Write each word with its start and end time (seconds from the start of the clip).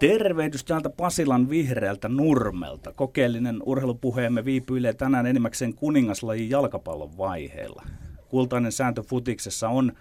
Tervehdys 0.00 0.64
täältä 0.64 0.90
Pasilan 0.90 1.50
vihreältä 1.50 2.08
nurmelta. 2.08 2.92
Kokeellinen 2.92 3.62
urheilupuheemme 3.66 4.44
viipyilee 4.44 4.92
tänään 4.92 5.26
enimmäkseen 5.26 5.74
kuningaslajin 5.74 6.50
jalkapallon 6.50 7.18
vaiheella. 7.18 7.82
Kultainen 8.28 8.72
sääntö 8.72 9.02
futiksessa 9.02 9.68
on, 9.68 9.92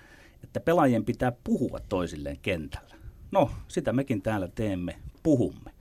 että 0.43 0.59
pelaajien 0.59 1.05
pitää 1.05 1.31
puhua 1.43 1.79
toisilleen 1.89 2.39
kentällä. 2.41 2.95
No, 3.31 3.51
sitä 3.67 3.93
mekin 3.93 4.21
täällä 4.21 4.47
teemme, 4.47 4.95
puhumme. 5.23 5.71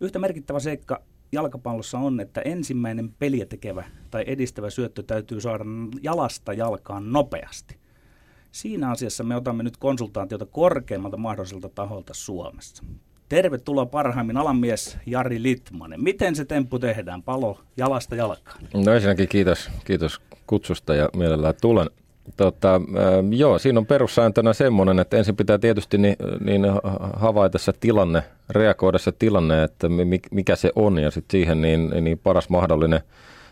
Yhtä 0.00 0.18
merkittävä 0.18 0.60
seikka 0.60 1.02
jalkapallossa 1.32 1.98
on, 1.98 2.20
että 2.20 2.40
ensimmäinen 2.40 3.14
peliä 3.18 3.46
tekevä 3.46 3.84
tai 4.10 4.24
edistävä 4.26 4.70
syöttö 4.70 5.02
täytyy 5.02 5.40
saada 5.40 5.64
jalasta 6.02 6.52
jalkaan 6.52 7.12
nopeasti. 7.12 7.78
Siinä 8.52 8.90
asiassa 8.90 9.24
me 9.24 9.36
otamme 9.36 9.62
nyt 9.62 9.76
konsultaatiota 9.76 10.46
korkeimmalta 10.46 11.16
mahdolliselta 11.16 11.68
taholta 11.68 12.14
Suomessa. 12.14 12.84
Tervetuloa 13.28 13.86
parhaimmin 13.86 14.36
alamies 14.36 14.98
Jari 15.06 15.42
Litmanen. 15.42 16.02
Miten 16.02 16.34
se 16.34 16.44
temppu 16.44 16.78
tehdään? 16.78 17.22
Palo 17.22 17.60
jalasta 17.76 18.16
jalkaan. 18.16 18.58
No 18.74 18.92
ensinnäkin 18.92 19.28
kiitos, 19.28 19.70
kiitos 19.84 20.20
kutsusta 20.46 20.94
ja 20.94 21.08
mielellään 21.16 21.54
tulen. 21.60 21.90
Tota, 22.36 22.74
äh, 22.74 22.80
joo, 23.30 23.58
siinä 23.58 23.80
on 23.80 23.86
perussääntönä 23.86 24.52
semmoinen, 24.52 24.98
että 24.98 25.16
ensin 25.16 25.36
pitää 25.36 25.58
tietysti 25.58 25.98
niin, 25.98 26.16
niin 26.40 26.62
havaita 27.16 27.58
se 27.58 27.72
tilanne, 27.72 28.22
reagoida 28.50 28.98
se 28.98 29.12
tilanne, 29.12 29.62
että 29.62 29.88
mikä 30.30 30.56
se 30.56 30.72
on 30.76 30.98
ja 30.98 31.10
sitten 31.10 31.38
siihen 31.38 31.60
niin, 31.60 31.90
niin 32.00 32.18
paras 32.18 32.48
mahdollinen 32.48 33.00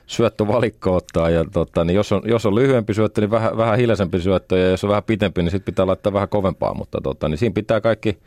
syöttövalikko 0.06 0.94
ottaa. 0.94 1.30
Ja 1.30 1.44
tota, 1.52 1.84
niin 1.84 1.94
jos, 1.94 2.12
on, 2.12 2.22
jos 2.24 2.46
on 2.46 2.54
lyhyempi 2.54 2.94
syöttö, 2.94 3.20
niin 3.20 3.30
vähän, 3.30 3.56
vähän 3.56 3.78
hiljaisempi 3.78 4.20
syöttö 4.20 4.58
ja 4.58 4.70
jos 4.70 4.84
on 4.84 4.90
vähän 4.90 5.04
pitempi, 5.04 5.42
niin 5.42 5.50
sitten 5.50 5.72
pitää 5.72 5.86
laittaa 5.86 6.12
vähän 6.12 6.28
kovempaa. 6.28 6.74
Mutta 6.74 7.00
tota, 7.00 7.28
niin 7.28 7.38
siinä 7.38 7.54
pitää 7.54 7.80
kaikki 7.80 8.18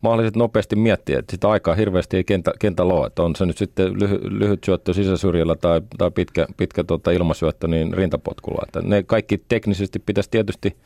mahdolliset 0.00 0.36
nopeasti 0.36 0.76
miettiä, 0.76 1.18
että 1.18 1.30
sitä 1.30 1.48
aikaa 1.48 1.74
hirveästi 1.74 2.16
ei 2.16 2.24
kentä, 2.24 2.52
kentällä 2.58 2.94
ole, 2.94 3.06
että 3.06 3.22
on 3.22 3.36
se 3.36 3.46
nyt 3.46 3.58
sitten 3.58 4.00
lyhy, 4.00 4.18
lyhyt 4.22 4.64
syöttö 4.64 4.94
sisäsyrjällä 4.94 5.56
tai, 5.56 5.80
tai 5.98 6.10
pitkä, 6.10 6.46
pitkä 6.56 6.84
tota 6.84 7.10
ilmasyöttö 7.10 7.68
niin 7.68 7.94
rintapotkulla. 7.94 8.62
Että 8.66 8.80
ne 8.82 9.02
kaikki 9.02 9.42
teknisesti 9.48 9.98
pitäisi 9.98 10.30
tietysti 10.30 10.76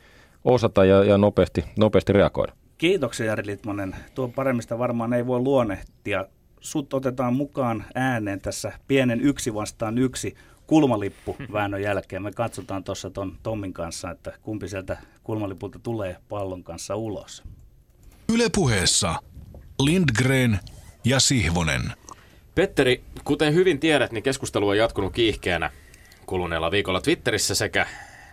osata 0.44 0.84
ja, 0.84 1.04
ja 1.04 1.18
nopeasti, 1.18 1.64
nopeasti 1.78 2.12
reagoida. 2.12 2.52
Kiitoksia 2.78 3.26
Jari 3.26 3.46
Litmanen. 3.46 3.96
Tuo 4.14 4.28
paremmista 4.28 4.78
varmaan 4.78 5.12
ei 5.12 5.26
voi 5.26 5.40
luonnehtia. 5.40 6.26
Sut 6.60 6.94
otetaan 6.94 7.34
mukaan 7.34 7.84
ääneen 7.94 8.40
tässä 8.40 8.72
pienen 8.88 9.20
yksi 9.20 9.54
vastaan 9.54 9.98
yksi 9.98 10.34
kulmalippu 10.66 11.36
väännön 11.52 11.82
jälkeen. 11.82 12.22
Me 12.22 12.32
katsotaan 12.32 12.84
tuossa 12.84 13.10
ton 13.10 13.32
Tommin 13.42 13.72
kanssa, 13.72 14.10
että 14.10 14.32
kumpi 14.42 14.68
sieltä 14.68 14.96
kulmalipulta 15.22 15.78
tulee 15.82 16.16
pallon 16.28 16.64
kanssa 16.64 16.96
ulos. 16.96 17.42
Ylepuheessa 18.34 19.14
Lindgren 19.82 20.60
ja 21.04 21.20
Sihvonen. 21.20 21.92
Petteri, 22.54 23.02
kuten 23.24 23.54
hyvin 23.54 23.80
tiedät, 23.80 24.12
niin 24.12 24.22
keskustelu 24.22 24.68
on 24.68 24.78
jatkunut 24.78 25.12
kiihkeänä 25.12 25.70
kuluneella 26.26 26.70
viikolla 26.70 27.00
Twitterissä 27.00 27.54
sekä, 27.54 27.86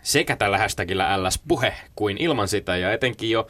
sekä 0.04 0.36
tällä 0.36 0.58
hashtagillä 0.58 1.24
LS-puhe 1.24 1.74
kuin 1.96 2.18
ilman 2.18 2.48
sitä. 2.48 2.78
Ja 2.78 2.94
etenkin 2.94 3.30
jo 3.30 3.48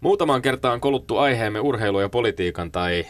muutamaan 0.00 0.42
kertaan 0.42 0.80
koluttu 0.80 1.16
aiheemme 1.16 1.60
urheilu 1.60 2.00
ja 2.00 2.08
politiikan 2.08 2.72
tai 2.72 3.06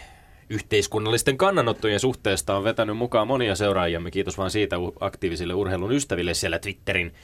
yhteiskunnallisten 0.50 1.36
kannanottojen 1.36 2.00
suhteesta 2.00 2.56
on 2.56 2.64
vetänyt 2.64 2.96
mukaan 2.96 3.26
monia 3.26 3.54
seuraajiamme. 3.54 4.10
Kiitos 4.10 4.38
vaan 4.38 4.50
siitä 4.50 4.76
aktiivisille 5.00 5.54
urheilun 5.54 5.92
ystäville 5.92 6.34
siellä 6.34 6.58
Twitterin 6.58 7.14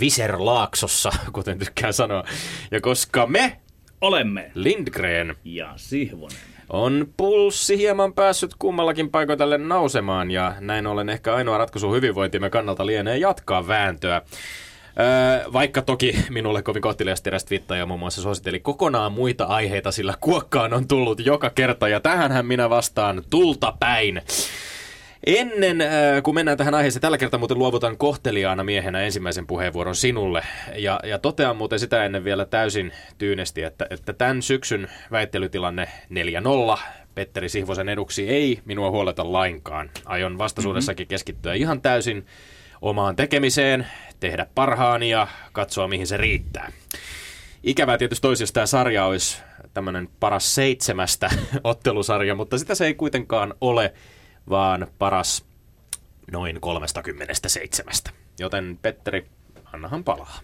Viserlaaksossa, 0.00 1.10
kuten 1.32 1.58
tykkään 1.58 1.92
sanoa. 1.92 2.24
Ja 2.70 2.80
koska 2.80 3.26
me 3.26 3.60
olemme 4.06 4.50
Lindgren 4.54 5.34
ja 5.44 5.72
Sihvonen. 5.76 6.36
On 6.68 7.08
pulssi 7.16 7.78
hieman 7.78 8.12
päässyt 8.12 8.50
kummallakin 8.58 9.10
paikoitalle 9.10 9.58
nousemaan 9.58 10.30
ja 10.30 10.54
näin 10.60 10.86
ollen 10.86 11.08
ehkä 11.08 11.34
ainoa 11.34 11.58
ratkaisu 11.58 11.92
hyvinvointimme 11.92 12.50
kannalta 12.50 12.86
lienee 12.86 13.18
jatkaa 13.18 13.68
vääntöä. 13.68 14.22
Öö, 15.00 15.52
vaikka 15.52 15.82
toki 15.82 16.24
minulle 16.30 16.62
kovin 16.62 16.82
kohteliasti 16.82 17.30
eräs 17.30 17.46
ja 17.78 17.86
muun 17.86 18.00
muassa 18.00 18.22
suositteli 18.22 18.60
kokonaan 18.60 19.12
muita 19.12 19.44
aiheita, 19.44 19.92
sillä 19.92 20.14
kuokkaan 20.20 20.74
on 20.74 20.88
tullut 20.88 21.26
joka 21.26 21.50
kerta 21.50 21.88
ja 21.88 22.00
tähänhän 22.00 22.46
minä 22.46 22.70
vastaan 22.70 23.22
tulta 23.30 23.74
päin. 23.80 24.22
Ennen 25.26 25.80
äh, 25.80 25.88
kuin 26.22 26.34
mennään 26.34 26.58
tähän 26.58 26.74
aiheeseen, 26.74 27.00
tällä 27.00 27.18
kertaa 27.18 27.38
muuten 27.38 27.58
luovutan 27.58 27.96
kohteliaana 27.96 28.64
miehenä 28.64 29.00
ensimmäisen 29.02 29.46
puheenvuoron 29.46 29.96
sinulle. 29.96 30.42
Ja, 30.76 31.00
ja 31.04 31.18
totean 31.18 31.56
muuten 31.56 31.78
sitä 31.78 32.04
ennen 32.04 32.24
vielä 32.24 32.44
täysin 32.44 32.92
tyynesti, 33.18 33.62
että, 33.62 33.86
että 33.90 34.12
tämän 34.12 34.42
syksyn 34.42 34.88
väittelytilanne 35.10 35.88
4-0 36.74 36.78
Petteri 37.14 37.48
Sihvosen 37.48 37.88
eduksi 37.88 38.28
ei 38.28 38.60
minua 38.64 38.90
huoleta 38.90 39.32
lainkaan. 39.32 39.90
Aion 40.04 40.38
vastaisuudessakin 40.38 41.04
mm-hmm. 41.04 41.08
keskittyä 41.08 41.54
ihan 41.54 41.80
täysin 41.80 42.26
omaan 42.82 43.16
tekemiseen, 43.16 43.86
tehdä 44.20 44.46
parhaani 44.54 45.10
ja 45.10 45.26
katsoa 45.52 45.88
mihin 45.88 46.06
se 46.06 46.16
riittää. 46.16 46.72
Ikävää 47.62 47.98
tietysti 47.98 48.22
toisesta 48.22 48.54
tämä 48.54 48.66
sarja 48.66 49.04
olisi 49.04 49.42
tämmöinen 49.74 50.08
paras 50.20 50.54
seitsemästä 50.54 51.30
ottelusarja, 51.64 52.34
mutta 52.34 52.58
sitä 52.58 52.74
se 52.74 52.86
ei 52.86 52.94
kuitenkaan 52.94 53.54
ole– 53.60 53.92
vaan 54.50 54.86
paras 54.98 55.44
noin 56.32 56.60
37. 56.60 57.92
Joten 58.38 58.78
Petteri, 58.82 59.26
annahan 59.72 60.04
palaa. 60.04 60.40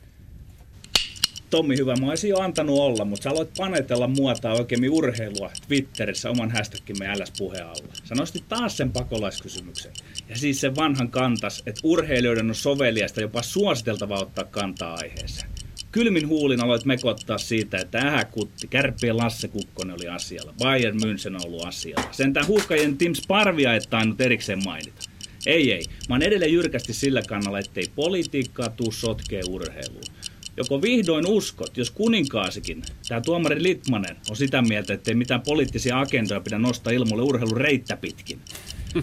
Tommi, 1.50 1.76
hyvä. 1.76 1.94
Mä 1.96 2.08
olisin 2.08 2.30
jo 2.30 2.38
antanut 2.38 2.78
olla, 2.78 3.04
mutta 3.04 3.22
sä 3.22 3.30
aloit 3.30 3.50
panetella 3.56 4.06
muotaa 4.06 4.54
oikein 4.54 4.90
urheilua 4.90 5.50
Twitterissä 5.68 6.30
oman 6.30 6.50
hashtagkimme 6.50 7.06
ls 7.14 7.32
alla. 7.40 7.94
Sä 8.04 8.14
nostit 8.14 8.48
taas 8.48 8.76
sen 8.76 8.92
pakolaiskysymyksen. 8.92 9.92
Ja 10.28 10.38
siis 10.38 10.60
sen 10.60 10.76
vanhan 10.76 11.10
kantas, 11.10 11.62
että 11.66 11.80
urheilijoiden 11.84 12.48
on 12.48 12.54
soveliasta 12.54 13.20
jopa 13.20 13.42
suositeltavaa 13.42 14.20
ottaa 14.20 14.44
kantaa 14.44 14.94
aiheeseen. 14.94 15.50
Kylmin 15.92 16.28
huulin 16.28 16.60
aloit 16.60 16.84
mekottaa 16.84 17.38
siitä, 17.38 17.78
että 17.78 17.98
ähäkutti, 17.98 18.66
kärppien 18.66 19.16
Lasse 19.16 19.48
Kukkonen 19.48 19.97
oli 20.00 20.08
asialla, 20.08 20.54
Bayern 20.58 20.98
München 21.00 21.34
on 21.34 21.47
ollut 21.47 21.66
asialla. 21.66 22.12
Sentään 22.12 22.47
huuhkajien 22.47 22.98
Tim 22.98 23.14
Sparvia 23.14 23.75
et 23.75 23.86
tainnut 23.91 24.20
erikseen 24.20 24.64
mainita. 24.64 25.02
Ei, 25.47 25.72
ei. 25.72 25.84
Mä 26.08 26.14
oon 26.14 26.22
edelleen 26.22 26.52
jyrkästi 26.52 26.92
sillä 26.92 27.22
kannalla, 27.28 27.58
ettei 27.58 27.84
politiikkaa 27.94 28.69
tuu 28.69 28.92
sotkee 28.92 29.42
urheiluun. 29.48 30.04
Joko 30.56 30.82
vihdoin 30.82 31.26
uskot, 31.26 31.76
jos 31.76 31.91
kuninkaasikin, 31.91 32.82
tämä 33.08 33.20
tuomari 33.20 33.62
Litmanen, 33.62 34.16
on 34.31 34.36
sitä 34.36 34.62
mieltä, 34.62 34.94
ettei 34.94 35.14
mitään 35.14 35.41
poliittisia 35.41 36.00
agendoja 36.00 36.41
pidä 36.41 36.58
nostaa 36.58 36.92
ilmoille 36.92 37.22
urheilun 37.22 37.56
reittä 37.56 37.97
pitkin. 37.97 38.41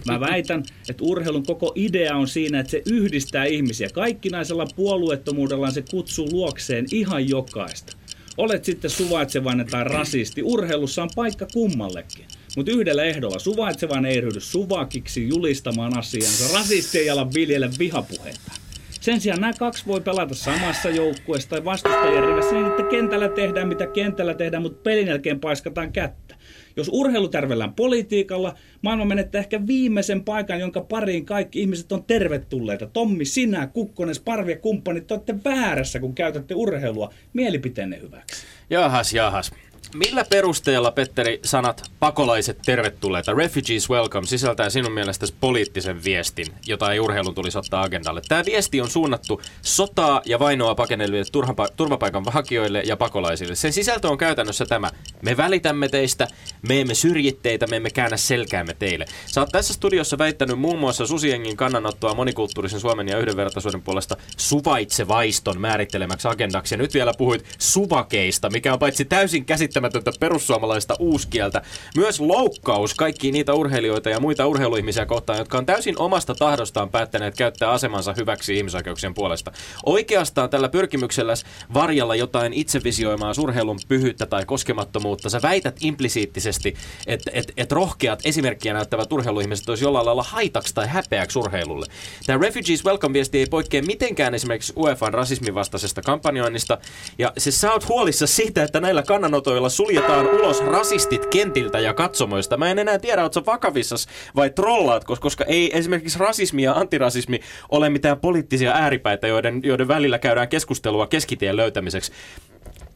Mä 0.06 0.20
väitän, 0.20 0.64
että 0.90 1.04
urheilun 1.04 1.46
koko 1.46 1.72
idea 1.76 2.16
on 2.16 2.28
siinä, 2.28 2.60
että 2.60 2.72
se 2.72 2.82
yhdistää 2.86 3.46
ihmisiä. 3.46 3.90
Kaikkinaisella 3.94 4.68
puolueettomuudellaan 4.76 5.74
se 5.74 5.84
kutsuu 5.92 6.28
luokseen 6.32 6.86
ihan 6.92 7.30
jokaista. 7.30 7.98
Olet 8.38 8.66
sitten 8.66 8.92
suvaitsevainen 8.92 9.68
tai 9.68 9.84
rasisti, 9.84 10.44
urheilussa 10.44 11.04
on 11.04 11.10
paikka 11.16 11.48
kummallekin. 11.54 12.26
Mutta 12.58 12.72
yhdellä 12.72 13.04
ehdolla 13.04 13.40
suvaitsevainen 13.40 14.12
ei 14.12 14.22
ryhdy 14.22 14.40
suvakiksi 14.40 15.28
julistamaan 15.28 15.98
asiansa. 15.98 16.58
Rasisti 16.58 17.00
ei 17.00 17.10
ala 17.10 17.34
viljellä 17.34 17.70
vihapuheita. 17.80 18.52
Sen 19.02 19.22
sijaan 19.22 19.42
nämä 19.42 19.54
kaksi 19.54 19.84
voi 19.88 20.02
pelata 20.02 20.36
samassa 20.36 20.90
joukkueessa 20.90 21.50
tai 21.50 21.66
vastustajien 21.66 22.24
rivissä 22.24 22.56
niin, 22.56 22.66
että 22.66 22.84
kentällä 22.84 23.30
tehdään 23.30 23.68
mitä 23.68 23.88
kentällä 23.88 24.34
tehdään, 24.34 24.64
mutta 24.64 24.82
pelin 24.84 25.08
jälkeen 25.08 25.40
paiskataan 25.40 25.92
kättä. 25.92 26.36
Jos 26.80 26.90
urheilu 26.94 27.28
tärvellään 27.28 27.74
politiikalla, 27.74 28.56
maailma 28.82 29.06
menettää 29.06 29.40
ehkä 29.40 29.68
viimeisen 29.68 30.24
paikan, 30.24 30.60
jonka 30.60 30.82
pariin 30.82 31.26
kaikki 31.26 31.62
ihmiset 31.62 31.92
on 31.92 32.04
tervetulleita. 32.04 32.88
Tommi, 32.88 33.26
sinä, 33.26 33.68
Kukkonen, 33.68 34.16
Sparvi 34.16 34.52
ja 34.52 34.58
kumppanit, 34.58 35.08
te 35.08 35.14
olette 35.14 35.36
väärässä, 35.46 36.00
kun 36.00 36.16
käytätte 36.16 36.56
urheilua 36.56 37.14
mielipiteenne 37.34 38.00
hyväksi. 38.02 38.46
Jahas, 38.70 39.14
jahas. 39.14 39.52
Millä 39.96 40.26
perusteella, 40.30 40.92
Petteri, 40.92 41.40
sanat 41.46 41.92
pakolaiset 42.00 42.60
tervetulleita, 42.66 43.34
refugees 43.34 43.90
welcome, 43.90 44.28
sisältää 44.28 44.70
sinun 44.70 44.92
mielestäsi 44.92 45.34
poliittisen 45.40 46.04
viestin, 46.04 46.48
jota 46.68 46.92
ei 46.92 47.00
urheilun 47.00 47.36
tulisi 47.36 47.58
ottaa 47.58 47.82
agendalle? 47.82 48.22
Tämä 48.28 48.46
viesti 48.46 48.82
on 48.82 48.90
suunnattu 48.90 49.42
sotaa 49.62 50.22
ja 50.26 50.40
vainoa 50.40 50.76
pakeneville 50.76 51.24
turvapaikan 51.76 52.24
hakijoille 52.28 52.82
ja 52.86 52.98
pakolaisille. 52.98 53.56
Sen 53.56 53.74
sisältö 53.74 54.10
on 54.10 54.18
käytännössä 54.18 54.66
tämä. 54.66 54.92
Me 55.22 55.38
välitämme 55.38 55.90
teistä, 55.90 56.28
me 56.68 56.82
emme 56.82 56.94
syrji 56.94 57.40
teitä, 57.42 57.68
me 57.68 57.76
emme 57.76 57.90
käännä 57.90 58.18
selkäämme 58.18 58.74
teille. 58.74 59.06
Sä 59.26 59.42
oot 59.42 59.50
tässä 59.52 59.74
studiossa 59.74 60.18
väittänyt 60.18 60.60
muun 60.60 60.80
muassa 60.80 61.08
Susiengin 61.08 61.58
kannanottoa 61.58 62.14
monikulttuurisen 62.14 62.80
Suomen 62.80 63.08
ja 63.08 63.18
yhdenvertaisuuden 63.18 63.82
puolesta 63.82 64.18
suvaitsevaiston 64.38 65.62
määrittelemäksi 65.62 66.28
agendaksi. 66.28 66.74
Ja 66.74 66.78
nyt 66.78 66.94
vielä 66.94 67.14
puhuit 67.18 67.46
suvakeista, 67.58 68.50
mikä 68.50 68.74
on 68.74 68.80
paitsi 68.80 69.06
täysin 69.06 69.46
käsittämätöntä, 69.46 69.79
käsittämätöntä 69.82 70.20
perussuomalaista 70.20 70.96
uuskieltä. 71.00 71.62
Myös 71.96 72.20
loukkaus 72.20 72.94
kaikki 72.94 73.32
niitä 73.32 73.54
urheilijoita 73.54 74.10
ja 74.10 74.20
muita 74.20 74.48
urheiluihmisiä 74.48 75.06
kohtaan, 75.06 75.40
jotka 75.40 75.58
on 75.58 75.66
täysin 75.66 76.00
omasta 76.00 76.36
tahdostaan 76.36 76.90
päättäneet 76.90 77.36
käyttää 77.36 77.72
asemansa 77.72 78.14
hyväksi 78.18 78.58
ihmisoikeuksien 78.58 79.14
puolesta. 79.14 79.52
Oikeastaan 79.86 80.50
tällä 80.50 80.70
pyrkimyksellä 80.70 81.34
varjalla 81.74 82.16
jotain 82.16 82.54
itsevisioimaa 82.54 83.32
urheilun 83.40 83.80
pyhyyttä 83.88 84.26
tai 84.26 84.46
koskemattomuutta. 84.46 85.30
Sä 85.30 85.42
väität 85.42 85.76
implisiittisesti, 85.82 86.76
että 87.08 87.32
et, 87.34 87.52
et 87.58 87.72
rohkeat 87.72 88.20
esimerkkiä 88.26 88.74
näyttävät 88.74 89.14
urheiluihmiset 89.14 89.70
olisi 89.70 89.84
jollain 89.84 90.06
lailla 90.06 90.24
haitaksi 90.24 90.76
tai 90.76 90.88
häpeäksi 90.88 91.40
urheilulle. 91.40 91.86
Tämä 92.26 92.40
Refugees 92.42 92.86
Welcome-viesti 92.86 93.38
ei 93.38 93.46
poikkea 93.46 93.82
mitenkään 93.82 94.36
esimerkiksi 94.36 94.74
UEFAn 94.78 95.14
rasismin 95.14 95.56
vastaisesta 95.56 96.02
kampanjoinnista. 96.02 96.78
Ja 97.18 97.34
siis 97.38 97.62
sä 97.62 97.72
oot 97.72 97.88
huolissa 97.90 98.28
siitä, 98.28 98.64
että 98.64 98.80
näillä 98.80 99.04
kannanotoilla 99.04 99.69
suljetaan 99.70 100.28
ulos 100.28 100.66
rasistit 100.66 101.26
kentiltä 101.26 101.80
ja 101.80 101.94
katsomoista. 101.94 102.58
Mä 102.58 102.72
en 102.72 102.80
enää 102.80 103.00
tiedä, 103.00 103.24
ootko 103.24 103.42
vakavissas 103.46 104.08
vai 104.36 104.50
trollaat, 104.50 105.04
koska 105.04 105.44
ei 105.44 105.78
esimerkiksi 105.78 106.20
rasismi 106.20 106.64
ja 106.64 106.74
antirasismi 106.74 107.40
ole 107.70 107.90
mitään 107.90 108.20
poliittisia 108.20 108.72
ääripäitä, 108.72 109.28
joiden, 109.28 109.62
joiden 109.64 109.88
välillä 109.88 110.20
käydään 110.20 110.50
keskustelua 110.50 111.08
keskitien 111.08 111.58
löytämiseksi. 111.58 112.12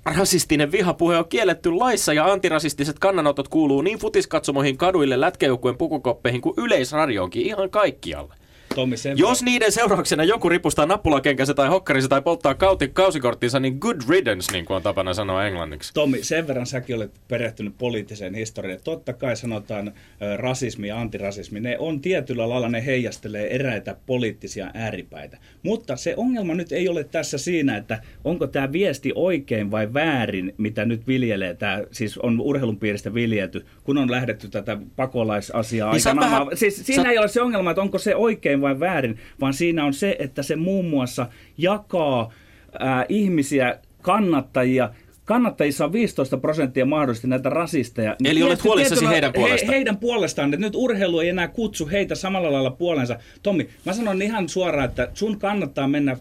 Rasistinen 0.06 0.72
vihapuhe 0.72 1.18
on 1.18 1.30
kielletty 1.30 1.72
laissa 1.72 2.14
ja 2.14 2.26
antirasistiset 2.26 3.00
kannanotot 3.00 3.48
kuuluu 3.48 3.82
niin 3.82 4.00
futiskatsomoihin, 4.00 4.78
kaduille, 4.78 5.22
lätkäjoukkueen 5.22 5.78
pukukoppeihin 5.78 6.42
kuin 6.42 6.54
yleisradioonkin 6.58 7.46
ihan 7.46 7.70
kaikkialle. 7.70 8.34
Tommi, 8.76 8.98
sen 8.98 9.18
Jos 9.18 9.44
niiden 9.44 9.72
seurauksena 9.72 10.24
joku 10.24 10.50
ripustaa 10.50 10.86
nappulakenkänsä 10.86 11.54
tai 11.54 11.68
hokkarinsa 11.70 12.08
tai 12.10 12.22
polttaa 12.22 12.54
kauti, 12.56 12.88
kausikorttinsa, 12.88 13.60
niin 13.60 13.78
good 13.80 14.02
riddance, 14.10 14.52
niin 14.52 14.66
kuin 14.66 14.76
on 14.76 14.82
tapana 14.84 15.14
sanoa 15.14 15.46
englanniksi. 15.46 15.94
Tommi, 15.94 16.24
sen 16.24 16.48
verran 16.48 16.66
säkin 16.66 16.96
olet 16.96 17.12
perehtynyt 17.28 17.74
poliittiseen 17.78 18.36
historiaan. 18.36 18.80
Totta 18.84 19.14
kai 19.14 19.36
sanotaan 19.36 19.92
rasismi 20.38 20.88
ja 20.88 21.00
antirasismi. 21.00 21.60
Ne 21.60 21.78
on 21.80 22.02
tietyllä 22.02 22.50
lailla, 22.50 22.70
ne 22.70 22.86
heijastelee 22.86 23.56
eräitä 23.56 23.96
poliittisia 24.06 24.72
ääripäitä. 24.74 25.38
Mutta 25.64 25.96
se 25.96 26.14
ongelma 26.18 26.54
nyt 26.56 26.72
ei 26.72 26.90
ole 26.90 27.04
tässä 27.04 27.38
siinä, 27.38 27.78
että 27.78 28.02
onko 28.24 28.48
tämä 28.48 28.72
viesti 28.72 29.12
oikein 29.16 29.72
vai 29.72 29.94
väärin, 29.94 30.54
mitä 30.58 30.86
nyt 30.86 31.08
viljelee. 31.08 31.54
Tämä 31.54 31.82
siis 31.92 32.18
on 32.18 32.42
urheilun 32.42 32.78
piiristä 32.80 33.14
viljelty, 33.14 33.66
kun 33.84 33.98
on 33.98 34.12
lähdetty 34.12 34.50
tätä 34.50 34.78
pakolaisasiaa 34.96 35.92
Niin 35.94 36.08
aikanaan. 36.08 36.32
vähän- 36.32 36.58
Siis 36.58 36.86
siinä 36.86 37.04
sä- 37.04 37.10
ei 37.10 37.18
ole 37.18 37.28
se 37.28 37.42
ongelma, 37.42 37.72
että 37.72 37.82
onko 37.82 37.98
se 37.98 38.16
oikein 38.16 38.62
vai 38.64 38.80
väärin, 38.80 39.18
vaan 39.42 39.54
siinä 39.54 39.86
on 39.86 39.94
se, 39.94 40.16
että 40.20 40.44
se 40.44 40.56
muun 40.56 40.86
muassa 40.86 41.28
jakaa 41.58 42.34
ää, 42.80 43.06
ihmisiä, 43.10 43.80
kannattajia. 44.02 44.90
Kannattajissa 45.26 45.86
on 45.86 45.94
15 45.94 46.38
prosenttia 46.38 46.86
mahdollisesti 46.86 47.28
näitä 47.28 47.50
rasisteja. 47.50 48.16
Niin 48.22 48.32
Eli 48.32 48.44
olet 48.44 48.50
tietysti 48.50 48.68
huolissasi 48.68 49.08
heidän 49.08 49.34
puolestaan? 49.34 49.72
He, 49.72 49.76
heidän 49.76 49.98
puolestaan, 49.98 50.54
että 50.54 50.66
nyt 50.66 50.76
urheilu 50.76 51.20
ei 51.20 51.30
enää 51.30 51.48
kutsu 51.48 51.88
heitä 51.88 52.16
samalla 52.16 52.52
lailla 52.52 52.72
puolensa. 52.72 53.20
Tommi, 53.44 53.70
mä 53.86 53.94
sanon 53.94 54.22
ihan 54.22 54.50
suoraan, 54.50 54.90
että 54.90 55.08
sun 55.14 55.40
kannattaa 55.40 55.88
mennä 55.88 56.18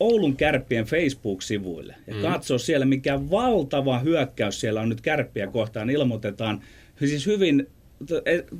Oulun 0.00 0.36
kärppien 0.36 0.84
Facebook-sivuille 0.84 1.94
ja 2.06 2.14
mm. 2.14 2.22
katsoa 2.22 2.58
siellä, 2.58 2.86
mikä 2.86 3.30
valtava 3.30 3.98
hyökkäys 3.98 4.60
siellä 4.60 4.80
on 4.80 4.88
nyt 4.88 5.00
kärppiä 5.00 5.46
kohtaan. 5.46 5.90
Ilmoitetaan 5.90 6.60
siis 6.98 7.26
hyvin 7.26 7.66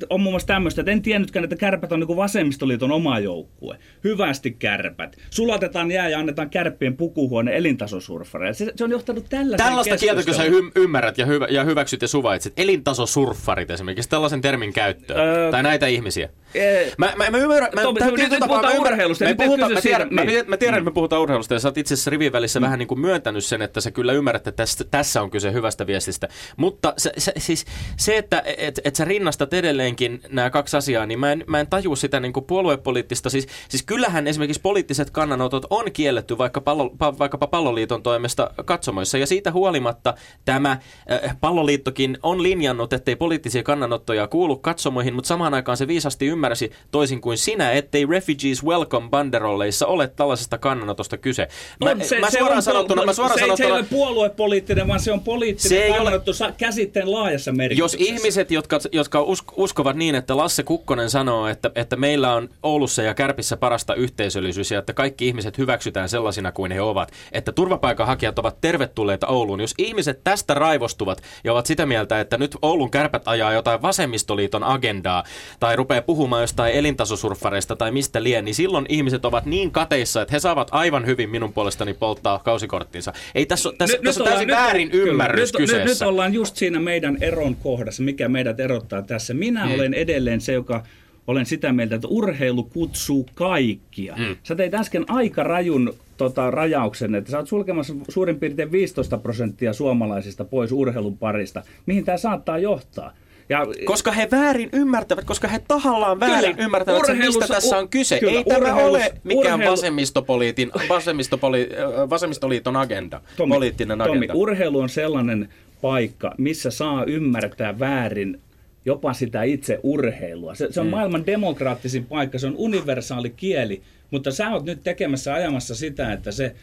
on 0.09 0.21
muun 0.21 0.33
muassa 0.33 0.47
tämmöistä, 0.47 0.81
että 0.81 0.91
en 0.91 1.01
tiennytkään, 1.01 1.43
että 1.43 1.55
kärpät 1.55 1.91
on 1.91 1.99
niin 1.99 2.17
vasemmistoliiton 2.17 2.91
oma 2.91 3.19
joukkue. 3.19 3.77
Hyvästi 4.03 4.51
kärpät. 4.51 5.17
Sulatetaan 5.29 5.91
jää 5.91 6.09
ja 6.09 6.19
annetaan 6.19 6.49
kärppien 6.49 6.97
pukuhuone 6.97 7.57
elintasosurfareille. 7.57 8.53
Se, 8.53 8.71
se 8.75 8.83
on 8.83 8.91
johtanut 8.91 9.25
tällaiseen 9.29 9.69
Tällaista 9.69 9.97
kieltä, 9.97 10.23
kun 10.23 10.33
sä 10.33 10.43
keskusteluun. 10.43 10.71
y- 10.75 10.83
ymmärrät 10.83 11.17
ja, 11.17 11.25
hyvä, 11.25 11.47
ja 11.49 11.63
hyväksyt 11.63 12.01
ja 12.01 12.07
suvaitset. 12.07 12.53
Elintasosurffarit 12.57 13.71
esimerkiksi, 13.71 14.09
tällaisen 14.09 14.41
termin 14.41 14.73
käyttöä. 14.73 15.23
Öö, 15.23 15.51
tai 15.51 15.63
näitä 15.63 15.87
ihmisiä. 15.87 16.29
Ee, 16.55 16.91
Mä, 16.97 17.13
mä, 17.15 17.29
mä 17.29 17.37
ymmärrän, 17.37 17.69
mä, 17.75 17.81
Tommi, 17.81 17.99
tää 17.99 18.11
nyt- 18.11 18.29
tapaa 18.29 18.47
puhutaan 18.47 18.73
mä 18.73 18.79
urheilusta, 18.81 19.25
me 19.25 19.33
puhutaan, 19.35 19.73
mä 19.73 19.81
tiedän, 19.81 20.01
siitä, 20.01 20.15
mä, 20.15 20.23
niin. 20.23 20.49
mä 20.49 20.57
tiedän, 20.57 20.77
että 20.77 20.89
me 20.89 20.93
puhutaan 20.93 21.21
urheilusta 21.21 21.53
ja 21.53 21.59
sä 21.59 21.67
oot 21.67 21.77
itse 21.77 21.93
asiassa 21.93 22.11
rivin 22.11 22.31
välissä 22.31 22.61
vähän 22.61 22.79
niin 22.79 22.87
kuin 22.87 22.99
myöntänyt 22.99 23.45
sen, 23.45 23.61
että 23.61 23.81
sä 23.81 23.91
kyllä 23.91 24.13
ymmärrät, 24.13 24.47
että 24.47 24.51
tässä, 24.51 24.83
tässä 24.91 25.21
on 25.21 25.31
kyse 25.31 25.53
hyvästä 25.53 25.87
viestistä. 25.87 26.27
Mutta 26.57 26.93
se, 26.97 27.11
se, 27.17 27.33
siis 27.37 27.65
se, 27.97 28.17
että 28.17 28.43
et, 28.57 28.79
et 28.83 28.95
sä 28.95 29.05
rinnastat 29.05 29.53
edelleenkin 29.53 30.21
nämä 30.29 30.49
kaksi 30.49 30.77
asiaa, 30.77 31.05
niin 31.05 31.19
mä 31.19 31.31
en, 31.31 31.43
mä 31.47 31.59
en 31.59 31.67
taju 31.67 31.95
sitä 31.95 32.19
niin 32.19 32.33
kuin 32.33 32.45
puoluepoliittista. 32.45 33.29
Siis, 33.29 33.47
siis 33.69 33.83
kyllähän 33.83 34.27
esimerkiksi 34.27 34.61
poliittiset 34.61 35.09
kannanotot 35.09 35.65
on 35.69 35.91
kielletty 35.91 36.37
vaikka 36.37 36.61
pallo, 36.61 36.89
pa, 36.89 37.19
vaikkapa 37.19 37.47
palloliiton 37.47 38.03
toimesta 38.03 38.49
katsomoissa. 38.65 39.17
Ja 39.17 39.27
siitä 39.27 39.51
huolimatta 39.51 40.13
tämä 40.45 40.71
äh, 40.71 41.37
palloliittokin 41.41 42.17
on 42.23 42.43
linjannut, 42.43 42.93
ettei 42.93 43.15
poliittisia 43.15 43.63
kannanottoja 43.63 44.27
kuulu 44.27 44.57
katsomoihin, 44.57 45.13
mutta 45.13 45.27
samaan 45.27 45.53
aikaan 45.53 45.77
se 45.77 45.87
viisasti 45.87 46.27
ymmärsi 46.41 46.71
toisin 46.91 47.21
kuin 47.21 47.37
sinä, 47.37 47.71
ettei 47.71 48.05
Refugees 48.05 48.65
Welcome 48.65 49.09
banderolleissa 49.09 49.87
ole 49.87 50.07
tällaisesta 50.07 50.57
kannanotosta 50.57 51.17
kyse. 51.17 51.47
Mä, 51.85 51.91
On, 51.91 51.97
mä 52.19 52.29
suoraan 52.31 52.55
on, 52.57 52.61
sanottuna, 52.63 53.05
mä 53.05 53.13
suoraan 53.13 53.39
se, 53.39 53.45
ei- 53.45 53.57
se 53.57 53.63
ei 53.63 53.69
sanottuna, 53.69 53.75
ole 53.75 53.85
puoluepoliittinen, 53.89 54.87
vaan 54.87 54.99
se 54.99 55.11
on 55.11 55.21
poliittinen 55.21 55.69
Se 55.69 55.75
se 55.85 55.87
ole- 55.89 55.95
kannanotto 55.97 56.33
sa- 56.33 56.51
käsitteen 56.57 57.11
laajassa 57.11 57.51
jos 57.51 57.57
merkityksessä. 57.57 58.05
ihmiset, 58.13 58.51
jotka, 58.51 58.79
jotka 58.91 59.19
usk- 59.21 59.53
uskovat 59.57 59.95
niin, 59.95 60.15
että 60.15 60.37
Lasse 60.37 60.63
Kukkonen 60.63 61.09
sanoo, 61.09 61.47
että, 61.47 61.71
että 61.75 61.95
meillä 61.95 62.33
on 62.33 62.49
Oulussa 62.63 63.01
ja 63.01 63.13
Kärpissä 63.13 63.57
parasta 63.57 63.95
yhteisöllisyys 63.95 64.71
ja 64.71 64.79
että 64.79 64.93
kaikki 64.93 65.27
ihmiset 65.27 65.57
hyväksytään 65.57 66.09
sellaisina 66.09 66.51
kuin 66.51 66.71
he 66.71 66.81
ovat, 66.81 67.11
että 67.31 67.51
turvapaikanhakijat 67.51 68.39
ovat 68.39 68.61
tervetulleita 68.61 69.27
Ouluun. 69.27 69.59
Jos 69.59 69.73
ihmiset 69.77 70.19
tästä 70.23 70.53
raivostuvat 70.53 71.21
ja 71.43 71.53
ovat 71.53 71.65
sitä 71.65 71.85
mieltä, 71.85 72.19
että 72.19 72.37
nyt 72.37 72.57
Oulun 72.61 72.91
kärpät 72.91 73.27
ajaa 73.27 73.53
jotain 73.53 73.81
vasemmistoliiton 73.81 74.63
agendaa 74.63 75.23
tai 75.59 75.75
rupeaa 75.75 76.01
puhumaan 76.01 76.30
jostain 76.39 76.73
elintasosurffareista 76.73 77.75
tai 77.75 77.91
mistä 77.91 78.23
lien, 78.23 78.45
niin 78.45 78.55
silloin 78.55 78.85
ihmiset 78.89 79.25
ovat 79.25 79.45
niin 79.45 79.71
kateissa, 79.71 80.21
että 80.21 80.35
he 80.35 80.39
saavat 80.39 80.67
aivan 80.71 81.05
hyvin 81.05 81.29
minun 81.29 81.53
puolestani 81.53 81.93
polttaa 81.93 82.39
kausikorttinsa. 82.39 83.13
Ei 83.35 83.45
tässä, 83.45 83.69
ole- 83.69 83.75
tässä, 83.77 83.97
tässä 84.03 84.23
on 84.23 84.27
ollaan- 84.27 84.47
täysin 84.47 84.63
väärin 84.63 84.89
kyllä, 84.89 85.11
ymmärrys 85.11 85.53
nyt, 85.53 85.59
nyt, 85.59 85.69
kyseessä. 85.69 86.05
nyt 86.05 86.09
ollaan 86.09 86.33
just 86.33 86.55
siinä 86.55 86.79
meidän 86.79 87.17
eron 87.21 87.55
kohdassa, 87.55 88.03
mikä 88.03 88.29
meidät 88.29 88.59
erottaa 88.59 89.01
tässä. 89.01 89.33
Minä 89.33 89.65
mm. 89.65 89.75
olen 89.75 89.93
edelleen 89.93 90.41
se, 90.41 90.53
joka 90.53 90.83
olen 91.27 91.45
sitä 91.45 91.73
mieltä, 91.73 91.95
että 91.95 92.07
urheilu 92.07 92.63
kutsuu 92.63 93.25
kaikkia. 93.35 94.15
Mm. 94.17 94.35
Sä 94.43 94.55
teit 94.55 94.73
äsken 94.73 95.05
aika 95.07 95.43
rajun 95.43 95.93
tota, 96.17 96.51
rajauksen, 96.51 97.15
että 97.15 97.31
sä 97.31 97.37
oot 97.37 97.47
sulkemassa 97.47 97.93
suurin 98.09 98.39
piirtein 98.39 98.71
15 98.71 99.17
prosenttia 99.17 99.73
suomalaisista 99.73 100.45
pois 100.45 100.71
urheilun 100.71 101.17
parista. 101.17 101.63
Mihin 101.85 102.05
tämä 102.05 102.17
saattaa 102.17 102.57
johtaa? 102.57 103.13
Ja, 103.51 103.65
Koska 103.85 104.11
he 104.11 104.27
väärin 104.31 104.69
ymmärtävät, 104.73 105.25
koska 105.25 105.47
he 105.47 105.61
tahallaan 105.67 106.19
väärin 106.19 106.55
Kyllä. 106.55 106.65
ymmärtävät 106.65 107.05
sen, 107.05 107.17
mistä 107.17 107.47
tässä 107.47 107.77
on 107.77 107.89
kyse. 107.89 108.19
kyllä, 108.19 108.31
Ei 108.31 108.43
tämä 108.43 108.75
ole 108.75 109.13
mikään 109.23 109.59
urheilu- 109.59 109.71
vasemmistopoliitin, 109.71 110.71
vasemmistopoli, 110.89 111.69
vasemmistoliiton 112.09 112.75
agenda, 112.75 113.21
Tommi, 113.37 113.55
poliittinen 113.55 113.97
Tommi, 113.97 114.17
agenda. 114.17 114.33
urheilu 114.33 114.79
on 114.79 114.89
sellainen 114.89 115.49
paikka, 115.81 116.35
missä 116.37 116.71
saa 116.71 117.03
ymmärtää 117.03 117.79
väärin 117.79 118.39
jopa 118.85 119.13
sitä 119.13 119.43
itse 119.43 119.79
urheilua. 119.83 120.55
Se, 120.55 120.67
se 120.71 120.79
on 120.79 120.87
mm. 120.87 120.91
maailman 120.91 121.25
demokraattisin 121.25 122.05
paikka, 122.05 122.39
se 122.39 122.47
on 122.47 122.55
universaali 122.57 123.29
kieli, 123.29 123.81
mutta 124.11 124.31
sä 124.31 124.49
oot 124.49 124.65
nyt 124.65 124.83
tekemässä 124.83 125.33
ajamassa 125.33 125.75
sitä, 125.75 126.13
että 126.13 126.31
se 126.31 126.55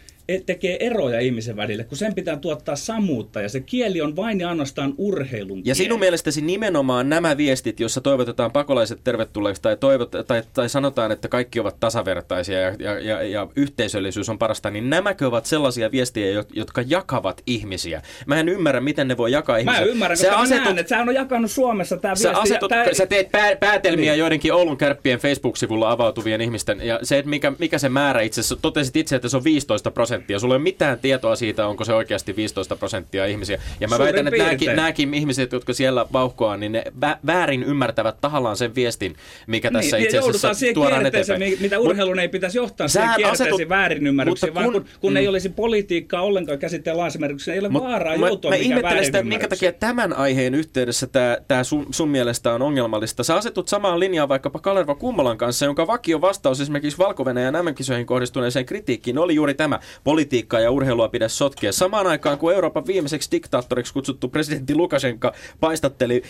tekee 0.47 0.87
eroja 0.87 1.20
ihmisen 1.20 1.56
välille, 1.56 1.85
kun 1.85 1.99
sen 1.99 2.14
pitää 2.14 2.37
tuottaa 2.37 2.76
samuutta 2.76 3.40
ja 3.42 3.49
se 3.49 3.61
kieli 3.61 4.00
on 4.00 4.16
vain 4.16 4.40
ja 4.40 4.49
ainoastaan 4.49 4.94
urheilun 4.99 5.58
Ja 5.58 5.62
kieli. 5.64 5.76
sinun 5.76 6.00
mielestäsi 6.00 6.40
nimenomaan 6.40 7.08
nämä 7.08 7.37
viestit, 7.37 7.80
joissa 7.80 8.00
toivotetaan 8.00 8.52
pakolaiset 8.52 9.00
tervetulleeksi 9.04 9.62
tai, 9.62 9.76
toivot, 9.76 10.11
tai, 10.26 10.42
tai 10.52 10.68
sanotaan, 10.68 11.12
että 11.12 11.28
kaikki 11.28 11.61
ovat 11.61 11.76
tasavertaisia 11.80 12.61
ja, 12.61 12.75
ja, 12.78 12.99
ja, 13.00 13.23
ja 13.23 13.49
yhteisöllisyys 13.56 14.28
on 14.28 14.38
parasta, 14.38 14.70
niin 14.70 14.90
nämäkö 14.90 15.26
ovat 15.26 15.47
sellaisia 15.47 15.90
viestejä, 15.90 16.30
jo- 16.30 16.44
jotka 16.52 16.82
jakavat 16.87 17.42
ihmisiä? 17.47 18.02
Mä 18.26 18.40
en 18.40 18.49
ymmärrä, 18.49 18.80
miten 18.80 19.08
ne 19.08 19.16
voi 19.16 19.32
jakaa 19.32 19.54
Mä 19.56 19.61
ihmisiä. 19.61 19.85
ymmärrän, 19.85 20.16
Sä 20.16 20.25
koska 20.25 20.37
mä 20.37 20.42
asetut- 20.42 20.64
näen, 20.64 20.78
että 20.78 20.88
sä 20.97 21.00
on 21.02 21.14
jakanut 21.14 21.50
Suomessa 21.50 21.97
tämä 21.97 22.14
Sä, 22.14 22.28
viesti. 22.28 22.42
asetut, 22.42 22.68
tää- 22.68 22.94
sä 22.94 23.06
teet 23.06 23.30
pää, 23.32 23.56
päätelmiä 23.56 24.12
Niin. 24.12 24.18
joidenkin 24.18 24.52
Oulun 24.52 24.76
kärppien 24.76 25.18
Facebook-sivulla 25.18 25.90
avautuvien 25.90 26.40
ihmisten, 26.40 26.80
ja 26.87 26.99
se, 27.02 27.18
että 27.18 27.28
mikä, 27.30 27.52
mikä 27.58 27.78
se 27.78 27.88
määrä 27.88 28.20
itse 28.20 28.40
asiassa, 28.40 28.56
totesit 28.62 28.97
itse, 28.97 29.16
että 29.16 29.28
se 29.28 29.37
on 29.37 29.44
15 29.44 29.90
prosenttia. 29.90 30.17
Sulla 30.38 30.54
ei 30.54 30.56
ole 30.56 30.62
mitään 30.62 30.98
tietoa 30.98 31.37
siitä, 31.37 31.66
onko 31.66 31.84
se 31.84 31.94
oikeasti 31.94 32.37
15 32.37 32.76
prosenttia 32.76 33.26
ihmisiä. 33.26 33.60
Ja 33.80 33.88
mä 33.88 33.96
Suurin 33.96 34.14
väitän, 34.14 34.28
että 34.28 34.44
nämäkin, 34.44 34.76
nämäkin 34.76 35.14
ihmiset, 35.14 35.52
jotka 35.52 35.72
siellä 35.72 36.06
vauhkoaa, 36.12 36.56
niin 36.56 36.72
ne 36.72 36.84
vä, 37.00 37.18
väärin 37.26 37.62
ymmärtävät 37.62 38.20
tahallaan 38.20 38.56
sen 38.56 38.75
viestin, 38.75 39.16
mikä 39.46 39.70
tässä 39.70 39.96
niin, 39.96 40.04
itse 40.04 40.18
asiassa 40.18 40.66
tuodaan 40.75 41.06
eteenpäin. 41.06 41.40
mi- 41.40 41.56
mitä 41.60 41.78
urheilun 41.78 42.18
ei 42.18 42.28
pitäisi 42.28 42.58
johtaa, 42.58 42.88
siihen 42.88 43.10
kierteeseen 43.16 43.52
asetut- 43.52 43.68
väärinymmärryksiin, 43.68 44.50
mutta 44.50 44.60
vaan 44.60 44.72
kun- 44.72 44.84
kun, 45.00 45.12
mm. 45.12 45.16
ei 45.16 45.28
olisi 45.28 45.48
politiikkaa 45.48 46.22
ollenkaan 46.22 46.58
käsitteen 46.58 46.96
laajassa 46.96 47.52
ei 47.52 47.58
ole 47.58 47.68
Mut 47.68 47.82
vaaraa 47.82 48.16
mä, 48.16 48.28
joutua 48.28 48.50
mä 48.50 48.56
mikään 48.56 48.70
ihmettelen 48.72 49.04
sitä, 49.04 49.22
minkä 49.22 49.48
takia 49.48 49.72
tämän 49.72 50.12
aiheen 50.12 50.54
yhteydessä 50.54 51.06
tämä, 51.06 51.37
tämä 51.48 51.64
sun, 51.64 51.87
sun 51.90 52.08
mielestä 52.08 52.54
on 52.54 52.62
ongelmallista. 52.62 53.25
Sä 53.25 53.34
asetut 53.34 53.68
samaan 53.68 54.00
linjaan 54.00 54.28
vaikkapa 54.28 54.58
Kalerva 54.58 54.94
Kummolan 54.94 55.38
kanssa, 55.38 55.64
jonka 55.64 55.87
vakio 55.87 56.20
vastaus 56.20 56.60
esimerkiksi 56.60 56.98
valko 56.98 57.25
ja 57.28 58.06
kohdistuneeseen 58.06 58.66
kritiikkiin 58.66 59.18
oli 59.18 59.34
juuri 59.34 59.54
tämä. 59.54 59.80
Politiikkaa 60.09 60.61
ja 60.61 60.71
urheilua 60.71 61.09
pidä 61.09 61.29
sotkea. 61.29 61.73
Samaan 61.73 62.07
aikaan, 62.07 62.38
kun 62.38 62.55
Euroopan 62.55 62.87
viimeiseksi 62.87 63.31
diktaattoriksi 63.31 63.93
kutsuttu 63.93 64.29
presidentti 64.29 64.75
Lukashenka 64.75 65.33
paistatteli 65.61 66.23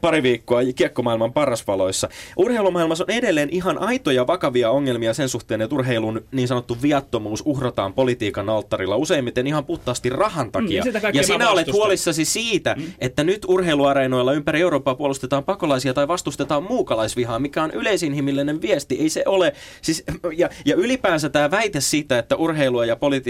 pari 0.00 0.22
viikkoa 0.22 0.60
kiekkomaailman 0.76 1.32
parasvaloissa. 1.32 2.08
Urheilumaailmassa 2.36 3.04
on 3.04 3.10
edelleen 3.10 3.48
ihan 3.50 3.78
aitoja 3.78 4.26
vakavia 4.26 4.70
ongelmia 4.70 5.14
sen 5.14 5.28
suhteen, 5.28 5.62
että 5.62 5.74
urheilun 5.74 6.24
niin 6.32 6.48
sanottu 6.48 6.76
viattomuus 6.82 7.42
uhrataan 7.44 7.92
politiikan 7.92 8.48
alttarilla 8.48 8.96
useimmiten 8.96 9.46
ihan 9.46 9.64
puhtaasti 9.64 10.10
rahan 10.10 10.52
takia. 10.52 10.84
Mm, 10.84 10.92
ja 11.12 11.22
sinä 11.22 11.50
olet 11.50 11.72
huolissasi 11.72 12.24
siitä, 12.24 12.74
mm. 12.78 12.84
että 12.98 13.24
nyt 13.24 13.44
urheiluareenoilla 13.48 14.32
ympäri 14.32 14.60
Eurooppaa 14.60 14.94
puolustetaan 14.94 15.44
pakolaisia 15.44 15.94
tai 15.94 16.08
vastustetaan 16.08 16.62
muukalaisvihaa, 16.62 17.38
mikä 17.38 17.62
on 17.62 17.70
yleisinhimillinen 17.70 18.62
viesti. 18.62 18.98
Ei 19.00 19.08
se 19.08 19.22
ole. 19.26 19.52
Siis, 19.82 20.04
ja, 20.36 20.48
ja 20.64 20.74
ylipäänsä 20.76 21.28
tämä 21.28 21.50
väite 21.50 21.80
siitä, 21.80 22.18
että 22.18 22.36
urheilua 22.36 22.86
ja 22.86 22.96
politiikkaa 22.96 23.21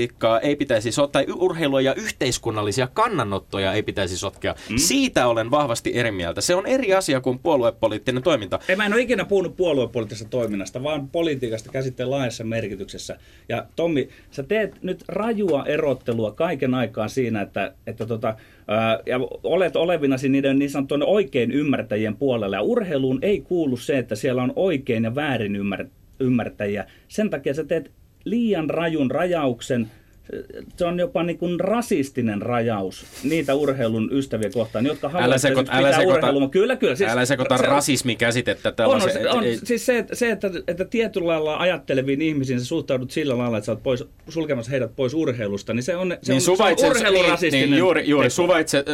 ei 0.42 0.56
pitäisi 0.56 0.92
sotkea, 0.92 1.12
tai 1.12 1.26
urheilua 1.34 1.80
ja 1.80 1.94
yhteiskunnallisia 1.94 2.86
kannanottoja 2.86 3.72
ei 3.72 3.82
pitäisi 3.82 4.18
sotkea. 4.18 4.54
Mm. 4.70 4.76
Siitä 4.78 5.26
olen 5.26 5.50
vahvasti 5.50 5.90
eri 5.94 6.10
mieltä. 6.10 6.40
Se 6.40 6.54
on 6.54 6.66
eri 6.66 6.94
asia 6.94 7.20
kuin 7.20 7.38
puoluepoliittinen 7.38 8.22
toiminta. 8.22 8.58
Ei, 8.68 8.76
mä 8.76 8.86
en 8.86 8.92
ole 8.92 9.00
ikinä 9.00 9.24
puhunut 9.24 9.56
puoluepoliittisesta 9.56 10.30
toiminnasta, 10.30 10.82
vaan 10.82 11.08
politiikasta 11.08 11.70
käsitteen 11.72 12.10
laajassa 12.10 12.44
merkityksessä. 12.44 13.18
Ja 13.48 13.66
Tommi, 13.76 14.08
sä 14.30 14.42
teet 14.42 14.82
nyt 14.82 15.04
rajua 15.08 15.64
erottelua 15.66 16.32
kaiken 16.32 16.74
aikaa 16.74 17.08
siinä, 17.08 17.42
että, 17.42 17.74
että 17.86 18.06
tota, 18.06 18.36
ää, 18.68 18.98
ja 19.06 19.18
olet 19.42 19.76
olevinasi 19.76 20.28
niiden 20.28 20.58
niin 20.58 20.70
sanottujen 20.70 21.02
oikein 21.02 21.52
ymmärtäjien 21.52 22.16
puolella. 22.16 22.56
Ja 22.56 22.62
urheiluun 22.62 23.18
ei 23.22 23.40
kuulu 23.40 23.76
se, 23.76 23.98
että 23.98 24.14
siellä 24.14 24.42
on 24.42 24.52
oikein 24.56 25.04
ja 25.04 25.14
väärin 25.14 25.56
ymmär, 25.56 25.86
ymmärtäjiä. 26.20 26.86
Sen 27.08 27.30
takia 27.30 27.54
sä 27.54 27.64
teet 27.64 27.90
liian 28.24 28.70
rajun 28.70 29.10
rajauksen 29.10 29.90
se 30.76 30.84
on 30.84 30.98
jopa 30.98 31.22
niin 31.22 31.38
kuin 31.38 31.60
rasistinen 31.60 32.42
rajaus 32.42 33.06
niitä 33.24 33.54
urheilun 33.54 34.08
ystäviä 34.12 34.50
kohtaan, 34.54 34.86
jotka 34.86 35.08
haluavat 35.08 35.40
sekoita- 35.40 35.62
pitää 35.62 35.78
älä 35.78 35.92
sekoita- 35.92 36.18
urheilua. 36.18 36.48
Kyllä, 36.48 36.76
kyllä. 36.76 36.96
Siis, 36.96 37.10
Älä 37.10 37.24
sekoita 37.24 37.58
se- 37.58 37.66
rasismikäsitettä 37.66 38.68
on, 38.68 38.74
tällaisen. 38.74 39.30
on, 39.30 39.36
on, 39.38 39.44
siis 39.64 39.86
se, 39.86 39.98
että- 39.98 40.14
se 40.14 40.30
että, 40.30 40.50
että 40.68 40.84
tietyllä 40.84 41.26
lailla 41.26 41.56
ajatteleviin 41.56 42.22
ihmisiin 42.22 42.60
sä 42.60 42.66
suhtaudut 42.66 43.10
sillä 43.10 43.38
lailla, 43.38 43.58
että 43.58 43.66
sä 43.66 43.72
oot 43.72 43.82
pois, 43.82 44.04
sulkemassa 44.28 44.70
heidät 44.70 44.96
pois 44.96 45.14
urheilusta, 45.14 45.74
niin 45.74 45.82
se 45.82 45.96
on, 45.96 46.16
se 46.22 46.32
niin 46.32 46.36
on, 46.36 46.40
suvaitse, 46.40 46.80
se 46.80 46.90
on 46.90 46.96
urheilurasistinen. 46.96 47.60
niin, 47.60 47.70
niin, 47.70 47.78
juuri, 47.78 48.08
juuri 48.08 48.24
teko. 48.28 48.34
suvaitse, 48.34 48.84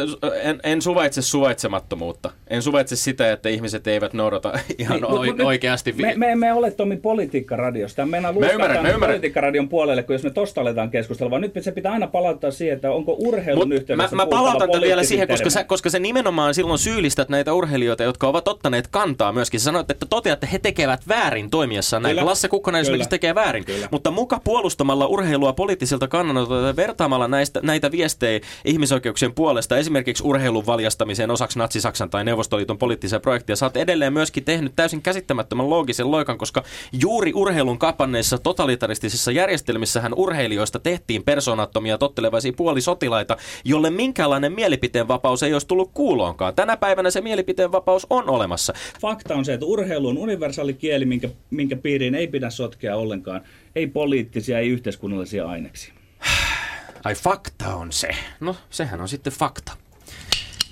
en, 0.43 0.59
en 0.63 0.81
suvaitse 0.81 1.21
suvaitsemattomuutta. 1.21 2.31
En 2.47 2.61
suvaitse 2.61 2.95
sitä, 2.95 3.31
että 3.31 3.49
ihmiset 3.49 3.87
eivät 3.87 4.13
noudata 4.13 4.59
ihan 4.77 4.93
Niin, 4.93 5.01
niin, 5.01 5.11
mut- 5.11 5.25
mut 5.27 5.37
nyt 5.37 5.47
oikeasti. 5.47 5.93
Me, 5.93 6.13
me 6.15 6.31
emme 6.31 6.53
ole 6.53 6.71
Tomi 6.71 6.97
politiikkaradiosta. 6.97 8.05
Mä 8.05 8.17
ymmärrän, 8.17 8.59
mä 8.59 8.89
ymmärrän. 8.89 8.99
politiikkaradion 8.99 9.69
puolelle, 9.69 10.03
kun 10.03 10.13
jos 10.15 10.23
me 10.23 10.29
tosta 10.29 10.61
aletaan 10.61 10.89
keskustella, 10.89 11.28
vaan 11.29 11.41
nyt 11.41 11.53
se 11.61 11.71
pitää 11.71 11.93
aina 11.93 12.07
palauttaa 12.07 12.51
siihen, 12.51 12.75
että 12.75 12.91
onko 12.91 13.15
urheilun 13.19 13.61
Mut 13.61 13.69
mä, 13.69 13.75
yhteydessä 13.75 14.15
mä 14.15 14.25
puhuttava 14.25 14.41
palautan 14.41 14.71
tätä 14.71 14.81
vielä 14.81 15.03
siihen, 15.03 15.27
koska 15.27 15.49
sä, 15.49 15.63
koska 15.63 15.89
se 15.89 15.99
nimenomaan 15.99 16.53
silloin 16.53 16.79
syyllistät 16.79 17.29
näitä 17.29 17.53
urheilijoita, 17.53 18.03
jotka 18.03 18.27
ovat 18.27 18.47
ottaneet 18.47 18.87
kantaa 18.87 19.31
myöskin. 19.31 19.59
Sä 19.59 19.63
sanoit, 19.63 19.91
että 19.91 20.05
toteatte, 20.05 20.39
että 20.39 20.47
he 20.51 20.59
tekevät 20.59 21.07
väärin 21.07 21.49
toimiessaan 21.49 22.03
näin. 22.03 22.15
Kyllä. 22.15 22.29
Lasse 22.29 22.47
Kukkonen 22.47 22.79
Kyllä. 22.79 22.81
esimerkiksi 22.81 23.09
tekee 23.09 23.35
väärin. 23.35 23.65
Kyllä. 23.65 23.87
Mutta 23.91 24.11
muka 24.11 24.41
puolustamalla 24.43 25.07
urheilua 25.07 25.53
poliittisilta 25.53 26.07
kannanotoilta 26.07 26.67
ja 26.67 26.75
vertaamalla 26.75 27.27
näistä, 27.27 27.59
näitä 27.63 27.91
viestejä 27.91 28.39
ihmisoikeuksien 28.65 29.33
puolesta 29.33 29.77
esimerkiksi 29.77 30.23
urheilun 30.23 30.65
valjastamiseen 30.65 31.31
osaksi 31.31 31.59
Natsi-Saksan 31.59 32.09
tai 32.09 32.23
Neuvostoliiton 32.23 32.77
poliittisia 32.77 33.19
projekteja, 33.19 33.55
sä 33.55 33.65
oot 33.65 33.77
edelleen 33.77 34.13
myöskin 34.13 34.43
tehnyt 34.43 34.73
täysin 34.75 35.01
käsittämättömän 35.01 35.69
loogisen 35.69 36.11
loikan, 36.11 36.37
koska 36.37 36.63
juuri 37.01 37.31
urheilun 37.35 37.79
kapanneissa 37.79 38.37
totalitaristisissa 38.37 39.31
järjestelmissähän 39.31 40.13
urheilijoista 40.15 40.79
tehtiin 40.79 41.08
persoonattomia 41.17 41.97
tottelevaisia 41.97 42.53
puolisotilaita, 42.53 43.37
jolle 43.63 43.89
minkäänlainen 43.89 44.53
mielipiteen 44.53 45.07
vapaus 45.07 45.43
ei 45.43 45.53
olisi 45.53 45.67
tullut 45.67 45.91
kuuloonkaan. 45.93 46.55
Tänä 46.55 46.77
päivänä 46.77 47.09
se 47.11 47.21
mielipiteen 47.21 47.71
vapaus 47.71 48.07
on 48.09 48.29
olemassa. 48.29 48.73
Fakta 49.01 49.35
on 49.35 49.45
se, 49.45 49.53
että 49.53 49.65
urheilu 49.65 50.07
on 50.07 50.17
universaali 50.17 50.73
kieli, 50.73 51.05
minkä, 51.05 51.29
minkä 51.49 51.75
piiriin 51.75 52.15
ei 52.15 52.27
pidä 52.27 52.49
sotkea 52.49 52.95
ollenkaan. 52.95 53.41
Ei 53.75 53.87
poliittisia, 53.87 54.59
ei 54.59 54.69
yhteiskunnallisia 54.69 55.47
aineksia. 55.47 55.93
Ai 57.03 57.15
fakta 57.15 57.75
on 57.75 57.91
se. 57.91 58.09
No, 58.39 58.55
sehän 58.69 59.01
on 59.01 59.07
sitten 59.07 59.33
fakta. 59.33 59.71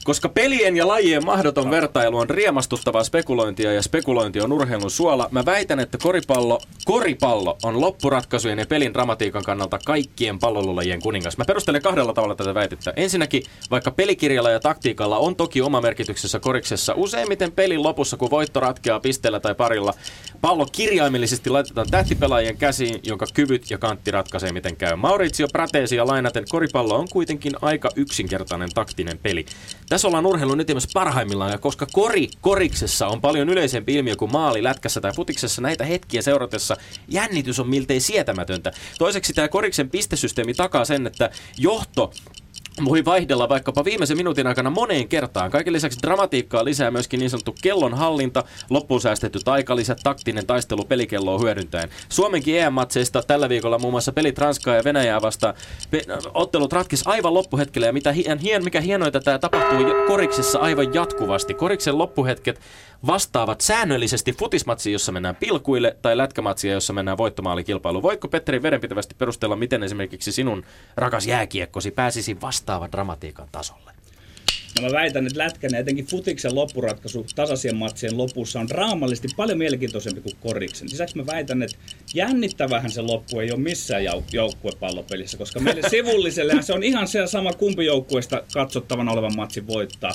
Koska 0.08 0.30
pelien 0.30 0.78
ja 0.78 0.88
lajien 0.88 1.26
mahdoton 1.26 1.72
vertailu 1.72 2.18
on 2.18 2.30
riemastuttavaa 2.30 3.04
spekulointia 3.04 3.74
ja 3.74 3.82
spekulointi 3.82 4.42
on 4.42 4.54
urheilun 4.54 4.92
suola, 4.92 5.28
mä 5.32 5.46
väitän, 5.46 5.80
että 5.80 5.98
koripallo, 5.98 6.60
koripallo 6.86 7.58
on 7.64 7.82
loppuratkaisujen 7.82 8.60
ja 8.60 8.66
pelin 8.66 8.94
dramatiikan 8.94 9.44
kannalta 9.44 9.80
kaikkien 9.86 10.40
pallolulajien 10.40 11.02
kuningas. 11.02 11.38
Mä 11.38 11.46
perustelen 11.46 11.82
kahdella 11.82 12.14
tavalla 12.14 12.36
tätä 12.36 12.54
väitettä. 12.54 12.94
Ensinnäkin, 12.96 13.44
vaikka 13.72 13.92
pelikirjalla 13.92 14.50
ja 14.50 14.60
taktiikalla 14.60 15.18
on 15.18 15.36
toki 15.36 15.62
oma 15.62 15.82
merkityksessä 15.82 16.40
koriksessa, 16.40 16.94
useimmiten 16.98 17.52
pelin 17.52 17.84
lopussa, 17.84 18.18
kun 18.18 18.32
voitto 18.32 18.60
ratkeaa 18.60 19.00
pisteellä 19.00 19.40
tai 19.40 19.56
parilla, 19.56 19.94
pallo 20.42 20.68
kirjaimellisesti 20.72 21.50
laitetaan 21.50 21.88
tähtipelaajien 21.92 22.58
käsiin, 22.58 23.00
jonka 23.04 23.26
kyvyt 23.34 23.72
ja 23.72 23.78
kantti 23.78 24.12
ratkaisee 24.12 24.52
miten 24.52 24.76
käy. 24.76 24.96
Maurizio 24.96 25.48
Prateesia 25.48 26.08
lainaten 26.08 26.46
koripallo 26.50 26.96
on 26.96 27.08
kuitenkin 27.12 27.54
aika 27.62 27.90
yksinkertainen 27.96 28.70
taktinen 28.74 29.18
peli. 29.18 29.46
Tässä 29.90 29.97
ollaan 30.06 30.26
urheilun 30.26 30.60
ytimessä 30.60 30.90
parhaimmillaan, 30.94 31.52
ja 31.52 31.58
koska 31.58 31.88
kori 31.92 32.30
koriksessa 32.42 33.08
on 33.08 33.22
paljon 33.22 33.50
yleisempi 33.50 33.94
ilmiö 33.94 34.16
kuin 34.16 34.32
maali 34.32 34.64
lätkässä 34.64 35.02
tai 35.02 35.14
futiksessa, 35.16 35.62
näitä 35.62 35.86
hetkiä 35.86 36.22
seuratessa 36.22 36.78
jännitys 37.08 37.60
on 37.60 37.70
miltei 37.70 38.00
sietämätöntä. 38.00 38.72
Toiseksi 38.98 39.34
tämä 39.34 39.48
koriksen 39.48 39.90
pistesysteemi 39.90 40.54
takaa 40.54 40.86
sen, 40.86 41.08
että 41.08 41.30
johto 41.58 42.12
voi 42.86 43.06
vaihdella 43.06 43.50
vaikkapa 43.50 43.86
viimeisen 43.86 44.18
minuutin 44.18 44.48
aikana 44.48 44.70
moneen 44.70 45.08
kertaan. 45.08 45.52
Kaiken 45.52 45.74
lisäksi 45.74 46.00
dramatiikkaa 46.02 46.66
lisää 46.66 46.92
myöskin 46.92 47.20
niin 47.20 47.30
sanottu 47.30 47.56
kellonhallinta, 47.62 48.44
loppuun 48.70 49.02
säästetty 49.02 49.40
aikalisä, 49.46 49.96
taktinen 50.04 50.46
taistelu 50.48 50.84
pelikelloa 50.84 51.40
hyödyntäen. 51.40 51.90
Suomenkin 52.10 52.60
EM-matseista 52.60 53.24
tällä 53.24 53.50
viikolla 53.50 53.80
muun 53.80 53.94
muassa 53.94 54.12
pelit 54.12 54.38
Ranskaa 54.38 54.76
ja 54.76 54.84
Venäjää 54.84 55.22
vastaan. 55.22 55.54
Pe- 55.92 56.06
ottelut 56.34 56.74
ratkesi 56.74 57.04
aivan 57.08 57.34
loppuhetkellä 57.34 57.88
ja 57.88 57.94
mitä 57.94 58.12
hien, 58.12 58.64
mikä 58.64 58.82
hienoita 58.82 59.20
tämä 59.20 59.40
tapahtuu 59.40 59.78
koriksessa 60.08 60.60
aivan 60.60 60.94
jatkuvasti. 60.94 61.54
Koriksen 61.54 61.98
loppuhetket 61.98 62.60
vastaavat 63.08 63.62
säännöllisesti 63.62 64.34
futismatsiin, 64.34 64.94
jossa 64.94 65.12
mennään 65.12 65.36
pilkuille, 65.36 65.98
tai 66.02 66.18
lätkämatsia, 66.18 66.74
jossa 66.74 66.94
mennään 66.94 67.18
voittomaalikilpailuun. 67.18 68.04
Voitko 68.04 68.28
Petteri 68.28 68.62
vedenpitävästi 68.62 69.16
perustella, 69.16 69.56
miten 69.56 69.84
esimerkiksi 69.84 70.32
sinun 70.32 70.64
rakas 70.96 71.28
jääkiekkosi 71.28 71.92
pääsisi 71.92 72.42
vastaavan 72.68 72.92
dramatiikan 72.92 73.48
tasolle? 73.52 73.92
Ja 74.76 74.82
mä 74.82 74.92
väitän, 74.92 75.28
että 75.28 75.40
lätkän 75.40 75.70
ja 75.74 75.80
etenkin 75.80 76.06
futiksen 76.06 76.56
loppuratkaisu 76.56 77.26
tasaisien 77.36 77.76
matsien 77.76 78.18
lopussa 78.18 78.60
on 78.60 78.68
draamallisesti 78.68 79.28
paljon 79.38 79.58
mielenkiintoisempi 79.58 80.22
kuin 80.22 80.36
koriksen. 80.42 80.90
Lisäksi 80.92 81.18
mä 81.18 81.26
väitän, 81.26 81.64
että 81.64 81.78
jännittävähän 82.14 82.92
se 82.92 83.02
loppu 83.02 83.40
ei 83.40 83.52
ole 83.52 83.60
missään 83.60 84.04
jou- 84.04 84.24
joukkuepallopelissä, 84.32 85.38
koska 85.38 85.60
meille 85.60 85.90
sivulliselle 85.90 86.62
se 86.62 86.74
on 86.74 86.84
ihan 86.84 87.08
se 87.08 87.28
sama 87.28 87.54
kumpi 87.54 87.86
joukkueesta 87.86 88.44
katsottavana 88.54 89.12
olevan 89.12 89.36
matsin 89.36 89.68
voittaa. 89.68 90.12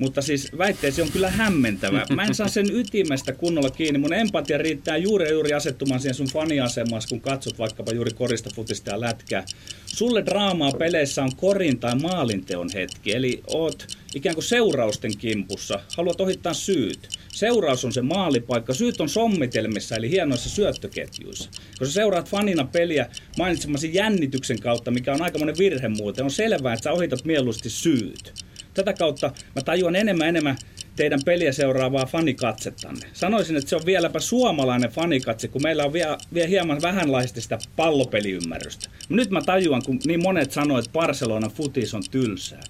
Mutta 0.00 0.22
siis 0.22 0.48
väitteesi 0.58 1.02
on 1.02 1.12
kyllä 1.12 1.30
hämmentävä. 1.30 2.06
Mä 2.14 2.24
en 2.24 2.34
saa 2.34 2.48
sen 2.48 2.66
ytimestä 2.76 3.32
kunnolla 3.32 3.70
kiinni. 3.70 3.98
Mun 3.98 4.12
empatia 4.12 4.58
riittää 4.58 4.96
juuri 4.96 5.30
juuri 5.30 5.52
asettumaan 5.52 6.00
siihen 6.00 6.14
sun 6.14 6.26
faniasemaan, 6.26 7.02
kun 7.08 7.20
katsot 7.20 7.58
vaikkapa 7.58 7.92
juuri 7.92 8.10
korista, 8.10 8.50
futista 8.54 8.90
ja 8.90 9.00
lätkää. 9.00 9.44
Sulle 9.86 10.26
draamaa 10.26 10.72
peleissä 10.72 11.22
on 11.22 11.36
korin 11.36 11.78
tai 11.78 11.94
maalinteon 11.94 12.68
hetki. 12.74 13.12
Eli 13.12 13.42
oot 13.46 13.86
ikään 14.14 14.34
kuin 14.34 14.44
seurausten 14.44 15.16
kimpussa. 15.16 15.80
Haluat 15.96 16.20
ohittaa 16.20 16.54
syyt. 16.54 17.08
Seuraus 17.28 17.84
on 17.84 17.92
se 17.92 18.02
maalipaikka. 18.02 18.74
Syyt 18.74 19.00
on 19.00 19.08
sommitelmissa, 19.08 19.96
eli 19.96 20.10
hienoissa 20.10 20.50
syöttöketjuissa. 20.50 21.50
Kun 21.78 21.86
sä 21.86 21.92
seuraat 21.92 22.28
fanina 22.28 22.64
peliä 22.64 23.06
mainitsemasi 23.38 23.94
jännityksen 23.94 24.60
kautta, 24.60 24.90
mikä 24.90 25.14
on 25.14 25.22
aikamoinen 25.22 25.58
virhe 25.58 25.88
muuten, 25.88 26.24
on 26.24 26.30
selvää, 26.30 26.74
että 26.74 26.84
sä 26.84 26.92
ohitat 26.92 27.24
mieluusti 27.24 27.70
syyt. 27.70 28.49
Tätä 28.74 28.92
kautta 28.92 29.32
mä 29.56 29.62
tajuan 29.62 29.96
enemmän 29.96 30.28
enemmän 30.28 30.56
teidän 30.96 31.20
peliä 31.24 31.52
seuraavaa 31.52 32.06
fanikatsettanne. 32.06 33.06
Sanoisin, 33.12 33.56
että 33.56 33.70
se 33.70 33.76
on 33.76 33.86
vieläpä 33.86 34.20
suomalainen 34.20 34.90
fanikatse, 34.90 35.48
kun 35.48 35.62
meillä 35.62 35.84
on 35.84 35.92
vielä, 35.92 36.18
vielä 36.34 36.48
hieman 36.48 36.82
vähänlaista 36.82 37.40
sitä 37.40 37.58
pallopeliymmärrystä. 37.76 38.88
Nyt 39.08 39.30
mä 39.30 39.40
tajuan, 39.40 39.82
kun 39.82 40.00
niin 40.06 40.22
monet 40.22 40.52
sanoo, 40.52 40.78
että 40.78 40.90
Barcelonan 40.92 41.50
futis 41.50 41.94
on 41.94 42.02
tylsää. 42.10 42.60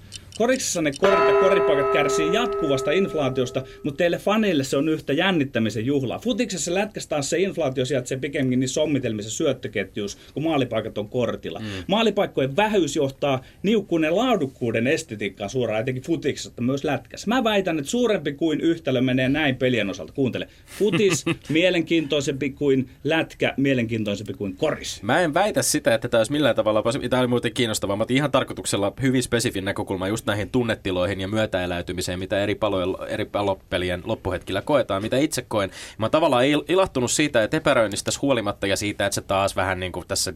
Koriksessa 0.41 0.83
ne 0.83 0.93
korit 1.01 1.29
ja 1.29 1.41
koripaikat 1.41 1.93
kärsii 1.93 2.35
jatkuvasta 2.35 2.91
inflaatiosta, 2.91 3.63
mutta 3.83 3.99
teille 3.99 4.19
faneille 4.19 4.65
se 4.65 4.77
on 4.77 4.89
yhtä 4.89 5.13
jännittämisen 5.13 5.87
juhlaa. 5.87 6.19
Futiksessa 6.19 6.75
lätkässä 6.75 7.09
taas 7.09 7.31
se 7.31 7.39
inflaatio 7.39 7.85
sijaitsee 7.85 8.19
pikemminkin 8.19 8.61
niin 8.61 8.69
sommitelmissa 8.69 9.31
syöttöketjuus, 9.31 10.19
kun 10.35 10.43
maalipaikat 10.43 10.99
on 10.99 11.09
kortilla. 11.09 11.59
Mm. 11.59 11.67
Maalipaikkojen 11.87 12.57
vähyys 12.57 12.97
johtaa 12.97 13.45
niukkuuden 13.63 14.17
laadukkuuden 14.17 14.87
estetiikkaan 14.87 15.51
suoraan, 15.51 15.81
etenkin 15.81 16.03
futiksessa, 16.03 16.53
myös 16.61 16.85
lätkässä. 16.85 17.29
Mä 17.29 17.45
väitän, 17.45 17.79
että 17.79 17.91
suurempi 17.91 18.33
kuin 18.33 18.61
yhtälö 18.61 19.01
menee 19.01 19.29
näin 19.29 19.57
pelien 19.57 19.91
osalta. 19.91 20.13
Kuuntele. 20.13 20.49
Futis 20.79 21.25
mielenkiintoisempi 21.49 22.51
kuin 22.51 22.89
lätkä, 23.05 23.55
mielenkiintoisempi 23.57 24.35
kuin 24.35 24.57
koris. 24.57 25.03
Mä 25.03 25.21
en 25.21 25.35
väitä 25.35 25.63
sitä, 25.63 25.95
että 25.95 26.09
tämä 26.09 26.21
olisi 26.21 26.33
millään 26.33 26.57
tavalla, 26.57 26.83
tämä 27.11 27.21
oli 27.21 27.29
muuten 27.29 27.53
kiinnostavaa, 27.53 27.97
mutta 27.97 28.15
ihan 28.15 28.31
tarkoituksella 28.31 28.93
hyvin 29.03 29.23
spesifin 29.23 29.65
näkökulma 29.65 30.09
just 30.09 30.30
näihin 30.31 30.51
tunnetiloihin 30.51 31.21
ja 31.21 31.29
myötäeläytymiseen, 31.29 32.19
mitä 32.19 32.39
eri, 32.39 32.55
palojen, 32.55 32.89
eri 33.09 33.25
palopelien 33.25 34.03
loppuhetkillä 34.05 34.63
koetaan, 34.63 35.03
mitä 35.03 35.19
itse 35.19 35.43
koen. 35.49 35.71
Mä 35.99 36.07
oon 36.07 36.11
tavallaan 36.11 36.45
ilahtunut 36.69 37.11
siitä, 37.11 37.43
että 37.43 37.57
epäröinnistä 37.57 38.11
huolimatta 38.23 38.67
ja 38.67 38.77
siitä, 38.77 39.07
että 39.07 39.15
sä 39.15 39.21
taas 39.21 39.57
vähän 39.57 39.81
niin 39.81 39.93
kuin 39.93 40.07
tässä 40.09 40.33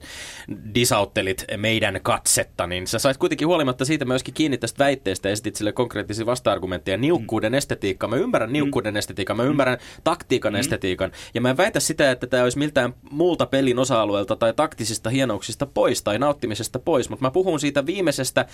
disauttelit 0.74 1.44
meidän 1.56 2.00
katsetta, 2.02 2.66
niin 2.66 2.86
sä 2.86 2.98
sait 2.98 3.16
kuitenkin 3.16 3.48
huolimatta 3.48 3.84
siitä 3.84 4.04
myöskin 4.04 4.34
kiinni 4.34 4.58
tästä 4.58 4.84
väitteestä 4.84 5.28
ja 5.28 5.32
esitit 5.32 5.56
sille 5.56 5.72
konkreettisia 5.72 6.26
vasta-argumentteja. 6.26 6.96
Niukkuuden 6.96 7.52
mm. 7.52 7.58
estetiikka. 7.58 8.08
Mä 8.08 8.16
ymmärrän 8.16 8.52
niukkuuden 8.52 8.94
mm. 8.94 8.98
estetiikan, 8.98 9.36
mä 9.36 9.42
ymmärrän 9.42 9.78
taktiikan 10.04 10.52
mm. 10.52 10.60
estetiikan. 10.60 11.12
Ja 11.34 11.40
mä 11.40 11.50
en 11.50 11.56
väitä 11.56 11.80
sitä, 11.80 12.10
että 12.10 12.26
tämä 12.26 12.42
olisi 12.42 12.58
miltään 12.58 12.94
muulta 13.10 13.46
pelin 13.46 13.78
osa-alueelta 13.78 14.36
tai 14.36 14.52
taktisista 14.52 15.10
hienouksista 15.10 15.66
pois 15.66 16.02
tai 16.02 16.18
nauttimisesta 16.18 16.78
pois, 16.78 17.10
mutta 17.10 17.24
mä 17.24 17.30
puhun 17.30 17.60
siitä 17.60 17.86
viimeisestä 17.86 18.46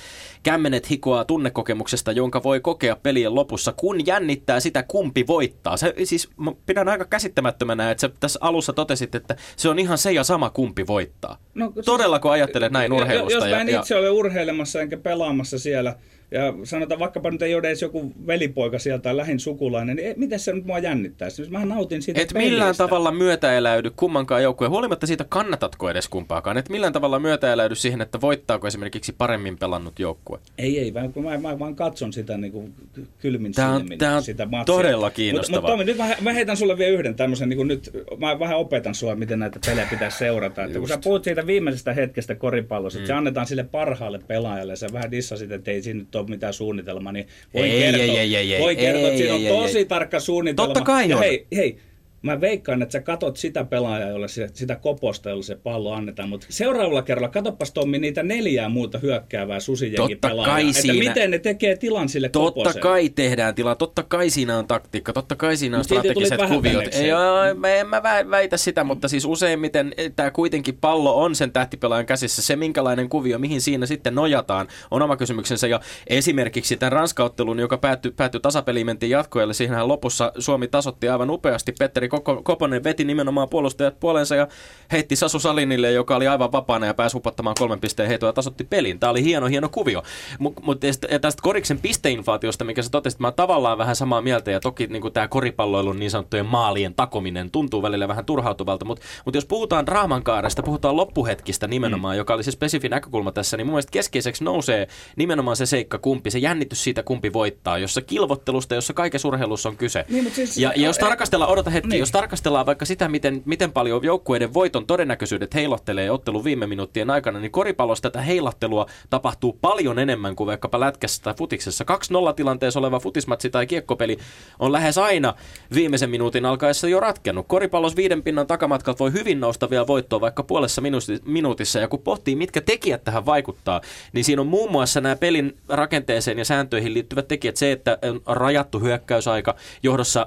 kämmenet 0.43 0.91
hikoa 0.91 1.25
tunnekokemuksesta, 1.31 2.13
jonka 2.13 2.43
voi 2.43 2.61
kokea 2.61 2.97
pelien 2.97 3.35
lopussa, 3.35 3.73
kun 3.73 4.07
jännittää 4.07 4.61
sitä, 4.61 4.83
kumpi 4.83 5.27
voittaa. 5.27 5.77
Se, 5.77 5.95
siis 6.05 6.29
mä 6.37 6.53
pidän 6.67 6.89
aika 6.89 7.05
käsittämättömänä, 7.05 7.91
että 7.91 8.01
sä 8.01 8.11
tässä 8.21 8.39
alussa 8.43 8.73
totesit, 8.73 9.15
että 9.15 9.37
se 9.57 9.69
on 9.69 9.79
ihan 9.79 9.99
se 9.99 10.13
ja 10.13 10.25
sama, 10.25 10.51
kumpi 10.51 10.87
voittaa. 10.87 11.39
No, 11.55 11.73
Todellako 11.85 12.31
ajattelet 12.31 12.73
näin 12.73 12.93
urheilusta? 12.93 13.35
Jos 13.35 13.51
mä 13.51 13.61
en 13.61 13.69
ja, 13.69 13.81
itse 13.81 13.97
ole 13.97 14.11
urheilemassa 14.11 14.81
enkä 14.81 14.97
pelaamassa 14.97 15.59
siellä, 15.59 15.97
ja 16.31 16.55
sanotaan, 16.65 17.01
vaikkapa 17.01 17.31
nyt 17.31 17.43
ei 17.43 17.55
ole 17.55 17.69
edes 17.69 17.83
joku 17.83 18.13
velipoika 18.27 18.79
sieltä 18.79 19.03
tai 19.03 19.17
lähin 19.17 19.41
sukulainen, 19.41 19.97
niin 19.97 20.15
miten 20.17 20.39
se 20.39 20.53
nyt 20.53 20.65
mua 20.65 20.79
jännittäisi? 20.79 21.37
Siis 21.37 21.51
mä 21.51 21.65
nautin 21.65 22.03
siitä 22.03 22.21
Et 22.21 22.29
pelistä. 22.33 22.51
millään 22.51 22.77
tavalla 22.77 23.13
myötäeläydy 23.13 23.91
kummankaan 23.97 24.43
joukkueen, 24.43 24.71
huolimatta 24.71 25.07
siitä 25.07 25.25
kannatatko 25.29 25.91
edes 25.91 26.09
kumpaakaan. 26.09 26.59
Et 26.59 26.69
millään 26.69 26.93
tavalla 26.93 27.19
myötäeläydy 27.19 27.75
siihen, 27.75 28.01
että 28.01 28.21
voittaako 28.21 28.67
esimerkiksi 28.67 29.13
paremmin 29.13 29.59
pelannut 29.59 29.99
joukkue. 29.99 30.39
Ei, 30.59 30.79
ei, 30.79 30.93
mä, 30.93 31.01
mä, 31.01 31.39
mä 31.39 31.59
vaan 31.59 31.77
katson 31.77 32.13
sitä 32.13 32.37
niin 32.39 32.53
kuin 32.53 32.75
kylmin 33.19 33.53
tämä 33.53 33.73
on, 33.73 33.81
silmin, 33.81 33.99
tämä 33.99 34.17
on 34.17 34.23
sitä 34.23 34.47
matsia. 34.47 34.75
todella 34.75 35.11
kiinnostavaa. 35.11 35.61
Mutta 35.61 35.77
mut, 35.77 35.87
nyt 35.87 35.97
mä, 35.97 36.17
mä, 36.21 36.33
heitän 36.33 36.57
sulle 36.57 36.79
vielä 36.79 36.93
yhden 36.99 37.15
tämmöisen, 37.15 37.49
niin 37.49 37.57
kuin 37.57 37.69
nyt, 37.69 37.91
mä 38.19 38.39
vähän 38.39 38.59
opetan 38.59 38.95
sua, 38.95 39.15
miten 39.15 39.39
näitä 39.39 39.61
pelejä 39.67 39.87
pitäisi 39.91 40.19
seurata. 40.19 40.65
Että 40.65 40.79
kun 40.79 40.89
sä 40.89 40.99
puhut 41.05 41.25
siitä 41.25 41.47
viimeisestä 41.47 41.93
hetkestä 41.93 42.35
koripallossa, 42.35 42.99
mm. 42.99 43.03
että 43.03 43.13
se 43.13 43.17
annetaan 43.17 43.47
sille 43.47 43.65
parhaalle 43.65 44.21
pelaajalle, 44.27 44.77
sä 44.77 44.87
vähän 44.93 45.11
dissasit, 45.11 45.53
että 45.53 45.71
ei 45.71 45.83
siinä 45.83 46.01
nyt 46.01 46.15
ole 46.15 46.20
mitään 46.29 46.53
suunnitelmaa, 46.53 47.13
niin 47.13 47.27
voin 47.55 47.71
ei, 47.71 47.81
kertoa, 47.81 48.03
ei, 48.03 48.19
ei, 48.19 48.37
ei, 48.37 48.55
ei, 48.55 48.61
voin 48.63 48.77
kertoa 48.77 49.01
ei, 49.01 49.07
että 49.07 49.19
siinä 49.19 49.35
on 49.35 49.41
ei, 49.41 49.49
tosi 49.49 49.79
ei. 49.79 49.85
tarkka 49.85 50.21
suunnitelma. 50.21 50.75
Totta 50.75 50.85
kai 50.85 51.09
ja 51.09 51.17
on. 51.17 51.23
hei, 51.23 51.47
hei, 51.57 51.79
Mä 52.23 52.41
veikkaan, 52.41 52.83
että 52.83 52.93
sä 52.93 53.01
katot 53.01 53.37
sitä 53.37 53.65
pelaajaa, 53.65 54.09
jolle 54.09 54.29
sitä, 54.29 54.49
sitä 54.53 54.77
koposta, 54.77 55.29
jolle 55.31 55.43
se 55.43 55.55
pallo 55.57 55.93
annetaan, 55.93 56.29
mutta 56.29 56.47
seuraavalla 56.51 57.03
kerralla 57.03 57.29
katoppas 57.29 57.73
Tommi 57.73 57.99
niitä 57.99 58.23
neljää 58.23 58.69
muuta 58.69 58.99
hyökkäävää 58.99 59.61
susijengi 59.61 60.17
pelaajaa, 60.17 60.55
kai 60.55 60.69
että 60.69 60.83
siinä- 60.83 61.09
miten 61.09 61.31
ne 61.31 61.39
tekee 61.39 61.77
tilan 61.77 62.09
sille 62.09 62.29
Totta 62.29 62.51
koposelle. 62.53 62.81
kai 62.81 63.09
tehdään 63.09 63.55
tilaa, 63.55 63.75
totta 63.75 64.03
kai 64.03 64.31
siinä 64.31 64.59
on 64.59 64.67
taktiikka, 64.67 65.13
totta 65.13 65.37
kai 65.37 65.57
siinä 65.57 65.77
on 65.77 65.79
Mut 65.79 65.85
strategiset 65.85 66.41
kuviot. 66.49 66.85
Ei, 66.95 67.13
oo, 67.13 67.55
mä 67.57 67.69
en 67.69 67.87
mä 67.87 67.99
vä- 67.99 68.31
väitä 68.31 68.57
sitä, 68.57 68.85
mutta 68.85 69.09
siis 69.09 69.25
useimmiten 69.25 69.95
tämä 70.17 70.31
kuitenkin 70.31 70.79
pallo 70.81 71.23
on 71.23 71.35
sen 71.35 71.53
tähtipelaajan 71.53 72.07
käsissä. 72.07 72.43
Se 72.43 72.57
minkälainen 72.57 73.09
kuvio, 73.09 73.39
mihin 73.39 73.61
siinä 73.61 73.87
sitten 73.87 74.15
nojataan, 74.15 74.69
on 74.91 75.03
oma 75.03 75.17
kysymyksensä. 75.17 75.67
Ja 75.67 75.81
esimerkiksi 76.07 76.77
tämän 76.77 76.93
ranskauttelun, 76.93 77.59
joka 77.59 77.79
päättyi, 77.79 78.13
päättyi 78.17 78.41
tasapeliin, 78.41 78.87
mentiin 78.87 79.11
jatkoille. 79.11 79.55
Siinähän 79.55 79.89
lopussa 79.89 80.33
Suomi 80.39 80.69
tasotti 80.69 81.09
aivan 81.09 81.31
upeasti. 81.31 81.73
Petteri 81.79 82.10
Koko- 82.11 82.43
Koponen 82.43 82.85
veti 82.85 83.05
nimenomaan 83.05 83.49
puolustajat 83.49 84.01
puolensa 84.01 84.37
ja 84.37 84.49
heitti 84.93 85.17
Sasu 85.17 85.39
Salinille, 85.39 85.93
joka 85.93 86.17
oli 86.17 86.29
aivan 86.29 86.53
vapaana 86.53 86.87
ja 86.87 86.95
pääsi 86.95 87.17
upottamaan 87.17 87.57
kolmen 87.59 87.81
pisteen 87.81 88.09
heitoa 88.09 88.29
ja 88.29 88.33
tasotti 88.33 88.65
pelin. 88.65 88.99
Tämä 88.99 89.11
oli 89.11 89.25
hieno, 89.25 89.47
hieno 89.47 89.69
kuvio. 89.69 90.03
Mutta 90.39 90.63
mut, 90.65 90.81
tästä 91.21 91.43
Koriksen 91.43 91.79
pisteinflaatiosta, 91.79 92.65
mikä 92.65 92.83
sä 92.83 92.91
totesit, 92.91 93.21
mä 93.21 93.27
oon 93.27 93.35
tavallaan 93.35 93.79
vähän 93.79 93.97
samaa 93.97 94.23
mieltä 94.23 94.51
ja 94.51 94.61
toki 94.61 94.87
niin 94.87 95.13
tämä 95.13 95.29
koripalloilun 95.29 95.99
niin 95.99 96.11
sanottujen 96.11 96.47
maalien 96.47 96.95
takominen 96.95 97.51
tuntuu 97.51 97.83
välillä 97.83 98.09
vähän 98.09 98.25
turhautuvalta, 98.25 98.85
mutta 98.85 99.05
mut 99.25 99.35
jos 99.35 99.47
puhutaan 99.47 99.87
draamankaaresta, 99.87 100.63
puhutaan 100.63 100.97
loppuhetkistä 100.97 101.67
nimenomaan, 101.67 102.15
mm. 102.15 102.19
joka 102.19 102.35
oli 102.35 102.45
se 102.45 102.51
spesifi 102.51 102.89
näkökulma 102.89 103.33
tässä, 103.33 103.57
niin 103.57 103.67
mun 103.67 103.73
mielestä 103.75 103.91
keskeiseksi 103.91 104.45
nousee 104.45 104.87
nimenomaan 105.17 105.57
se 105.57 105.67
seikka 105.67 105.99
kumpi, 105.99 106.31
se 106.31 106.39
jännitys 106.39 106.85
siitä 106.85 107.03
kumpi 107.03 107.33
voittaa, 107.33 107.79
jossa 107.79 108.01
kilvottelusta, 108.03 108.75
jossa 108.75 108.93
kaikessa 108.93 109.29
urheilussa 109.29 109.69
on 109.69 109.77
kyse. 109.77 110.05
Niin, 110.09 110.31
siis- 110.31 110.59
ja, 110.59 110.73
ja 110.77 110.87
jos 110.87 110.99
tarkastellaan, 110.99 111.51
odota 111.53 111.71
hetki. 111.71 111.99
Jos 112.01 112.11
tarkastellaan 112.11 112.67
vaikka 112.67 112.85
sitä, 112.85 113.09
miten, 113.09 113.43
miten 113.45 113.73
paljon 113.73 114.05
joukkueiden 114.05 114.55
voiton 114.55 114.87
todennäköisyydet 114.87 115.55
heilattelee 115.55 116.11
ottelun 116.11 116.45
viime 116.45 116.67
minuuttien 116.67 117.11
aikana, 117.11 117.41
niin 117.41 117.51
koripallossa 117.51 118.03
tätä 118.03 118.21
heilattelua 118.21 118.87
tapahtuu 119.11 119.59
paljon 119.61 119.99
enemmän 119.99 120.37
kuin 120.37 120.47
vaikkapa 120.47 120.81
lätkässä 120.81 121.23
tai 121.23 121.35
futiksessa. 121.35 121.85
2-0 122.31 122.35
tilanteessa 122.35 122.81
oleva 122.81 123.01
futismatsi 123.01 123.51
tai 123.51 123.67
kiekkopeli 123.67 124.19
on 124.59 124.73
lähes 124.73 124.99
aina 124.99 125.35
viimeisen 125.75 126.11
minuutin 126.11 126.47
alkaessa 126.47 126.89
jo 126.89 127.01
ratkennut. 127.01 127.47
Koripallossa 127.49 127.97
viiden 127.97 128.23
pinnan 128.23 128.47
takamatkalta 128.47 128.99
voi 128.99 129.13
hyvin 129.13 129.41
nousta 129.41 129.71
vielä 129.71 129.87
voittoa 129.87 130.21
vaikka 130.21 130.43
puolessa 130.43 130.81
minuuti- 130.81 131.23
minuutissa, 131.25 131.79
ja 131.79 131.89
kun 131.89 132.03
pohtii, 132.03 132.37
mitkä 132.37 132.61
tekijät 132.61 133.05
tähän 133.05 133.27
vaikuttaa, 133.27 133.81
niin 134.13 134.25
siinä 134.25 134.43
on 134.43 134.49
muun 134.49 134.73
muassa 134.73 135.01
nämä 135.01 135.17
pelin 135.17 135.57
rakenteeseen 135.69 136.39
ja 136.39 136.45
sääntöihin 136.45 136.95
liittyvät 136.95 137.29
tekijät. 137.29 137.57
Se, 137.57 137.73
että 137.73 137.99
on 138.03 138.37
rajattu 138.37 138.81
hyökkäysaika 138.81 139.55
johdossa 139.83 140.27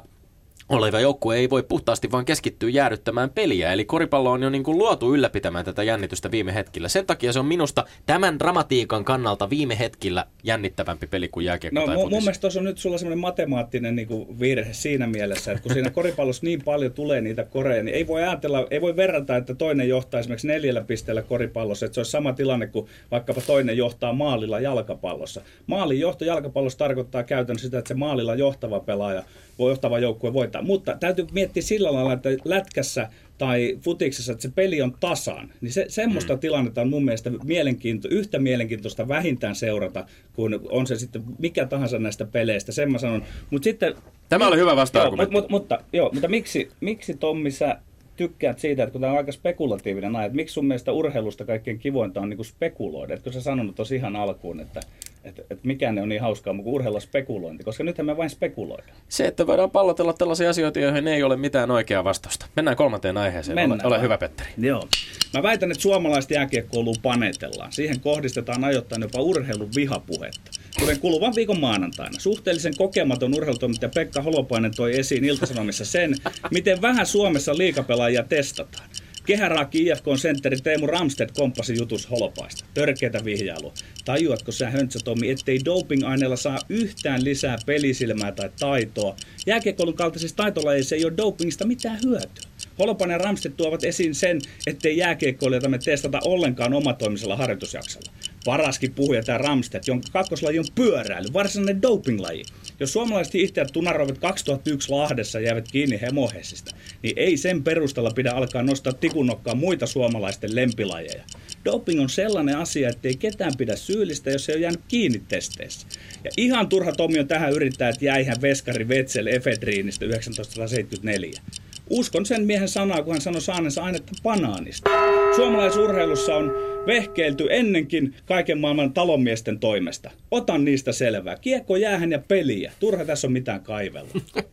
oleva 0.74 1.00
joukkue 1.00 1.38
ei 1.38 1.50
voi 1.50 1.64
puhtaasti 1.64 2.12
vaan 2.12 2.26
keskittyä 2.26 2.70
jäädyttämään 2.70 3.30
peliä. 3.30 3.74
Eli 3.74 3.86
koripallo 3.86 4.32
on 4.32 4.44
jo 4.44 4.50
niin 4.50 4.64
kuin 4.64 4.78
luotu 4.78 5.14
ylläpitämään 5.16 5.66
tätä 5.66 5.84
jännitystä 5.84 6.32
viime 6.32 6.54
hetkillä. 6.54 6.88
Sen 6.90 7.06
takia 7.06 7.34
se 7.34 7.40
on 7.40 7.46
minusta 7.46 7.86
tämän 8.06 8.40
dramatiikan 8.40 9.06
kannalta 9.06 9.50
viime 9.50 9.80
hetkillä 9.80 10.26
jännittävämpi 10.44 11.08
peli 11.08 11.28
kuin 11.28 11.46
jääkiekko 11.46 11.80
No 11.80 11.86
tai 11.86 11.96
mu- 11.96 12.00
futis. 12.00 12.14
mun 12.14 12.24
mielestä 12.24 12.42
tuossa 12.42 12.60
on 12.60 12.66
nyt 12.66 12.78
sulla 12.78 12.98
semmoinen 12.98 13.20
matemaattinen 13.20 13.96
niin 13.96 14.08
kuin 14.08 14.40
virhe 14.40 14.74
siinä 14.74 15.08
mielessä, 15.08 15.52
että 15.52 15.64
kun 15.64 15.74
siinä 15.74 15.90
koripallossa 16.00 16.46
niin 16.46 16.62
paljon 16.64 16.92
tulee 16.92 17.22
niitä 17.22 17.44
koreja, 17.44 17.84
niin 17.84 17.96
ei 17.96 18.08
voi 18.08 18.24
ajatella, 18.24 18.68
ei 18.72 18.82
voi 18.82 18.96
verrata, 18.96 19.36
että 19.36 19.56
toinen 19.56 19.90
johtaa 19.90 20.20
esimerkiksi 20.20 20.48
neljällä 20.48 20.82
pisteellä 20.82 21.22
koripallossa, 21.22 21.86
että 21.86 21.94
se 21.94 22.00
olisi 22.00 22.12
sama 22.12 22.34
tilanne 22.34 22.68
kuin 22.68 22.88
vaikkapa 23.12 23.42
toinen 23.42 23.78
johtaa 23.78 24.14
maalilla 24.14 24.60
jalkapallossa. 24.60 25.42
Maalin 25.68 26.00
johto 26.00 26.26
jalkapallossa 26.26 26.80
tarkoittaa 26.80 27.24
käytännössä 27.24 27.68
sitä, 27.68 27.78
että 27.78 27.88
se 27.88 27.94
maalilla 27.94 28.36
johtava 28.36 28.80
pelaaja 28.80 29.24
voi 29.60 29.72
johtava 29.72 30.00
joukkue 30.00 30.34
voittaa. 30.34 30.62
Mutta 30.64 30.98
täytyy 31.00 31.28
miettiä 31.32 31.64
sillä 31.64 31.94
lailla, 31.94 32.14
että 32.14 32.30
lätkässä 32.46 33.10
tai 33.38 33.78
futiksessa, 33.82 34.32
että 34.32 34.42
se 34.42 34.52
peli 34.56 34.82
on 34.82 34.98
tasan, 35.00 35.54
niin 35.62 35.72
se, 35.72 35.86
semmoista 35.88 36.34
mm. 36.34 36.40
tilannetta 36.40 36.82
on 36.82 36.90
mun 36.90 37.06
mielestä 37.06 37.32
mielenkiinto, 37.44 38.08
yhtä 38.12 38.40
mielenkiintoista 38.40 39.08
vähintään 39.08 39.56
seurata, 39.56 40.06
kun 40.34 40.62
on 40.70 40.88
se 40.88 40.96
sitten 40.96 41.24
mikä 41.40 41.66
tahansa 41.66 42.00
näistä 42.00 42.26
peleistä, 42.26 42.72
sen 42.72 42.92
mä 42.92 42.98
sanon. 42.98 43.24
Mut 43.50 43.64
sitten, 43.64 43.96
Tämä 44.30 44.48
oli 44.48 44.58
hyvä 44.58 44.70
joo, 44.72 44.76
vasta-argumentti. 44.76 45.36
mutta, 45.36 45.50
mutta, 45.50 45.80
joo, 45.94 46.10
mutta 46.14 46.28
miksi, 46.28 46.70
miksi 46.82 47.14
Tommi 47.14 47.52
sä 47.52 47.78
tykkäät 48.16 48.60
siitä, 48.60 48.84
että 48.84 48.92
kun 48.92 49.02
tämä 49.02 49.12
on 49.12 49.18
aika 49.18 49.32
spekulatiivinen 49.32 50.16
aihe, 50.16 50.26
että 50.26 50.36
miksi 50.36 50.54
sun 50.54 50.66
mielestä 50.66 50.92
urheilusta 50.92 51.46
kaikkein 51.46 51.80
kivointa 51.80 52.22
on 52.22 52.30
niin 52.30 52.46
spekuloida? 52.46 53.14
Etkö 53.14 53.32
sä 53.32 53.42
sanonut 53.42 53.76
tosi 53.76 53.96
ihan 53.96 54.16
alkuun, 54.16 54.60
että, 54.60 54.80
että, 55.24 55.42
että 55.42 55.68
mikään 55.68 55.98
ei 55.98 56.02
ole 56.02 56.10
niin 56.10 56.22
hauskaa 56.22 56.54
kuin 56.54 56.76
urheilla 56.76 57.00
spekulointi, 57.00 57.64
koska 57.64 57.84
nythän 57.84 58.06
me 58.06 58.18
vain 58.18 58.30
spekuloidaan. 58.30 58.98
Se, 59.10 59.28
että 59.28 59.48
voidaan 59.48 59.72
pallotella 59.72 60.14
tällaisia 60.14 60.50
asioita, 60.50 60.80
joihin 60.80 61.08
ei 61.08 61.24
ole 61.24 61.38
mitään 61.38 61.72
oikeaa 61.72 62.04
vastausta. 62.04 62.46
Mennään 62.56 62.78
kolmanteen 62.78 63.18
aiheeseen. 63.18 63.56
Mennään 63.56 63.86
ole, 63.86 63.96
ole 63.96 64.02
hyvä, 64.02 64.18
Petteri. 64.18 64.50
Joo. 64.58 64.88
Mä 65.34 65.44
väitän, 65.44 65.72
että 65.72 65.82
suomalaista 65.82 66.34
jääkiekkoilua 66.34 66.94
panetellaan. 67.02 67.72
Siihen 67.72 68.00
kohdistetaan 68.00 68.64
ajoittain 68.64 69.02
jopa 69.02 69.22
urheilun 69.22 69.70
vihapuhetta. 69.76 70.52
Kuten 70.80 71.00
kuluvan 71.00 71.34
viikon 71.36 71.60
maanantaina. 71.60 72.20
Suhteellisen 72.20 72.78
kokematon 72.78 73.36
urheilutoimittaja 73.36 73.90
Pekka 73.96 74.22
Holopainen 74.22 74.76
toi 74.76 75.00
esiin 75.00 75.26
Iltasanomissa 75.26 75.86
sen, 75.86 76.16
miten 76.52 76.82
vähän 76.82 77.06
Suomessa 77.06 77.58
liikapelaajia 77.58 78.24
testataan. 78.24 78.90
Kehäraaki 79.26 79.84
IFK 79.84 80.06
sentteri 80.18 80.58
Teemu 80.58 80.88
Ramstedt 80.88 81.32
komppasi 81.32 81.78
jutus 81.78 82.10
holopaista. 82.10 82.66
Törkeätä 82.74 83.26
vihjailua. 83.26 83.74
Tajuatko 84.06 84.52
sä 84.52 84.70
Höntsä 84.70 85.00
Tommi, 85.04 85.30
ettei 85.30 85.60
doping-aineella 85.66 86.36
saa 86.36 86.60
yhtään 86.70 87.24
lisää 87.24 87.58
pelisilmää 87.66 88.32
tai 88.32 88.50
taitoa? 88.60 89.16
Jääkiekkoilun 89.46 89.94
kaltaisissa 89.94 90.36
taitolajeissa 90.36 90.96
ei 90.96 91.06
ole 91.06 91.18
dopingista 91.18 91.68
mitään 91.68 92.00
hyötyä. 92.06 92.44
Holopainen 92.80 93.16
ja 93.16 93.18
Ramstedt 93.18 93.58
tuovat 93.58 93.84
esiin 93.84 94.16
sen, 94.16 94.42
ettei 94.68 94.98
jääkiekkoilijoita 94.98 95.70
me 95.70 95.78
testata 95.78 96.20
ollenkaan 96.26 96.74
omatoimisella 96.74 97.36
harjoitusjaksolla. 97.36 98.12
Paraskin 98.46 98.94
puhuja 98.94 99.24
tämä 99.24 99.38
Ramstedt, 99.38 99.88
jonka 99.88 100.08
kakkoslaji 100.14 100.60
on 100.60 100.66
pyöräily, 100.76 101.28
varsinainen 101.34 101.82
dopinglaji. 101.82 102.44
Jos 102.80 102.94
suomalaiset 102.94 103.34
hiihtäjät 103.34 103.72
tunaroivat 103.74 104.18
2001 104.18 104.92
Lahdessa 104.92 105.40
ja 105.40 105.46
jäävät 105.46 105.68
kiinni 105.72 106.02
hemohessista, 106.02 106.76
niin 107.02 107.14
ei 107.18 107.38
sen 107.38 107.64
perusteella 107.64 108.12
pidä 108.12 108.32
alkaa 108.32 108.64
nostaa 108.64 108.94
tikunnokkaa 108.94 109.56
muita 109.56 109.88
suomalaisten 109.88 110.56
lempilajeja. 110.56 111.24
Doping 111.66 112.02
on 112.02 112.10
sellainen 112.10 112.58
asia, 112.58 112.90
että 112.90 113.08
ei 113.08 113.16
ketään 113.16 113.54
pidä 113.58 113.76
syyllistä, 113.76 114.32
jos 114.32 114.46
se 114.46 114.54
on 114.54 114.62
jäänyt 114.62 114.82
kiinni 114.88 115.22
testeissä. 115.28 115.88
Ja 116.24 116.32
ihan 116.38 116.70
turha 116.70 116.92
Tomi 116.92 117.20
on 117.20 117.28
tähän 117.28 117.54
yrittää, 117.54 117.90
että 117.90 118.06
jäihän 118.06 118.42
veskari 118.42 118.88
Vetsel 118.88 119.28
efedriinistä 119.28 120.06
1974. 120.06 121.42
Uskon 121.90 122.26
sen 122.26 122.46
miehen 122.46 122.70
sanaa, 122.70 123.04
kun 123.04 123.14
hän 123.14 123.22
sanoi 123.22 123.42
saaneensa 123.42 123.84
ainetta 123.84 124.12
banaanista. 124.24 124.90
Suomalaisurheilussa 125.36 126.36
on 126.36 126.52
vehkeilty 126.88 127.48
ennenkin 127.50 128.16
kaiken 128.26 128.58
maailman 128.60 128.94
talonmiesten 128.94 129.60
toimesta. 129.60 130.12
Otan 130.32 130.66
niistä 130.66 130.92
selvää. 130.92 131.38
Kiekko 131.42 131.76
jäähän 131.76 132.12
ja 132.12 132.20
peliä. 132.28 132.72
Turha 132.80 133.06
tässä 133.06 133.28
on 133.28 133.34
mitään 133.34 133.62
kaivella. 133.62 134.12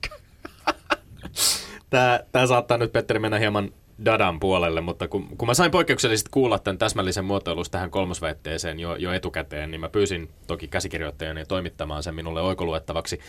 Tämä, 1.90 2.20
tämä 2.32 2.46
saattaa 2.46 2.78
nyt, 2.78 2.92
Petteri, 2.92 3.20
mennä 3.20 3.38
hieman 3.38 3.72
dadan 4.04 4.40
puolelle, 4.40 4.80
mutta 4.80 5.08
kun, 5.08 5.36
kun 5.38 5.48
mä 5.48 5.54
sain 5.54 5.70
poikkeuksellisesti 5.70 6.30
kuulla 6.30 6.58
tämän 6.58 6.78
täsmällisen 6.78 7.24
muotoilus 7.24 7.70
tähän 7.70 7.90
kolmosväitteeseen 7.90 8.80
jo, 8.80 8.96
jo 8.96 9.12
etukäteen, 9.12 9.70
niin 9.70 9.80
mä 9.80 9.88
pyysin 9.88 10.28
toki 10.46 10.68
käsikirjoittajani 10.68 11.44
toimittamaan 11.44 12.02
sen 12.02 12.14
minulle 12.14 12.42
oikoluettavaksi. 12.42 13.20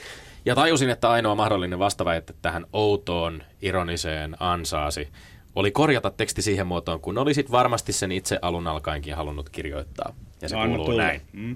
Ja 0.46 0.56
tajusin, 0.56 0.90
että 0.90 1.10
ainoa 1.10 1.36
mahdollinen 1.36 1.80
vastaväite 1.80 2.34
tähän 2.42 2.66
outoon, 2.74 3.44
ironiseen 3.62 4.38
ansaasi 4.40 5.10
oli 5.56 5.72
korjata 5.72 6.12
teksti 6.12 6.42
siihen 6.42 6.68
muotoon, 6.68 7.02
kun 7.02 7.18
olisit 7.18 7.52
varmasti 7.52 7.94
sen 7.94 8.12
itse 8.12 8.40
alun 8.42 8.68
alkaenkin 8.68 9.16
halunnut 9.16 9.50
kirjoittaa. 9.50 10.14
Ja 10.42 10.50
se 10.50 10.56
no, 10.56 10.68
kuuluu 10.68 10.98
näin. 10.98 11.22
Mm. 11.34 11.56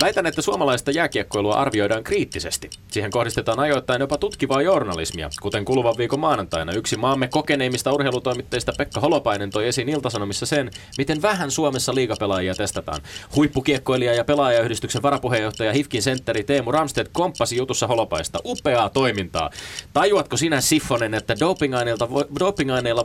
Väitän, 0.00 0.26
että 0.26 0.42
suomalaista 0.42 0.90
jääkiekkoilua 0.90 1.54
arvioidaan 1.54 2.04
kriittisesti. 2.04 2.70
Siihen 2.88 3.10
kohdistetaan 3.10 3.60
ajoittain 3.60 4.00
jopa 4.00 4.18
tutkivaa 4.18 4.62
journalismia, 4.62 5.30
kuten 5.42 5.64
kuluvan 5.64 5.94
viikon 5.98 6.20
maanantaina 6.20 6.72
yksi 6.72 6.96
maamme 6.96 7.28
kokeneimmista 7.28 7.92
urheilutoimittajista 7.92 8.72
Pekka 8.78 9.00
Holopainen 9.00 9.50
toi 9.50 9.66
esiin 9.66 9.88
Iltasanomissa 9.88 10.46
sen, 10.46 10.70
miten 10.98 11.22
vähän 11.22 11.50
Suomessa 11.50 11.94
liigapelaajia 11.94 12.54
testataan. 12.54 13.00
Huippukiekkoilija 13.36 14.14
ja 14.14 14.24
pelaajayhdistyksen 14.24 15.02
varapuheenjohtaja 15.02 15.72
Hifkin 15.72 16.02
sentteri 16.02 16.44
Teemu 16.44 16.72
Ramstedt 16.72 17.10
komppasi 17.12 17.56
jutussa 17.56 17.86
Holopaista. 17.86 18.38
Upeaa 18.44 18.88
toimintaa. 18.88 19.50
Tajuatko 19.92 20.36
sinä, 20.36 20.60
Siffonen, 20.60 21.14
että 21.14 21.34
dopingaineilla 21.40 22.10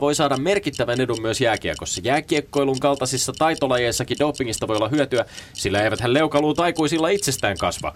voi 0.00 0.14
saada 0.14 0.36
merkittävän 0.36 1.00
edun 1.00 1.22
myös 1.22 1.40
jääkiekossa? 1.40 2.00
Jääkiekkoilun 2.04 2.80
kaltaisissa 2.80 3.32
taitolajeissakin 3.38 4.18
dopingista 4.18 4.68
voi 4.68 4.76
olla 4.76 4.88
hyötyä, 4.88 5.24
sillä 5.52 5.82
eivät 5.82 6.00
hän 6.00 6.14
leukaluu 6.14 6.54
tai 6.54 6.72
aikuisilla 6.82 7.08
itsestään 7.08 7.58
kasva. 7.58 7.94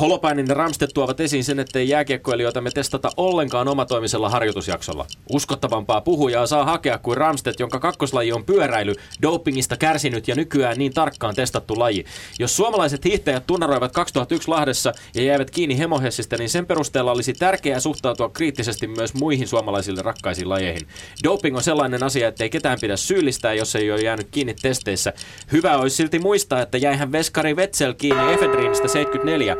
Holopainen 0.00 0.46
ja 0.48 0.54
Ramstedt 0.54 0.94
tuovat 0.94 1.20
esiin 1.20 1.44
sen, 1.44 1.58
ettei 1.58 1.88
jääkiekkoilijoita 1.88 2.60
me 2.60 2.70
testata 2.70 3.10
ollenkaan 3.16 3.68
omatoimisella 3.68 4.30
harjoitusjaksolla. 4.30 5.06
Uskottavampaa 5.32 6.00
puhujaa 6.00 6.46
saa 6.46 6.64
hakea 6.64 6.98
kuin 6.98 7.16
Ramstedt, 7.16 7.60
jonka 7.60 7.80
kakkoslaji 7.80 8.32
on 8.32 8.44
pyöräily, 8.44 8.94
dopingista 9.22 9.76
kärsinyt 9.76 10.28
ja 10.28 10.34
nykyään 10.34 10.78
niin 10.78 10.92
tarkkaan 10.92 11.34
testattu 11.34 11.78
laji. 11.78 12.04
Jos 12.38 12.56
suomalaiset 12.56 13.04
hiihtäjät 13.04 13.46
tunnaroivat 13.46 13.92
2001 13.92 14.48
Lahdessa 14.48 14.92
ja 15.14 15.22
jäävät 15.22 15.50
kiinni 15.50 15.78
hemohessistä, 15.78 16.36
niin 16.36 16.50
sen 16.50 16.66
perusteella 16.66 17.12
olisi 17.12 17.32
tärkeää 17.32 17.80
suhtautua 17.80 18.28
kriittisesti 18.28 18.86
myös 18.86 19.14
muihin 19.14 19.48
suomalaisille 19.48 20.02
rakkaisiin 20.02 20.48
lajeihin. 20.48 20.88
Doping 21.24 21.56
on 21.56 21.62
sellainen 21.62 22.02
asia, 22.02 22.28
ettei 22.28 22.50
ketään 22.50 22.78
pidä 22.80 22.96
syyllistää, 22.96 23.54
jos 23.54 23.76
ei 23.76 23.90
ole 23.90 24.00
jäänyt 24.00 24.28
kiinni 24.30 24.54
testeissä. 24.62 25.12
Hyvä 25.52 25.78
olisi 25.78 25.96
silti 25.96 26.18
muistaa, 26.18 26.62
että 26.62 26.78
jäihän 26.78 27.12
veskari 27.12 27.54
Wetzel 27.54 27.94
kiinni 27.94 28.21
efedriinistä 28.30 28.88
74. 28.88 29.56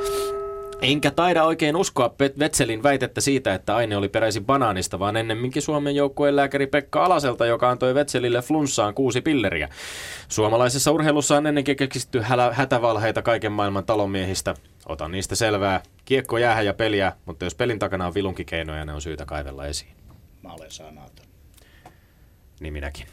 Enkä 0.83 1.11
taida 1.11 1.45
oikein 1.45 1.77
uskoa 1.77 2.15
Vetselin 2.39 2.83
väitettä 2.83 3.21
siitä, 3.21 3.55
että 3.55 3.77
aine 3.77 3.97
oli 3.97 4.09
peräisin 4.09 4.45
banaanista, 4.45 4.99
vaan 4.99 5.17
ennemminkin 5.17 5.63
Suomen 5.63 5.97
joukkueen 5.97 6.37
lääkäri 6.37 6.67
Pekka 6.67 7.05
Alaselta, 7.05 7.47
joka 7.47 7.71
antoi 7.71 7.95
Vetselille 7.95 8.43
flunssaan 8.43 8.95
kuusi 8.95 9.21
pilleriä. 9.21 9.69
Suomalaisessa 10.29 10.91
urheilussa 10.91 11.37
on 11.37 11.47
ennenkin 11.47 11.77
keksitty 11.77 12.23
hätävalheita 12.53 13.23
kaiken 13.23 13.53
maailman 13.53 13.85
talonmiehistä. 13.85 14.55
Otan 14.87 15.13
niistä 15.13 15.35
selvää. 15.35 15.83
Kiekko 16.05 16.39
jäähän 16.39 16.67
ja 16.67 16.75
peliä, 16.75 17.13
mutta 17.27 17.45
jos 17.45 17.55
pelin 17.55 17.79
takana 17.79 18.07
on 18.07 18.15
vilunkikeinoja, 18.15 18.85
ne 18.85 18.93
on 18.93 19.01
syytä 19.01 19.25
kaivella 19.25 19.67
esiin. 19.67 19.93
Mä 20.43 20.53
olen 20.53 20.71
sanaton. 20.71 21.27
Niin 22.61 22.73
minäkin. 22.73 23.07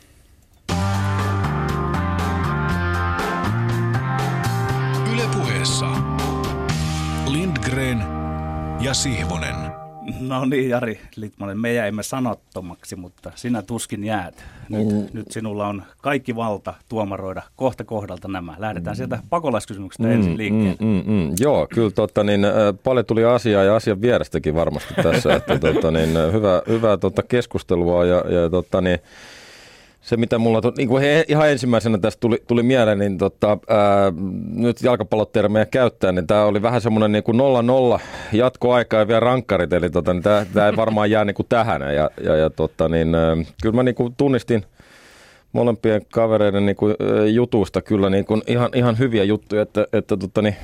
Ylepuheessa 5.59 5.85
Lindgren 7.31 8.03
ja 8.81 8.93
Sihvonen. 8.93 9.55
No 10.19 10.45
niin, 10.45 10.69
Jari 10.69 10.99
Litmanen, 11.15 11.59
me 11.59 11.73
jäimme 11.73 12.03
sanottomaksi, 12.03 12.95
mutta 12.95 13.31
sinä 13.35 13.61
tuskin 13.61 14.03
jäät. 14.03 14.43
Nyt, 14.69 14.87
mm. 14.87 15.07
nyt 15.13 15.31
sinulla 15.31 15.67
on 15.67 15.83
kaikki 16.01 16.35
valta 16.35 16.73
tuomaroida 16.89 17.41
kohta 17.55 17.83
kohdalta 17.83 18.27
nämä. 18.27 18.55
Lähdetään 18.57 18.95
sieltä 18.95 19.19
pakolaiskysymyksestä 19.29 20.03
mm, 20.03 20.11
ensin 20.11 20.37
liikkeelle. 20.37 20.77
Mm, 20.79 20.87
mm, 20.87 21.11
mm. 21.11 21.33
Joo, 21.39 21.67
kyllä 21.73 21.91
totta, 21.91 22.23
niin, 22.23 22.45
äh, 22.45 22.51
paljon 22.83 23.05
tuli 23.05 23.25
asiaa 23.25 23.63
ja 23.63 23.75
asian 23.75 24.01
vierestäkin 24.01 24.55
varmasti 24.55 24.93
tässä. 25.03 25.33
että, 25.33 25.59
totta, 25.67 25.91
niin, 25.91 26.09
hyvää 26.31 26.61
hyvää 26.67 26.97
totta, 26.97 27.23
keskustelua 27.23 28.05
ja, 28.05 28.15
ja 28.15 28.49
totta, 28.49 28.81
niin, 28.81 28.99
se, 30.01 30.17
mitä 30.17 30.37
mulla 30.37 30.61
niin 30.77 30.87
kuin 30.87 31.03
ihan 31.27 31.49
ensimmäisenä 31.49 31.97
tästä 31.97 32.19
tuli, 32.19 32.43
tuli 32.47 32.63
mieleen, 32.63 32.99
niin 32.99 33.17
tota, 33.17 33.57
ää, 33.67 34.13
nyt 34.53 34.81
jalkapallotermejä 34.83 35.65
käyttää, 35.65 36.11
niin 36.11 36.27
tämä 36.27 36.45
oli 36.45 36.61
vähän 36.61 36.81
semmoinen 36.81 37.11
niin 37.11 37.97
0-0 37.97 37.99
jatkoaika 38.33 38.97
ja 38.97 39.07
vielä 39.07 39.19
rankkarit, 39.19 39.73
eli 39.73 39.89
tota, 39.89 40.13
niin 40.13 40.23
tämä 40.23 40.67
ei 40.67 40.75
varmaan 40.75 41.11
jää 41.11 41.25
niin 41.25 41.35
kuin 41.35 41.45
tähän. 41.49 41.81
Ja, 41.81 42.09
ja, 42.23 42.35
ja 42.35 42.49
tota, 42.49 42.89
niin, 42.89 43.15
ää, 43.15 43.37
kyllä 43.61 43.75
mä 43.75 43.83
niin 43.83 43.95
kuin 43.95 44.13
tunnistin 44.17 44.65
molempien 45.53 46.01
kavereiden 46.13 46.65
niin 46.65 46.75
kuin, 46.75 46.95
ää, 46.99 47.25
jutuista 47.25 47.81
kyllä 47.81 48.09
niin 48.09 48.25
kuin 48.25 48.41
ihan, 48.47 48.69
ihan 48.75 48.97
hyviä 48.99 49.23
juttuja, 49.23 49.61
että, 49.61 49.87
että 49.93 50.17
tota, 50.17 50.41
niin, 50.41 50.55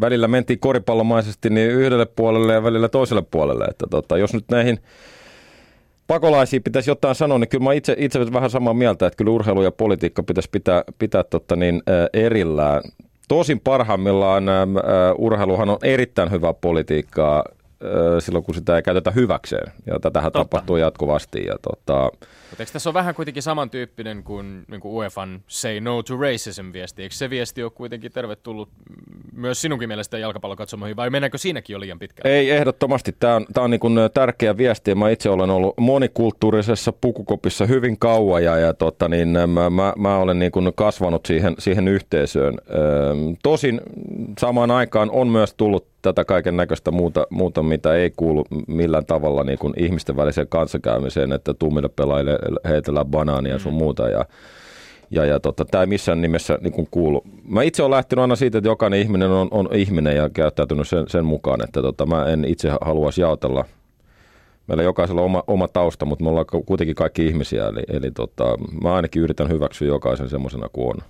välillä 0.00 0.28
mentiin 0.28 0.58
koripallomaisesti 0.58 1.50
niin 1.50 1.70
yhdelle 1.70 2.06
puolelle 2.06 2.52
ja 2.52 2.62
välillä 2.62 2.88
toiselle 2.88 3.22
puolelle. 3.30 3.64
Että 3.64 3.86
tota, 3.90 4.18
jos 4.18 4.34
nyt 4.34 4.44
näihin 4.50 4.80
pakolaisia 6.06 6.60
pitäisi 6.60 6.90
jotain 6.90 7.14
sanoa, 7.14 7.38
niin 7.38 7.48
kyllä 7.48 7.64
mä 7.64 7.72
itse, 7.72 7.94
itse 7.98 8.32
vähän 8.32 8.50
samaa 8.50 8.74
mieltä, 8.74 9.06
että 9.06 9.16
kyllä 9.16 9.30
urheilu 9.30 9.62
ja 9.62 9.70
politiikka 9.70 10.22
pitäisi 10.22 10.48
pitää, 10.52 10.84
pitää 10.98 11.24
totta 11.24 11.56
niin, 11.56 11.82
erillään. 12.12 12.82
Tosin 13.28 13.60
parhaimmillaan 13.60 14.48
ä, 14.48 14.52
urheiluhan 15.18 15.68
on 15.70 15.78
erittäin 15.82 16.30
hyvää 16.30 16.54
politiikkaa 16.54 17.44
ä, 18.16 18.20
silloin, 18.20 18.44
kun 18.44 18.54
sitä 18.54 18.76
ei 18.76 18.82
käytetä 18.82 19.10
hyväkseen. 19.10 19.72
Ja 19.86 20.00
tätähän 20.00 20.32
Totta. 20.32 20.44
tapahtuu 20.44 20.76
jatkuvasti. 20.76 21.44
Ja, 21.44 21.56
tota, 21.62 22.10
mutta 22.56 22.62
eikö 22.62 22.72
tässä 22.72 22.90
ole 22.90 22.94
vähän 22.94 23.14
kuitenkin 23.14 23.42
samantyyppinen 23.42 24.22
kuin, 24.22 24.64
niin 24.68 24.80
kuin 24.80 24.92
UEFan 24.92 25.42
Say 25.46 25.80
No 25.80 26.02
to 26.02 26.16
Racism-viesti? 26.16 27.02
Eikö 27.02 27.14
se 27.14 27.30
viesti 27.30 27.62
ole 27.62 27.70
kuitenkin 27.70 28.12
tervetullut 28.12 28.68
myös 29.32 29.60
sinunkin 29.60 29.88
mielestä 29.88 30.18
jalkapallokatsomoihin, 30.18 30.96
vai 30.96 31.10
mennäänkö 31.10 31.38
siinäkin 31.38 31.74
jo 31.74 31.80
liian 31.80 31.98
pitkään? 31.98 32.32
Ei, 32.32 32.50
ehdottomasti. 32.50 33.16
Tämä 33.20 33.34
on, 33.36 33.46
tämä 33.54 33.64
on 33.64 33.70
niin 33.70 33.80
kuin 33.80 33.98
tärkeä 34.14 34.56
viesti, 34.56 34.94
mä 34.94 35.10
itse 35.10 35.30
olen 35.30 35.50
ollut 35.50 35.74
monikulttuurisessa 35.78 36.92
pukukopissa 36.92 37.66
hyvin 37.66 37.98
kauan, 37.98 38.44
ja, 38.44 38.56
ja 38.56 38.74
tota, 38.74 39.08
niin, 39.08 39.28
mä, 39.28 39.70
mä, 39.70 39.92
mä 39.96 40.18
olen 40.18 40.38
niin 40.38 40.52
kuin 40.52 40.72
kasvanut 40.74 41.26
siihen, 41.26 41.54
siihen 41.58 41.88
yhteisöön. 41.88 42.54
Tosin 43.42 43.80
samaan 44.38 44.70
aikaan 44.70 45.10
on 45.10 45.28
myös 45.28 45.54
tullut 45.54 45.86
tätä 46.02 46.24
kaiken 46.24 46.56
näköistä 46.56 46.90
muuta, 46.90 47.26
muuta, 47.30 47.62
mitä 47.62 47.94
ei 47.94 48.12
kuulu 48.16 48.44
millään 48.66 49.06
tavalla 49.06 49.44
niin 49.44 49.58
kuin 49.58 49.74
ihmisten 49.76 50.16
väliseen 50.16 50.48
kanssakäymiseen, 50.48 51.32
että 51.32 51.54
tummille 51.54 51.88
pelaajille 51.88 52.38
heitellään 52.64 53.06
banaania 53.06 53.52
ja 53.52 53.58
sun 53.58 53.72
mm. 53.72 53.78
muuta. 53.78 54.08
Ja, 54.08 54.24
ja, 55.10 55.24
ja 55.24 55.40
tota, 55.40 55.64
tämä 55.64 55.82
ei 55.82 55.86
missään 55.86 56.22
nimessä 56.22 56.58
niin 56.60 56.72
kuin 56.72 56.88
kuulu. 56.90 57.22
Mä 57.48 57.62
itse 57.62 57.82
olen 57.82 57.96
lähtenyt 57.96 58.22
aina 58.22 58.36
siitä, 58.36 58.58
että 58.58 58.68
jokainen 58.68 59.00
ihminen 59.00 59.30
on, 59.30 59.48
on 59.50 59.68
ihminen 59.72 60.16
ja 60.16 60.30
käyttäytynyt 60.30 60.88
sen, 60.88 61.08
sen 61.08 61.24
mukaan, 61.24 61.64
että 61.64 61.82
tota, 61.82 62.06
mä 62.06 62.26
en 62.26 62.44
itse 62.44 62.70
haluaisi 62.80 63.20
jaotella 63.20 63.64
Meillä 64.66 64.82
jokaisella 64.82 65.20
on 65.20 65.24
oma, 65.24 65.44
oma 65.46 65.68
tausta, 65.68 66.04
mutta 66.04 66.24
me 66.24 66.30
ollaan 66.30 66.46
kuitenkin 66.66 66.94
kaikki 66.94 67.26
ihmisiä, 67.26 67.66
eli, 67.66 67.82
eli 67.88 68.10
tota, 68.10 68.44
mä 68.82 68.94
ainakin 68.94 69.22
yritän 69.22 69.48
hyväksyä 69.48 69.88
jokaisen 69.88 70.28
semmoisena 70.28 70.68
kuin 70.68 70.88
on. 70.88 71.02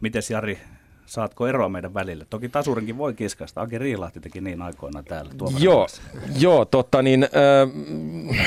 Mites 0.00 0.30
Jari, 0.30 0.58
saatko 1.06 1.46
eroa 1.46 1.68
meidän 1.68 1.94
välillä? 1.94 2.24
Toki 2.30 2.48
tasurinkin 2.48 2.98
voi 2.98 3.14
kiskasta. 3.14 3.60
Aki 3.60 3.78
Riilahti 3.78 4.20
teki 4.20 4.40
niin 4.40 4.62
aikoina 4.62 5.02
täällä. 5.02 5.32
Joo, 5.58 5.86
joo 6.38 6.64
totta 6.64 7.02
niin, 7.02 7.22
äh, 7.24 8.38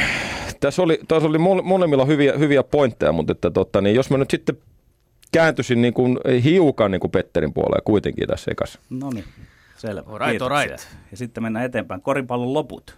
tässä 0.60 0.82
oli, 0.82 1.00
tässä 1.08 1.30
oli 1.30 1.38
molemmilla 1.64 2.06
hyviä, 2.06 2.34
hyviä 2.40 2.64
pointteja, 2.64 3.12
mutta 3.12 3.32
että, 3.32 3.52
totta, 3.52 3.82
niin 3.82 3.96
jos 3.96 4.10
mä 4.10 4.18
nyt 4.18 4.32
sitten 4.32 4.58
kääntyisin 5.32 5.82
niin 5.82 5.94
kuin 5.94 6.20
hiukan 6.44 6.92
niin 6.92 7.02
kuin 7.02 7.12
Petterin 7.12 7.54
puoleen 7.54 7.84
kuitenkin 7.86 8.28
tässä 8.28 8.52
ekassa. 8.52 8.80
No 8.90 9.10
niin, 9.10 9.26
selvä. 9.78 10.18
Right, 10.28 10.42
right. 10.42 10.88
Ja 11.12 11.18
sitten 11.18 11.44
mennään 11.44 11.66
eteenpäin. 11.66 12.02
Koripallon 12.02 12.54
loput. 12.54 12.96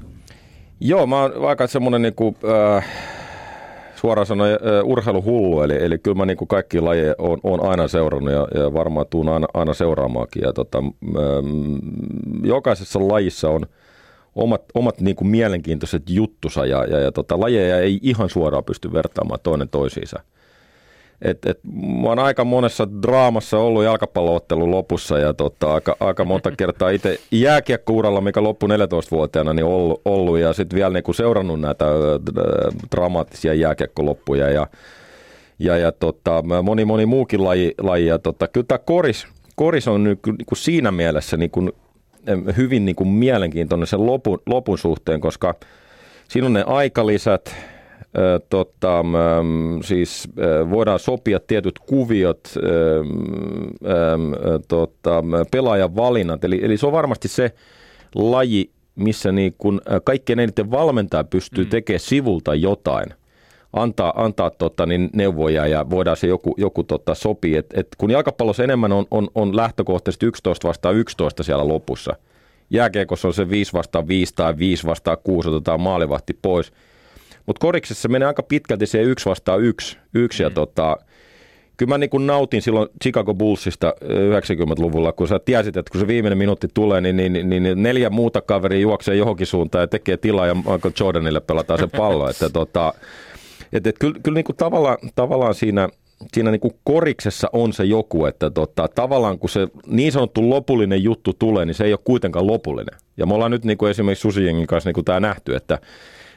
Joo, 0.80 1.08
mä 1.08 1.22
oon 1.22 1.50
aika 1.50 1.68
semmoinen 1.68 2.02
niin 2.02 2.16
kuin, 2.16 2.36
äh, 2.78 2.86
suoraan 4.02 4.26
sanoen 4.26 4.60
uh, 4.62 4.92
urheiluhullu, 4.92 5.62
eli, 5.62 5.84
eli 5.84 5.98
kyllä 5.98 6.18
mä 6.18 6.26
niin 6.26 6.38
kuin 6.38 6.48
kaikki 6.48 6.80
lajeja 6.80 7.16
on, 7.18 7.40
on 7.44 7.70
aina 7.70 7.88
seurannut 7.88 8.34
ja, 8.34 8.48
ja 8.62 8.74
varmaan 8.74 9.06
tuun 9.10 9.30
aina, 9.30 9.48
aina 9.54 9.74
seuraamaankin. 9.74 10.42
Ja 10.42 10.54
tota, 10.54 10.84
jokaisessa 12.44 13.08
lajissa 13.08 13.50
on 13.50 13.66
omat, 14.36 14.62
omat 14.74 15.02
niin 15.02 15.16
kuin 15.16 15.28
mielenkiintoiset 15.28 16.10
juttusa 16.10 16.66
ja, 16.66 16.86
ja, 16.86 17.00
ja 17.00 17.12
tota, 17.12 17.40
lajeja 17.40 17.80
ei 17.80 18.00
ihan 18.02 18.30
suoraan 18.30 18.64
pysty 18.64 18.94
vertaamaan 18.94 19.40
toinen 19.44 19.70
toisiinsa. 19.70 20.20
Et, 21.22 21.46
et, 21.46 21.60
mä 22.02 22.10
oon 22.10 22.20
aika 22.20 22.46
monessa 22.46 22.88
draamassa 23.02 23.58
ollut 23.58 23.84
jalkapalloottelun 23.84 24.72
lopussa 24.72 25.20
ja 25.20 25.34
tota, 25.34 25.74
aika, 25.74 25.98
aika 26.00 26.26
monta 26.26 26.52
kertaa 26.58 26.90
itse 26.90 27.20
jääkiekkouralla, 27.32 28.22
mikä 28.22 28.44
loppu 28.44 28.68
14-vuotiaana, 28.68 29.54
niin 29.54 29.66
ollut, 29.66 30.02
ollut 30.06 30.40
ja 30.40 30.54
sitten 30.54 30.78
vielä 30.78 30.94
niin 30.94 31.04
kuin 31.04 31.16
seurannut 31.16 31.60
näitä 31.60 31.86
dramaattisia 32.96 33.54
jääkiekkoloppuja 33.54 34.50
ja, 34.50 34.68
ja, 35.60 35.78
ja 35.78 35.92
tota, 35.92 36.44
moni 36.64 36.86
moni 36.86 37.06
muukin 37.06 37.44
laji. 37.44 37.74
laji 37.82 38.06
ja 38.06 38.20
tota, 38.20 38.48
kyllä 38.48 38.66
tämä 38.68 38.80
koris, 38.80 39.28
koris 39.56 39.88
on 39.88 40.04
niin 40.04 40.20
kuin, 40.24 40.36
niin 40.36 40.46
kuin 40.46 40.58
siinä 40.58 40.92
mielessä 40.92 41.38
niin 41.38 41.52
kuin, 41.52 41.72
hyvin 42.58 42.86
niin 42.86 42.96
kuin 42.96 43.10
mielenkiintoinen 43.10 43.88
sen 43.88 44.06
lopun, 44.06 44.42
lopun 44.46 44.78
suhteen, 44.78 45.22
koska 45.22 45.56
siinä 46.28 46.46
on 46.48 46.54
ne 46.54 46.64
aikalisät, 46.68 47.56
tota, 48.50 49.06
siis 49.84 50.30
voidaan 50.70 51.00
sopia 51.00 51.40
tietyt 51.40 51.80
kuviot, 51.80 52.54
tota, 54.68 55.24
pelaajan 55.52 55.96
valinnat. 55.96 56.44
Eli, 56.44 56.60
eli 56.64 56.78
se 56.78 56.86
on 56.86 56.92
varmasti 56.92 57.28
se 57.28 57.52
laji, 58.16 58.72
missä 58.96 59.32
niin 59.32 59.56
kun 59.58 59.82
kaikkein 60.04 60.40
eniten 60.40 60.72
valmentaja 60.72 61.24
pystyy 61.24 61.64
mm. 61.64 61.70
tekemään 61.70 62.00
sivulta 62.00 62.56
jotain. 62.56 63.06
Antaa, 63.74 64.14
antaa 64.16 64.50
tota, 64.50 64.86
niin 64.86 65.10
neuvoja 65.14 65.68
ja 65.68 65.90
voidaan 65.90 66.18
se 66.18 66.28
joku, 66.28 66.56
joku 66.58 66.84
tota, 66.84 67.16
sopii. 67.16 67.56
Et, 67.56 67.66
et 67.74 67.88
kun 67.98 68.12
jalkapallossa 68.12 68.64
enemmän 68.64 68.92
on, 68.92 69.06
on, 69.12 69.28
on 69.36 69.56
lähtökohtaisesti 69.56 70.26
11 70.26 70.68
vastaan 70.68 70.96
11 70.96 71.44
siellä 71.44 71.68
lopussa. 71.68 72.16
Jääkiekossa 72.70 73.28
on 73.28 73.34
se 73.34 73.50
5 73.50 73.74
vastaan 73.74 74.08
5 74.08 74.34
tai 74.36 74.58
5 74.58 74.88
vastaan 74.88 75.18
6, 75.24 75.50
otetaan 75.50 75.82
maalivahti 75.82 76.38
pois– 76.42 76.74
mutta 77.46 77.60
koriksessa 77.60 78.10
menee 78.10 78.28
aika 78.28 78.44
pitkälti 78.44 78.86
se 78.86 79.02
yksi 79.02 79.30
vastaan 79.30 79.62
yksi. 79.62 79.98
yksi 80.14 80.44
mm. 80.44 80.46
ja 80.46 80.50
tota, 80.50 80.98
kyllä 81.78 81.90
mä 81.90 81.98
niin 81.98 82.28
nautin 82.28 82.62
silloin 82.62 82.90
Chicago 83.04 83.34
Bullsista 83.34 83.94
90-luvulla, 84.04 85.12
kun 85.12 85.28
sä 85.28 85.40
tiesit, 85.40 85.78
että 85.78 85.92
kun 85.92 86.02
se 86.02 86.08
viimeinen 86.08 86.38
minuutti 86.38 86.68
tulee, 86.74 87.02
niin, 87.02 87.18
niin, 87.18 87.34
niin, 87.34 87.64
niin 87.64 87.84
neljä 87.84 88.10
muuta 88.10 88.42
kaveria 88.42 88.80
juoksee 88.80 89.16
johonkin 89.16 89.48
suuntaan 89.48 89.84
ja 89.84 89.88
tekee 89.88 90.18
tilaa 90.18 90.48
ja 90.48 90.56
Michael 90.56 90.94
Jordanille 91.00 91.40
pelataan 91.40 91.80
se 91.80 91.88
pallo. 91.88 92.30
että 92.30 92.50
tota, 92.50 92.94
et, 93.74 93.88
et, 93.88 93.96
kyllä, 94.00 94.20
kyllä 94.24 94.36
niin 94.36 94.46
kuin 94.46 94.56
tavallaan, 94.56 94.98
tavallaan 95.16 95.56
siinä, 95.56 95.90
siinä 96.34 96.52
niin 96.52 96.62
kuin 96.62 96.74
koriksessa 96.84 97.50
on 97.54 97.74
se 97.74 97.84
joku, 97.84 98.26
että 98.26 98.50
tota, 98.50 98.88
tavallaan 98.96 99.40
kun 99.40 99.50
se 99.50 99.68
niin 99.88 100.12
sanottu 100.12 100.50
lopullinen 100.50 101.04
juttu 101.04 101.34
tulee, 101.34 101.66
niin 101.66 101.76
se 101.76 101.84
ei 101.84 101.94
ole 101.94 102.00
kuitenkaan 102.04 102.48
lopullinen. 102.48 103.00
Ja 103.18 103.26
me 103.26 103.34
ollaan 103.34 103.52
nyt 103.52 103.66
niin 103.66 103.78
kuin 103.78 103.90
esimerkiksi 103.92 104.22
Susijengin 104.22 104.68
kanssa 104.68 104.88
niin 104.88 104.96
kuin 104.96 105.06
tämä 105.06 105.20
nähty, 105.20 105.56
että 105.56 105.80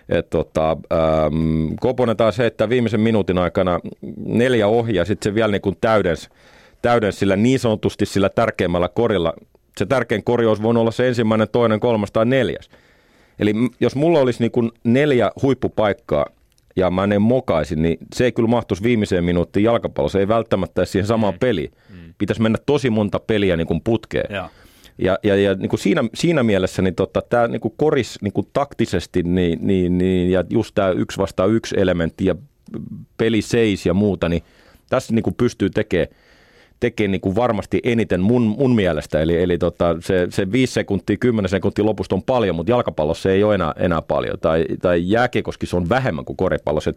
et 0.08 0.30
tota, 0.30 0.70
ähm, 0.70 1.74
Koponen 1.80 2.16
taas 2.16 2.36
se, 2.36 2.46
että 2.46 2.68
viimeisen 2.68 3.00
minuutin 3.00 3.38
aikana 3.38 3.80
neljä 4.26 4.68
ohi 4.68 4.94
ja 4.94 5.04
sitten 5.04 5.30
se 5.30 5.34
vielä 5.34 5.52
niin 5.52 5.62
kuin 5.62 5.76
täydens, 5.80 6.28
täydens 6.82 7.18
sillä 7.18 7.36
niin 7.36 7.58
sanotusti 7.58 8.06
sillä 8.06 8.28
tärkeimmällä 8.28 8.88
korilla. 8.88 9.32
Se 9.76 9.86
tärkein 9.86 10.24
kori 10.24 10.46
olisi 10.46 10.62
voinut 10.62 10.80
olla 10.80 10.90
se 10.90 11.08
ensimmäinen, 11.08 11.48
toinen, 11.52 11.80
kolmas 11.80 12.12
tai 12.12 12.26
neljäs. 12.26 12.70
Eli 13.38 13.54
jos 13.80 13.96
mulla 13.96 14.20
olisi 14.20 14.42
niin 14.42 14.50
kuin 14.50 14.70
neljä 14.84 15.30
huippupaikkaa 15.42 16.26
ja 16.76 16.90
mä 16.90 17.06
ne 17.06 17.18
mokaisin, 17.18 17.82
niin 17.82 17.98
se 18.14 18.24
ei 18.24 18.32
kyllä 18.32 18.48
mahtuisi 18.48 18.82
viimeiseen 18.82 19.24
minuuttiin 19.24 19.64
jalkapallossa, 19.64 20.18
ei 20.18 20.28
välttämättä 20.28 20.84
siihen 20.84 21.06
samaan 21.06 21.34
mm. 21.34 21.38
peliin. 21.38 21.72
Mm. 21.90 22.14
Pitäisi 22.18 22.42
mennä 22.42 22.58
tosi 22.66 22.90
monta 22.90 23.20
peliä 23.20 23.56
niin 23.56 23.66
kuin 23.66 23.80
putkeen. 23.84 24.34
Ja. 24.34 24.48
Ja, 24.98 25.18
ja, 25.22 25.36
ja 25.36 25.54
niin 25.54 25.68
kuin 25.68 25.80
siinä, 25.80 26.04
siinä 26.14 26.42
mielessä 26.42 26.82
niin 26.82 26.94
tota, 26.94 27.22
tämä 27.22 27.48
niin 27.48 27.60
kuin 27.60 27.74
koris 27.76 28.18
niin 28.22 28.32
kuin 28.32 28.46
taktisesti 28.52 29.22
niin, 29.22 29.58
niin, 29.62 29.98
niin, 29.98 30.30
ja 30.30 30.44
just 30.50 30.74
tämä 30.74 30.90
yksi 30.90 31.18
vastaan 31.18 31.50
yksi 31.50 31.74
elementti 31.78 32.24
ja 32.24 32.34
peli 33.16 33.42
seis 33.42 33.86
ja 33.86 33.94
muuta, 33.94 34.28
niin 34.28 34.42
tässä 34.90 35.14
niin 35.14 35.22
kuin 35.22 35.34
pystyy 35.34 35.70
tekemään 35.70 36.08
tekee 36.80 37.08
niin 37.08 37.20
kuin 37.20 37.36
varmasti 37.36 37.80
eniten 37.84 38.20
mun, 38.20 38.42
mun 38.42 38.74
mielestä. 38.74 39.20
Eli, 39.20 39.42
eli 39.42 39.58
tota, 39.58 39.96
se, 40.00 40.26
se 40.30 40.52
5 40.52 40.72
sekuntia, 40.72 41.16
10 41.20 41.48
sekuntia 41.48 41.84
lopusta 41.84 42.14
on 42.14 42.22
paljon, 42.22 42.56
mutta 42.56 42.72
jalkapallossa 42.72 43.30
ei 43.30 43.44
ole 43.44 43.54
enää, 43.54 43.72
enää 43.76 44.02
paljon. 44.02 44.38
Tai, 44.40 44.64
tai 44.82 45.02
jääkiekoski 45.10 45.66
on 45.72 45.88
vähemmän 45.88 46.24
kuin 46.24 46.36
koripallossa 46.36 46.92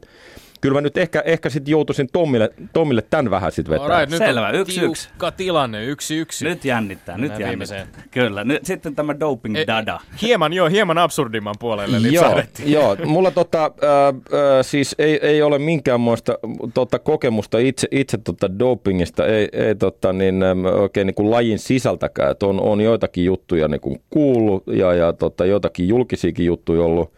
kyllä 0.62 0.74
mä 0.74 0.82
nyt 0.82 0.98
ehkä, 0.98 1.22
ehkä 1.26 1.50
sitten 1.50 1.72
joutuisin 1.72 2.08
Tommille, 2.14 2.50
Tommille 2.74 3.02
tämän 3.10 3.32
vähän 3.32 3.52
sitten 3.52 3.74
vetää. 3.74 4.00
Right, 4.00 4.12
nyt 4.12 4.18
Selvä, 4.18 4.50
yksi 4.50 4.82
yksi. 4.82 5.10
tilanne, 5.38 5.86
yksi 5.86 6.18
yksi. 6.18 6.46
Nyt 6.46 6.66
jännittää, 6.66 7.18
nyt 7.18 7.24
jännittää. 7.24 7.50
Viimeiseen. 7.50 7.88
Kyllä, 8.12 8.44
nyt, 8.44 8.66
sitten 8.66 8.96
tämä 8.96 9.20
doping 9.20 9.58
e, 9.58 9.68
dada. 9.68 10.00
Hieman, 10.22 10.54
joo, 10.54 10.70
hieman 10.70 10.98
absurdimman 10.98 11.56
puolelle 11.60 11.98
joo, 11.98 12.42
joo, 12.66 12.98
mulla 13.06 13.32
tota, 13.32 13.64
äh, 13.64 14.08
äh, 14.08 14.14
siis 14.62 14.96
ei, 15.00 15.20
ei 15.22 15.42
ole 15.42 15.60
minkäänmoista 15.60 16.40
tota, 16.74 17.00
kokemusta 17.00 17.58
itse, 17.58 17.88
itse 17.92 18.18
tota 18.18 18.60
dopingista, 18.60 19.26
ei, 19.26 19.50
ei 19.54 19.76
tota, 19.76 20.14
niin, 20.14 20.44
oikein 20.80 21.08
niin 21.08 21.16
kuin 21.16 21.32
lajin 21.32 21.60
sisältäkään. 21.60 22.32
Et 22.32 22.44
on, 22.44 22.62
on 22.62 22.82
joitakin 22.82 23.26
juttuja 23.26 23.68
niin 23.68 23.82
kuin 23.82 24.02
kuullut 24.10 24.64
ja, 24.68 24.94
ja 24.94 25.14
tota, 25.14 25.46
joitakin 25.46 25.88
julkisiakin 25.88 26.46
juttuja 26.46 26.84
ollut 26.84 27.14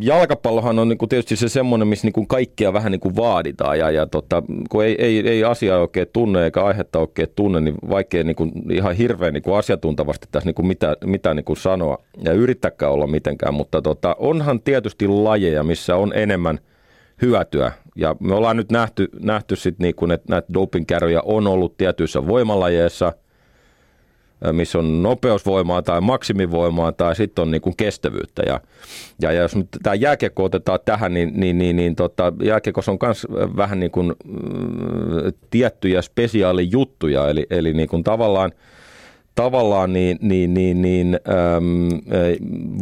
Jalkapallohan 0.00 0.78
on 0.78 0.88
niin 0.88 0.98
kuin 0.98 1.08
tietysti 1.08 1.36
se 1.36 1.48
semmoinen, 1.48 1.88
missä 1.88 2.06
niin 2.06 2.12
kuin 2.12 2.26
kaikkea 2.26 2.72
vähän 2.72 2.92
niin 2.92 3.00
kuin 3.00 3.16
vaaditaan 3.16 3.78
ja, 3.78 3.90
ja 3.90 4.06
tota, 4.06 4.42
kun 4.70 4.84
ei, 4.84 4.96
ei, 4.98 5.28
ei 5.28 5.44
asiaa 5.44 5.78
oikein 5.78 6.06
tunne 6.12 6.44
eikä 6.44 6.64
aihetta 6.64 6.98
oikein 6.98 7.28
tunne, 7.36 7.60
niin 7.60 7.74
vaikea 7.90 8.24
niin 8.24 8.36
kuin, 8.36 8.52
ihan 8.70 8.94
hirveän 8.94 9.34
niin 9.34 9.42
kuin 9.42 9.58
asiantuntavasti 9.58 10.28
tässä 10.32 10.48
niin 10.48 10.54
kuin 10.54 10.66
mitä, 10.66 10.96
mitä 11.04 11.34
niin 11.34 11.44
kuin 11.44 11.56
sanoa 11.56 11.98
ja 12.24 12.32
yrittäkään 12.32 12.92
olla 12.92 13.06
mitenkään, 13.06 13.54
mutta 13.54 13.82
tota, 13.82 14.16
onhan 14.18 14.60
tietysti 14.60 15.08
lajeja, 15.08 15.62
missä 15.62 15.96
on 15.96 16.12
enemmän 16.14 16.58
hyötyä 17.22 17.72
ja 17.96 18.16
me 18.20 18.34
ollaan 18.34 18.56
nyt 18.56 18.72
nähty, 18.72 19.08
nähty 19.20 19.56
sit 19.56 19.78
niin 19.78 19.94
kuin, 19.94 20.10
että 20.10 20.26
näitä 20.32 20.54
dopingkärryjä 20.54 21.20
on 21.24 21.46
ollut 21.46 21.76
tietyissä 21.76 22.26
voimalajeissa– 22.26 23.12
missä 24.52 24.78
on 24.78 25.02
nopeusvoimaa 25.02 25.82
tai 25.82 26.00
maksimivoimaa 26.00 26.92
tai 26.92 27.16
sitten 27.16 27.42
on 27.42 27.50
niin 27.50 27.60
kuin 27.60 27.76
kestävyyttä. 27.76 28.42
Ja, 28.46 28.60
ja, 29.22 29.32
ja 29.32 29.42
jos 29.42 29.56
nyt 29.56 29.68
tämä 29.82 29.94
jääkiekko 29.94 30.44
otetaan 30.44 30.78
tähän, 30.84 31.14
niin, 31.14 31.32
niin, 31.34 31.58
niin, 31.58 31.76
niin 31.76 31.96
tota, 31.96 32.32
jääkiekossa 32.42 32.92
on 32.92 32.98
myös 33.02 33.26
vähän 33.56 33.80
niin 33.80 33.90
kuin, 33.90 34.14
mm, 34.24 35.32
tiettyjä 35.50 36.02
spesiaalijuttuja, 36.02 37.28
eli, 37.28 37.46
eli 37.50 37.72
niin 37.72 37.88
kuin 37.88 38.04
tavallaan 38.04 38.52
tavallaan 39.34 39.92
niin, 39.92 40.18
niin, 40.20 40.54
niin, 40.54 40.82
niin 40.82 41.18
äm, 41.56 41.88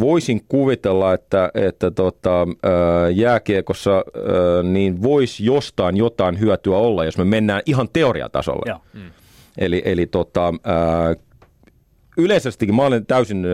voisin 0.01 0.45
kuvitella, 0.49 1.15
että, 1.15 1.51
että 1.55 1.91
tota, 1.91 2.41
ä, 2.43 3.11
jääkiekossa 3.11 3.97
ä, 3.97 4.03
niin 4.63 5.03
voisi 5.03 5.45
jostain 5.45 5.97
jotain 5.97 6.41
hyötyä 6.41 6.77
olla, 6.77 7.05
jos 7.05 7.19
me 7.19 7.25
mennään 7.25 7.63
ihan 7.67 7.89
teoriatasolle. 7.93 8.63
Joo. 8.67 8.79
Mm. 8.95 9.11
Eli, 9.59 9.83
eli 9.85 10.07
tota, 10.07 10.49
ä, 10.49 10.53
yleisestikin 12.19 12.75
mä 12.75 12.83
olen 12.83 13.07
täysin 13.07 13.47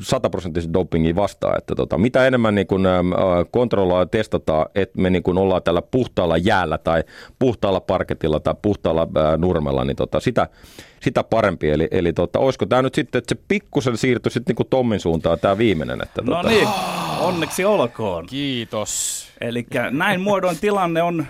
sataprosenttisesti 0.00 0.72
dopingin 0.72 1.16
vastaan, 1.16 1.58
että 1.58 1.74
tota, 1.74 1.98
mitä 1.98 2.26
enemmän 2.26 2.54
niin 2.54 2.66
kun, 2.66 2.86
äh, 2.86 3.02
kontrolloa 3.50 4.06
testataan, 4.06 4.66
että 4.74 5.00
me 5.00 5.10
niin 5.10 5.22
kun 5.22 5.38
ollaan 5.38 5.62
tällä 5.62 5.82
puhtaalla 5.82 6.36
jäällä 6.36 6.78
tai 6.78 7.04
puhtaalla 7.38 7.80
parketilla 7.80 8.40
tai 8.40 8.54
puhtaalla 8.62 9.02
äh, 9.02 9.38
nurmella, 9.38 9.84
niin 9.84 9.96
tota, 9.96 10.20
sitä, 10.20 10.48
sitä 11.00 11.24
parempi. 11.24 11.70
Eli, 11.70 11.88
eli 11.90 12.12
tota, 12.12 12.38
olisiko 12.38 12.66
tämä 12.66 12.82
nyt 12.82 12.94
sitten, 12.94 13.18
että 13.18 13.34
se 13.34 13.42
pikkusen 13.48 13.96
siirtyi 13.96 14.32
sitten 14.32 14.56
niin 14.58 14.68
Tommin 14.70 15.00
suuntaan 15.00 15.38
tämä 15.40 15.58
viimeinen. 15.58 16.02
Että, 16.02 16.22
no 16.22 16.36
tota... 16.36 16.48
niin, 16.48 16.68
onneksi 17.20 17.64
olkoon. 17.64 18.26
Kiitos. 18.26 19.26
Eli 19.40 19.66
näin 19.90 20.20
muodoin 20.20 20.58
tilanne 20.60 21.02
on 21.02 21.26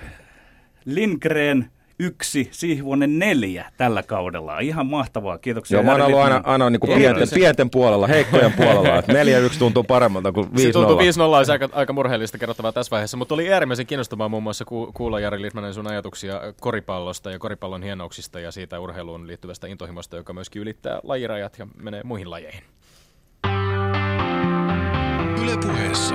Lindgren 0.84 1.70
yksi, 1.98 2.48
Sihvonen 2.50 3.18
neljä 3.18 3.72
tällä 3.76 4.02
kaudella. 4.02 4.58
Ihan 4.58 4.86
mahtavaa, 4.86 5.38
kiitoksia. 5.38 5.76
Joo, 5.76 5.82
mä 5.82 5.92
oon 5.92 6.00
ollut 6.00 6.20
aina, 6.20 6.40
aina 6.44 6.70
niin 6.70 6.80
kuin 6.80 6.98
pienten, 6.98 7.28
pienten 7.34 7.70
puolella, 7.70 8.06
heikkojen 8.06 8.52
puolella. 8.52 8.98
Että 8.98 9.12
neljä 9.12 9.38
yksi 9.38 9.58
tuntuu 9.58 9.84
paremmalta 9.84 10.32
kuin 10.32 10.50
5 10.52 10.66
Se 10.66 10.72
tuntuu 10.72 10.98
5 10.98 11.18
0 11.18 11.38
olisi 11.38 11.52
aika, 11.52 11.68
aika 11.72 11.92
murheellista 11.92 12.38
kerrottavaa 12.38 12.72
tässä 12.72 12.90
vaiheessa, 12.90 13.16
mutta 13.16 13.34
oli 13.34 13.52
äärimmäisen 13.52 13.86
kiinnostavaa 13.86 14.28
muun 14.28 14.42
muassa 14.42 14.64
kuulla 14.94 15.20
Jari 15.20 15.42
Litmanen 15.42 15.74
sun 15.74 15.90
ajatuksia 15.90 16.40
koripallosta 16.60 17.30
ja 17.30 17.38
koripallon 17.38 17.82
hienouksista 17.82 18.40
ja 18.40 18.52
siitä 18.52 18.80
urheiluun 18.80 19.26
liittyvästä 19.26 19.66
intohimosta, 19.66 20.16
joka 20.16 20.32
myöskin 20.32 20.62
ylittää 20.62 21.00
lajirajat 21.02 21.58
ja 21.58 21.66
menee 21.82 22.02
muihin 22.04 22.30
lajeihin. 22.30 22.62
Ylepuheessa 25.42 26.14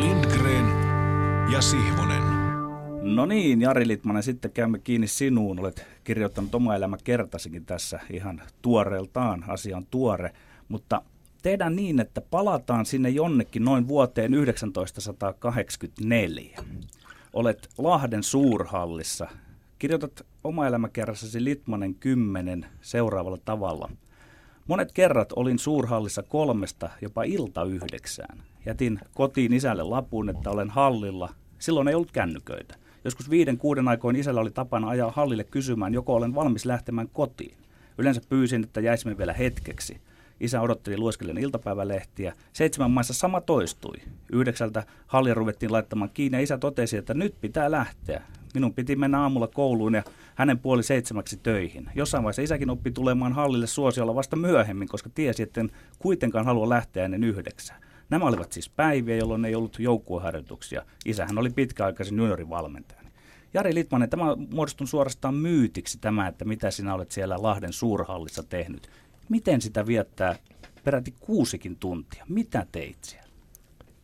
Lindgren 0.00 0.66
ja 1.52 1.60
Sihvonen. 1.60 2.23
No 3.14 3.26
niin, 3.26 3.60
Jari 3.60 3.88
Litmanen, 3.88 4.22
sitten 4.22 4.50
käymme 4.50 4.78
kiinni 4.78 5.06
sinuun. 5.06 5.60
Olet 5.60 5.86
kirjoittanut 6.04 6.54
oma 6.54 6.74
elämä 6.74 6.96
kertasikin 7.04 7.66
tässä 7.66 8.00
ihan 8.10 8.42
tuoreeltaan. 8.62 9.44
Asia 9.48 9.76
on 9.76 9.86
tuore, 9.90 10.32
mutta 10.68 11.02
tehdään 11.42 11.76
niin, 11.76 12.00
että 12.00 12.20
palataan 12.20 12.86
sinne 12.86 13.08
jonnekin 13.08 13.64
noin 13.64 13.88
vuoteen 13.88 14.32
1984. 14.72 16.58
Olet 17.32 17.68
Lahden 17.78 18.22
suurhallissa. 18.22 19.28
Kirjoitat 19.78 20.26
oma 20.44 20.66
elämäkerrassasi 20.66 21.44
Litmanen 21.44 21.94
10 21.94 22.66
seuraavalla 22.80 23.38
tavalla. 23.44 23.90
Monet 24.68 24.92
kerrat 24.92 25.32
olin 25.32 25.58
suurhallissa 25.58 26.22
kolmesta 26.22 26.90
jopa 27.00 27.22
ilta 27.22 27.64
yhdeksään. 27.64 28.42
Jätin 28.66 29.00
kotiin 29.14 29.52
isälle 29.52 29.82
lapun, 29.82 30.28
että 30.28 30.50
olen 30.50 30.70
hallilla. 30.70 31.34
Silloin 31.58 31.88
ei 31.88 31.94
ollut 31.94 32.12
kännyköitä. 32.12 32.83
Joskus 33.04 33.30
viiden, 33.30 33.58
kuuden 33.58 33.88
aikoin 33.88 34.16
isällä 34.16 34.40
oli 34.40 34.50
tapana 34.50 34.88
ajaa 34.88 35.10
hallille 35.10 35.44
kysymään, 35.44 35.94
joko 35.94 36.14
olen 36.14 36.34
valmis 36.34 36.66
lähtemään 36.66 37.08
kotiin. 37.12 37.56
Yleensä 37.98 38.20
pyysin, 38.28 38.64
että 38.64 38.80
jäisimme 38.80 39.18
vielä 39.18 39.32
hetkeksi. 39.32 40.00
Isä 40.40 40.60
odotteli 40.60 40.96
lueskellen 40.96 41.38
iltapäivälehtiä. 41.38 42.34
Seitsemän 42.52 42.90
maissa 42.90 43.14
sama 43.14 43.40
toistui. 43.40 43.96
Yhdeksältä 44.32 44.86
halli 45.06 45.34
ruvettiin 45.34 45.72
laittamaan 45.72 46.10
kiinni 46.14 46.38
ja 46.38 46.42
isä 46.42 46.58
totesi, 46.58 46.96
että 46.96 47.14
nyt 47.14 47.34
pitää 47.40 47.70
lähteä. 47.70 48.22
Minun 48.54 48.74
piti 48.74 48.96
mennä 48.96 49.20
aamulla 49.20 49.46
kouluun 49.48 49.94
ja 49.94 50.02
hänen 50.34 50.58
puoli 50.58 50.82
seitsemäksi 50.82 51.36
töihin. 51.36 51.90
Jossain 51.94 52.24
vaiheessa 52.24 52.42
isäkin 52.42 52.70
oppi 52.70 52.90
tulemaan 52.90 53.32
hallille 53.32 53.66
suosiolla 53.66 54.14
vasta 54.14 54.36
myöhemmin, 54.36 54.88
koska 54.88 55.10
tiesi, 55.14 55.42
että 55.42 55.60
en 55.60 55.70
kuitenkaan 55.98 56.44
halua 56.44 56.68
lähteä 56.68 57.04
ennen 57.04 57.24
yhdeksää. 57.24 57.83
Nämä 58.10 58.24
olivat 58.24 58.52
siis 58.52 58.68
päiviä, 58.68 59.16
jolloin 59.16 59.44
ei 59.44 59.54
ollut 59.54 59.78
joukkueharjoituksia. 59.78 60.82
Isähän 61.04 61.38
oli 61.38 61.50
pitkäaikaisen 61.50 62.18
juniorivalmentaja. 62.18 63.04
Jari 63.54 63.74
Litmanen, 63.74 64.10
tämä 64.10 64.30
on 64.30 64.46
muodostunut 64.50 64.90
suorastaan 64.90 65.34
myytiksi 65.34 65.98
tämä, 66.00 66.28
että 66.28 66.44
mitä 66.44 66.70
sinä 66.70 66.94
olet 66.94 67.10
siellä 67.10 67.36
Lahden 67.42 67.72
suurhallissa 67.72 68.42
tehnyt. 68.42 68.90
Miten 69.28 69.60
sitä 69.60 69.86
viettää 69.86 70.36
peräti 70.84 71.14
kuusikin 71.20 71.76
tuntia? 71.76 72.24
Mitä 72.28 72.66
teit 72.72 72.96
siellä? 73.02 73.28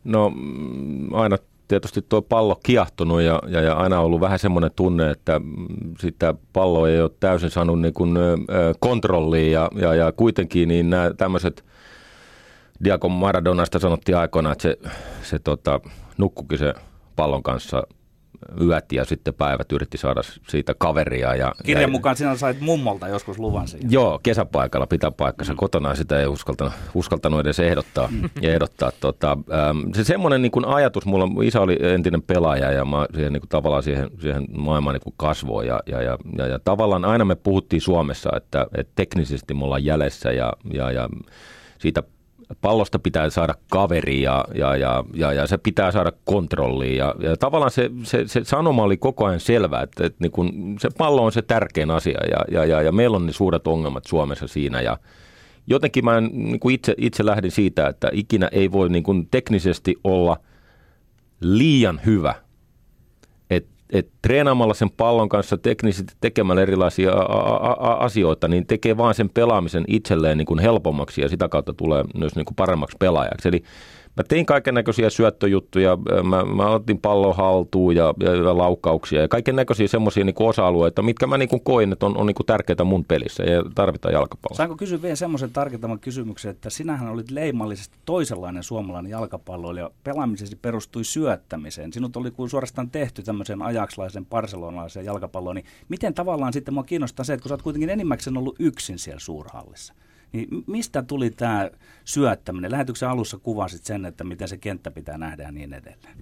No 0.03 0.29
mm, 0.29 1.13
aina 1.13 1.37
tietysti 1.67 2.01
tuo 2.09 2.21
pallo 2.21 2.59
kiahtunut 2.63 3.21
ja, 3.21 3.41
ja, 3.47 3.61
ja 3.61 3.73
aina 3.73 3.99
ollut 3.99 4.21
vähän 4.21 4.39
semmoinen 4.39 4.71
tunne, 4.75 5.11
että 5.11 5.39
mm, 5.39 5.67
sitä 5.99 6.33
palloa 6.53 6.89
ei 6.89 7.01
ole 7.01 7.11
täysin 7.19 7.49
saanut 7.49 7.81
niin 7.81 7.93
kuin, 7.93 8.17
kontrolliin 8.79 9.51
ja, 9.51 9.69
ja, 9.75 9.95
ja 9.95 10.11
kuitenkin 10.11 10.67
niin 10.67 10.89
nämä 10.89 11.13
tämmöiset 11.17 11.65
Diaco 12.83 13.09
Maradonasta 13.09 13.79
sanottiin 13.79 14.17
aikoina, 14.17 14.51
että 14.51 14.61
se, 14.61 14.77
se 15.23 15.39
tota, 15.39 15.79
nukkukin 16.17 16.57
se 16.57 16.73
pallon 17.15 17.43
kanssa 17.43 17.83
yöt 18.61 18.91
ja 18.91 19.05
sitten 19.05 19.33
päivät 19.33 19.71
yritti 19.71 19.97
saada 19.97 20.21
siitä 20.47 20.73
kaveria. 20.77 21.35
Ja, 21.35 21.55
Kirjan 21.65 21.81
ja, 21.81 21.87
mukaan 21.87 22.15
sinä 22.15 22.35
sait 22.35 22.61
mummolta 22.61 23.07
joskus 23.07 23.39
luvan 23.39 23.67
siihen. 23.67 23.91
Joo, 23.91 24.19
kesäpaikalla 24.23 24.87
pitää 24.87 25.11
paikkansa. 25.11 25.53
Mm. 25.53 25.57
Kotona 25.57 25.95
sitä 25.95 26.19
ei 26.19 26.27
uskaltanut, 26.27 26.73
uskaltanut 26.93 27.39
edes 27.39 27.59
ehdottaa. 27.59 28.07
Mm. 28.07 28.29
ja 28.41 28.53
ehdottaa 28.53 28.91
tota, 28.99 29.31
ähm, 29.31 29.79
se 29.95 30.03
semmoinen 30.03 30.41
niin 30.41 30.51
kuin 30.51 30.65
ajatus, 30.65 31.05
mulla 31.05 31.43
isä 31.43 31.61
oli 31.61 31.77
entinen 31.81 32.21
pelaaja 32.21 32.71
ja 32.71 32.85
mä 32.85 33.05
siihen, 33.15 33.33
niin 33.33 33.41
kuin, 33.41 33.49
tavallaan 33.49 33.83
siihen, 33.83 34.09
siihen 34.19 34.45
maailmaan 34.57 34.99
niin 35.05 35.13
kasvoin. 35.17 35.67
Ja, 35.67 35.79
ja, 35.85 36.01
ja, 36.01 36.17
ja, 36.37 36.47
ja, 36.47 36.59
tavallaan 36.59 37.05
aina 37.05 37.25
me 37.25 37.35
puhuttiin 37.35 37.81
Suomessa, 37.81 38.29
että, 38.37 38.67
että 38.77 38.93
teknisesti 38.95 39.53
me 39.53 39.63
ollaan 39.63 39.85
jäljessä 39.85 40.31
ja, 40.31 40.53
ja, 40.73 40.91
ja 40.91 41.09
siitä 41.77 42.03
pallosta 42.61 42.99
pitää 42.99 43.29
saada 43.29 43.55
kaveri 43.69 44.21
ja, 44.21 44.45
ja, 44.53 44.75
ja, 44.75 45.03
ja, 45.13 45.33
ja 45.33 45.47
se 45.47 45.57
pitää 45.57 45.91
saada 45.91 46.11
kontrolliin. 46.25 46.97
Ja, 46.97 47.15
ja 47.19 47.37
tavallaan 47.37 47.71
se, 47.71 47.91
se, 48.03 48.27
se 48.27 48.43
sanoma 48.43 48.83
oli 48.83 48.97
koko 48.97 49.25
ajan 49.25 49.39
selvä, 49.39 49.81
että, 49.81 50.05
että 50.05 50.17
niin 50.19 50.31
kun 50.31 50.75
se 50.79 50.89
pallo 50.97 51.25
on 51.25 51.31
se 51.31 51.41
tärkein 51.41 51.91
asia 51.91 52.19
ja, 52.31 52.45
ja, 52.51 52.65
ja, 52.65 52.81
ja 52.81 52.91
meillä 52.91 53.17
on 53.17 53.25
ne 53.25 53.31
suuret 53.31 53.67
ongelmat 53.67 54.05
Suomessa 54.05 54.47
siinä. 54.47 54.81
Ja 54.81 54.97
jotenkin 55.67 56.05
mä 56.05 56.21
niin 56.21 56.59
kuin 56.59 56.75
itse, 56.75 56.95
itse 56.97 57.25
lähdin 57.25 57.51
siitä, 57.51 57.87
että 57.87 58.09
ikinä 58.13 58.49
ei 58.51 58.71
voi 58.71 58.89
niin 58.89 59.03
kuin 59.03 59.27
teknisesti 59.31 59.95
olla 60.03 60.37
liian 61.41 62.01
hyvä– 62.05 62.35
et 63.91 64.09
treenaamalla 64.21 64.73
sen 64.73 64.89
pallon 64.89 65.29
kanssa 65.29 65.57
teknisesti 65.57 66.13
tekemällä 66.21 66.61
erilaisia 66.61 67.11
a- 67.11 67.91
a- 67.91 68.05
asioita, 68.05 68.47
niin 68.47 68.67
tekee 68.67 68.97
vaan 68.97 69.13
sen 69.13 69.29
pelaamisen 69.29 69.83
itselleen 69.87 70.37
niin 70.37 70.45
kuin 70.45 70.59
helpommaksi 70.59 71.21
ja 71.21 71.29
sitä 71.29 71.49
kautta 71.49 71.73
tulee 71.73 72.03
myös 72.17 72.35
niin 72.35 72.45
kuin 72.45 72.55
paremmaksi 72.55 72.97
pelaajaksi. 72.99 73.47
Eli 73.47 73.63
mä 74.17 74.23
tein 74.23 74.45
kaiken 74.45 74.73
näköisiä 74.73 75.09
syöttöjuttuja, 75.09 75.97
mä, 76.23 76.45
mä 76.45 76.69
otin 76.69 76.97
pallon 76.97 77.35
haltuun 77.35 77.95
ja, 77.95 78.13
ja, 78.19 78.35
ja 78.35 78.57
laukauksia 78.57 79.21
ja 79.21 79.27
kaiken 79.27 79.55
näköisiä 79.55 79.87
semmoisia 79.87 80.23
niin 80.23 80.35
osa-alueita, 80.39 81.01
mitkä 81.01 81.27
mä 81.27 81.37
niin 81.37 81.49
kuin 81.49 81.63
koin, 81.63 81.91
että 81.91 82.05
on, 82.05 82.17
on 82.17 82.27
niin 82.27 82.35
kuin 82.35 82.45
tärkeitä 82.45 82.83
mun 82.83 83.05
pelissä 83.05 83.43
ja 83.43 83.63
tarvitaan 83.75 84.13
jalkapalloa. 84.13 84.57
Saanko 84.57 84.75
kysyä 84.75 85.01
vielä 85.01 85.15
semmoisen 85.15 85.51
tarkentavan 85.51 85.99
kysymyksen, 85.99 86.51
että 86.51 86.69
sinähän 86.69 87.09
olit 87.09 87.31
leimallisesti 87.31 87.97
toisenlainen 88.05 88.63
suomalainen 88.63 89.09
jalkapalloilija. 89.09 89.91
Pelaamisesi 90.03 90.55
perustui 90.55 91.03
syöttämiseen. 91.03 91.93
Sinut 91.93 92.17
oli 92.17 92.31
kuin 92.31 92.49
suorastaan 92.49 92.89
tehty 92.89 93.23
tämmöisen 93.23 93.61
ajakslaisen 93.61 94.25
barcelonalaisen 94.25 95.05
jalkapalloon. 95.05 95.55
Niin 95.55 95.65
miten 95.89 96.13
tavallaan 96.13 96.53
sitten 96.53 96.73
mua 96.73 96.83
kiinnostaa 96.83 97.25
se, 97.25 97.33
että 97.33 97.41
kun 97.41 97.49
sä 97.49 97.53
oot 97.53 97.61
kuitenkin 97.61 97.89
enimmäkseen 97.89 98.37
ollut 98.37 98.55
yksin 98.59 98.99
siellä 98.99 99.19
suurhallissa, 99.19 99.93
niin 100.31 100.47
mistä 100.67 101.03
tuli 101.03 101.29
tämä 101.29 101.69
syöttäminen? 102.05 102.71
Lähetyksen 102.71 103.09
alussa 103.09 103.37
kuvasit 103.37 103.83
sen, 103.83 104.05
että 104.05 104.23
miten 104.23 104.47
se 104.47 104.57
kenttä 104.57 104.91
pitää 104.91 105.17
nähdä 105.17 105.43
ja 105.43 105.51
niin 105.51 105.73
edelleen. 105.73 106.15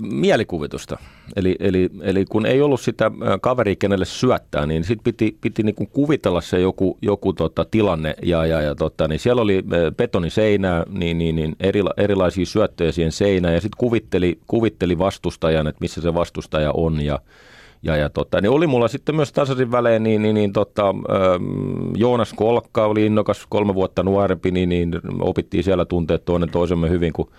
Mielikuvitusta. 0.00 0.98
Eli, 1.36 1.56
eli, 1.60 1.90
eli 2.02 2.24
kun 2.24 2.46
ei 2.46 2.62
ollut 2.62 2.80
sitä 2.80 3.10
kaveria, 3.40 3.76
kenelle 3.76 4.04
syöttää, 4.04 4.66
niin 4.66 4.84
sitten 4.84 5.04
piti, 5.04 5.38
piti 5.40 5.62
niinku 5.62 5.86
kuvitella 5.86 6.40
se 6.40 6.60
joku, 6.60 6.98
joku 7.02 7.32
tota, 7.32 7.64
tilanne. 7.70 8.14
Ja, 8.22 8.46
ja, 8.46 8.60
ja 8.62 8.74
tota, 8.74 9.08
niin 9.08 9.20
siellä 9.20 9.42
oli 9.42 9.64
betoniseinää, 9.96 10.84
niin, 10.90 11.18
niin, 11.18 11.36
niin 11.36 11.56
erila, 11.60 11.90
erilaisia 11.96 12.46
syöttöjä 12.46 12.92
siihen 12.92 13.12
seinään. 13.12 13.54
Ja 13.54 13.60
sitten 13.60 13.78
kuvitteli, 13.78 14.38
kuvitteli 14.46 14.98
vastustajan, 14.98 15.66
että 15.66 15.80
missä 15.80 16.00
se 16.00 16.14
vastustaja 16.14 16.72
on. 16.74 17.00
Ja, 17.00 17.18
ja, 17.82 17.96
ja 17.96 18.10
tota, 18.10 18.40
niin 18.40 18.50
oli 18.50 18.66
mulla 18.66 18.88
sitten 18.88 19.16
myös 19.16 19.32
tasaisin 19.32 19.72
välein, 19.72 20.02
niin, 20.02 20.22
niin, 20.22 20.34
niin 20.34 20.52
tota, 20.52 20.94
Joonas 21.96 22.32
Kolkka 22.32 22.86
oli 22.86 23.06
innokas 23.06 23.46
kolme 23.48 23.74
vuotta 23.74 24.02
nuorempi, 24.02 24.50
niin, 24.50 24.68
niin 24.68 24.92
opittiin 25.20 25.64
siellä 25.64 25.84
tunteet 25.84 26.24
toinen 26.24 26.50
toisemme 26.50 26.90
hyvin, 26.90 27.12
kun 27.12 27.30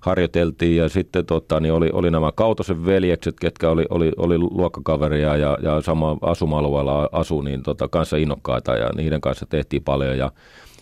harjoiteltiin. 0.00 0.76
Ja 0.76 0.88
sitten 0.88 1.26
tota, 1.26 1.60
niin 1.60 1.72
oli, 1.72 1.90
oli 1.92 2.10
nämä 2.10 2.32
Kautosen 2.32 2.86
veljekset, 2.86 3.40
ketkä 3.40 3.70
oli, 3.70 3.86
oli, 3.90 4.12
oli 4.16 4.38
luokkakaveria 4.38 5.36
ja, 5.36 5.58
ja 5.62 5.80
sama 5.80 6.16
asuma-alueella 6.20 7.08
asu, 7.12 7.40
niin 7.40 7.62
tota, 7.62 7.88
kanssa 7.88 8.16
innokkaita 8.16 8.76
ja 8.76 8.90
niiden 8.96 9.20
kanssa 9.20 9.46
tehtiin 9.46 9.84
paljon. 9.84 10.18
Ja 10.18 10.32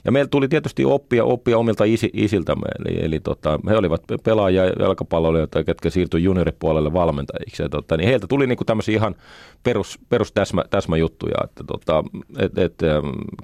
ja 0.04 0.12
meillä 0.12 0.28
tuli 0.28 0.48
tietysti 0.48 0.84
oppia, 0.84 1.24
oppia 1.24 1.58
omilta 1.58 1.84
isi, 1.84 2.10
isiltämme, 2.12 2.66
eli, 2.78 3.04
eli 3.04 3.20
tota, 3.20 3.60
he 3.68 3.76
olivat 3.76 4.02
pelaajia 4.22 4.64
jalkapalloilijoita, 4.64 5.64
ketkä 5.64 5.90
siirtyi 5.90 6.24
junioripuolelle 6.24 6.92
valmentajiksi. 6.92 7.62
Ja, 7.62 7.68
tota, 7.68 7.96
niin 7.96 8.08
heiltä 8.08 8.26
tuli 8.26 8.46
niinku 8.46 8.64
tämmöisiä 8.64 8.94
ihan 8.94 9.14
perus, 9.62 9.98
perus 10.08 10.32
täsmä, 10.32 10.64
täsmäjuttuja, 10.70 11.36
että 11.44 11.64
tota, 11.66 12.04
et, 12.38 12.58
et, 12.58 12.74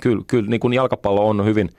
kyllä, 0.01 0.25
kyllä 0.27 0.51
niin 0.51 0.73
jalkapallo 0.73 1.29
on 1.29 1.45
hyvin, 1.45 1.71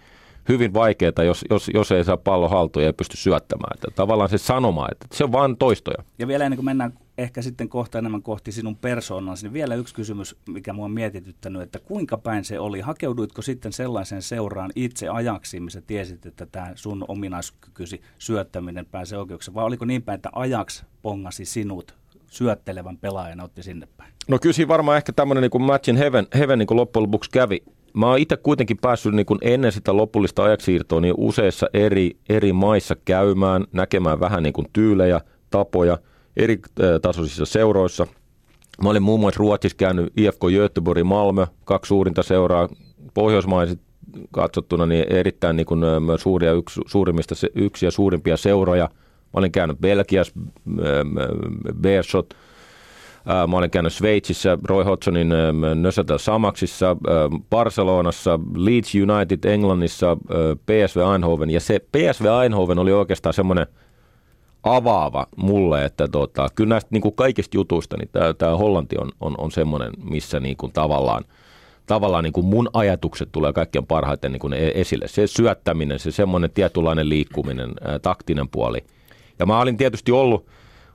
hyvin 0.49 0.73
vaikeaa, 0.73 1.23
jos, 1.25 1.45
jos, 1.49 1.69
jos 1.73 1.91
ei 1.91 2.03
saa 2.03 2.17
pallo 2.17 2.49
haltuun 2.49 2.83
ja 2.83 2.87
ei 2.87 2.93
pysty 2.93 3.17
syöttämään. 3.17 3.73
Että 3.73 3.87
tavallaan 3.95 4.29
se 4.29 4.37
sanoma, 4.37 4.87
että 4.91 5.07
se 5.11 5.23
on 5.23 5.31
vain 5.31 5.57
toistoja. 5.57 6.03
Ja 6.19 6.27
vielä 6.27 6.43
ennen 6.43 6.57
kuin 6.57 6.65
mennään 6.65 6.93
ehkä 7.21 7.41
sitten 7.41 7.69
kohta 7.69 7.99
enemmän 7.99 8.21
kohti 8.21 8.51
sinun 8.51 8.75
persoonasi, 8.75 9.45
niin 9.45 9.53
vielä 9.53 9.75
yksi 9.75 9.95
kysymys, 9.95 10.35
mikä 10.47 10.73
mua 10.73 10.85
on 10.85 10.91
mietityttänyt, 10.91 11.61
että 11.61 11.79
kuinka 11.79 12.17
päin 12.17 12.43
se 12.43 12.59
oli? 12.59 12.79
Hakeuduitko 12.79 13.41
sitten 13.41 13.73
sellaisen 13.73 14.21
seuraan 14.21 14.71
itse 14.75 15.09
ajaksi, 15.09 15.59
missä 15.59 15.81
tiesit, 15.81 16.25
että 16.25 16.45
tämä 16.45 16.71
sun 16.75 17.05
ominaiskykysi 17.07 18.01
syöttäminen 18.17 18.85
pääsee 18.85 19.19
oikeukseen, 19.19 19.55
vai 19.55 19.65
oliko 19.65 19.85
niin 19.85 20.01
päin, 20.03 20.15
että 20.15 20.29
ajaksi 20.33 20.83
pongasi 21.01 21.45
sinut 21.45 21.95
syöttelevän 22.27 22.97
pelaajan 22.97 23.41
otti 23.41 23.63
sinne 23.63 23.87
päin? 23.97 24.13
No 24.27 24.39
kyllä 24.39 24.53
siinä 24.53 24.67
varmaan 24.67 24.97
ehkä 24.97 25.11
tämmöinen 25.13 25.41
niin 25.41 25.61
match 25.61 25.89
in 25.89 25.97
heaven, 25.97 26.27
heaven 26.33 26.59
niin 26.59 26.67
kuin 26.67 26.77
loppujen 26.77 27.03
lopuksi 27.03 27.29
kävi. 27.29 27.63
Mä 27.93 28.07
oon 28.07 28.19
itse 28.19 28.37
kuitenkin 28.37 28.77
päässyt 28.77 29.13
niin 29.13 29.25
kuin 29.25 29.39
ennen 29.41 29.71
sitä 29.71 29.97
lopullista 29.97 30.43
ajaksiirtoa 30.43 31.01
niin 31.01 31.13
useissa 31.17 31.67
eri, 31.73 32.17
eri 32.29 32.53
maissa 32.53 32.95
käymään, 33.05 33.65
näkemään 33.73 34.19
vähän 34.19 34.43
niin 34.43 34.53
kuin 34.53 34.67
tyylejä, 34.73 35.21
tapoja– 35.49 35.97
eri 36.37 36.59
tasoisissa 37.01 37.45
seuroissa. 37.45 38.07
Mä 38.83 38.89
olin 38.89 39.03
muun 39.03 39.19
muassa 39.19 39.39
Ruotsissa 39.39 39.77
käynyt 39.77 40.13
IFK 40.17 40.41
Göteborg, 40.51 41.03
Malmö, 41.03 41.47
kaksi 41.65 41.87
suurinta 41.87 42.23
seuraa, 42.23 42.69
pohjoismaiset 43.13 43.79
katsottuna 44.31 44.85
niin 44.85 45.05
erittäin 45.09 45.55
niin 45.55 45.65
kuin, 45.65 45.81
suuria, 46.17 46.53
yksi, 46.53 46.81
suurimmista, 46.85 47.35
yksi 47.55 47.85
ja 47.85 47.91
suurimpia 47.91 48.37
seuroja. 48.37 48.89
Mä 49.33 49.39
olin 49.39 49.51
käynyt 49.51 49.77
Belgiassa, 49.81 50.33
Beershot, 51.81 52.33
Mä 53.47 53.57
olen 53.57 53.71
käynyt 53.71 53.93
Sveitsissä, 53.93 54.57
Roy 54.63 54.83
Hodgsonin 54.83 55.29
Nösätel 55.75 56.17
Samaksissa, 56.17 56.97
Barcelonassa, 57.49 58.39
Leeds 58.55 58.95
United 58.95 59.43
Englannissa, 59.43 60.17
PSV 60.65 60.99
Eindhoven. 61.13 61.49
Ja 61.49 61.59
se 61.59 61.79
PSV 61.79 62.25
Eindhoven 62.43 62.79
oli 62.79 62.91
oikeastaan 62.91 63.33
semmoinen– 63.33 63.67
avaava 64.63 65.27
mulle, 65.35 65.85
että 65.85 66.07
tota, 66.07 66.47
kyllä 66.55 66.69
näistä 66.69 66.89
niin 66.91 67.01
kuin 67.01 67.15
kaikista 67.15 67.57
jutuista, 67.57 67.97
niin 67.97 68.09
tämä, 68.11 68.33
tämä 68.33 68.57
Hollanti 68.57 68.95
on, 68.97 69.11
on, 69.21 69.35
on 69.37 69.51
semmoinen, 69.51 69.91
missä 70.03 70.39
niin 70.39 70.57
kuin 70.57 70.71
tavallaan, 70.71 71.23
tavallaan 71.85 72.23
niin 72.23 72.33
kuin 72.33 72.45
mun 72.45 72.69
ajatukset 72.73 73.29
tulee 73.31 73.53
kaikkein 73.53 73.85
parhaiten 73.85 74.31
niin 74.31 74.39
kuin 74.39 74.53
e- 74.53 74.71
esille. 74.75 75.07
Se 75.07 75.27
syöttäminen, 75.27 75.99
se 75.99 76.11
semmoinen 76.11 76.51
tietynlainen 76.51 77.09
liikkuminen, 77.09 77.71
ää, 77.81 77.99
taktinen 77.99 78.49
puoli. 78.49 78.83
Ja 79.39 79.45
mä 79.45 79.59
olin 79.59 79.77
tietysti 79.77 80.11
ollut, 80.11 80.45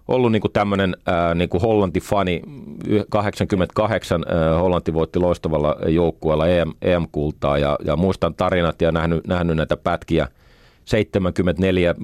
ollut 0.09 0.33
niin 0.33 0.43
kuin 0.43 0.53
tämmöinen 0.53 0.97
ää, 1.07 1.35
niin 1.35 1.49
kuin 1.49 1.61
Hollanti-fani. 1.61 2.43
88 3.09 4.25
ää, 4.29 4.59
Hollanti 4.59 4.95
voitti 4.95 5.19
loistavalla 5.19 5.77
joukkueella 5.87 6.49
EM, 6.49 6.73
EM-kultaa 6.83 7.59
ja, 7.59 7.79
ja 7.85 7.97
muistan 7.97 8.35
tarinat 8.35 8.83
ja 8.83 8.93
nähnyt, 8.93 9.27
nähnyt 9.27 9.57
näitä 9.57 9.77
pätkiä. 9.77 10.29
74 10.87 11.95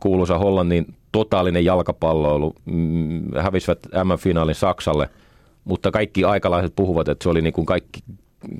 kuuluisa 0.00 0.38
Hollannin 0.38 0.94
totaalinen 1.12 1.64
jalkapalloilu, 1.64 2.54
mm, 2.64 3.22
hävisivät 3.36 3.78
M-finaalin 4.04 4.54
Saksalle, 4.54 5.08
mutta 5.64 5.90
kaikki 5.90 6.24
aikalaiset 6.24 6.72
puhuvat, 6.76 7.08
että 7.08 7.22
se 7.22 7.28
oli 7.28 7.42
niin 7.42 7.52
kuin 7.52 7.66
kaikki, 7.66 8.00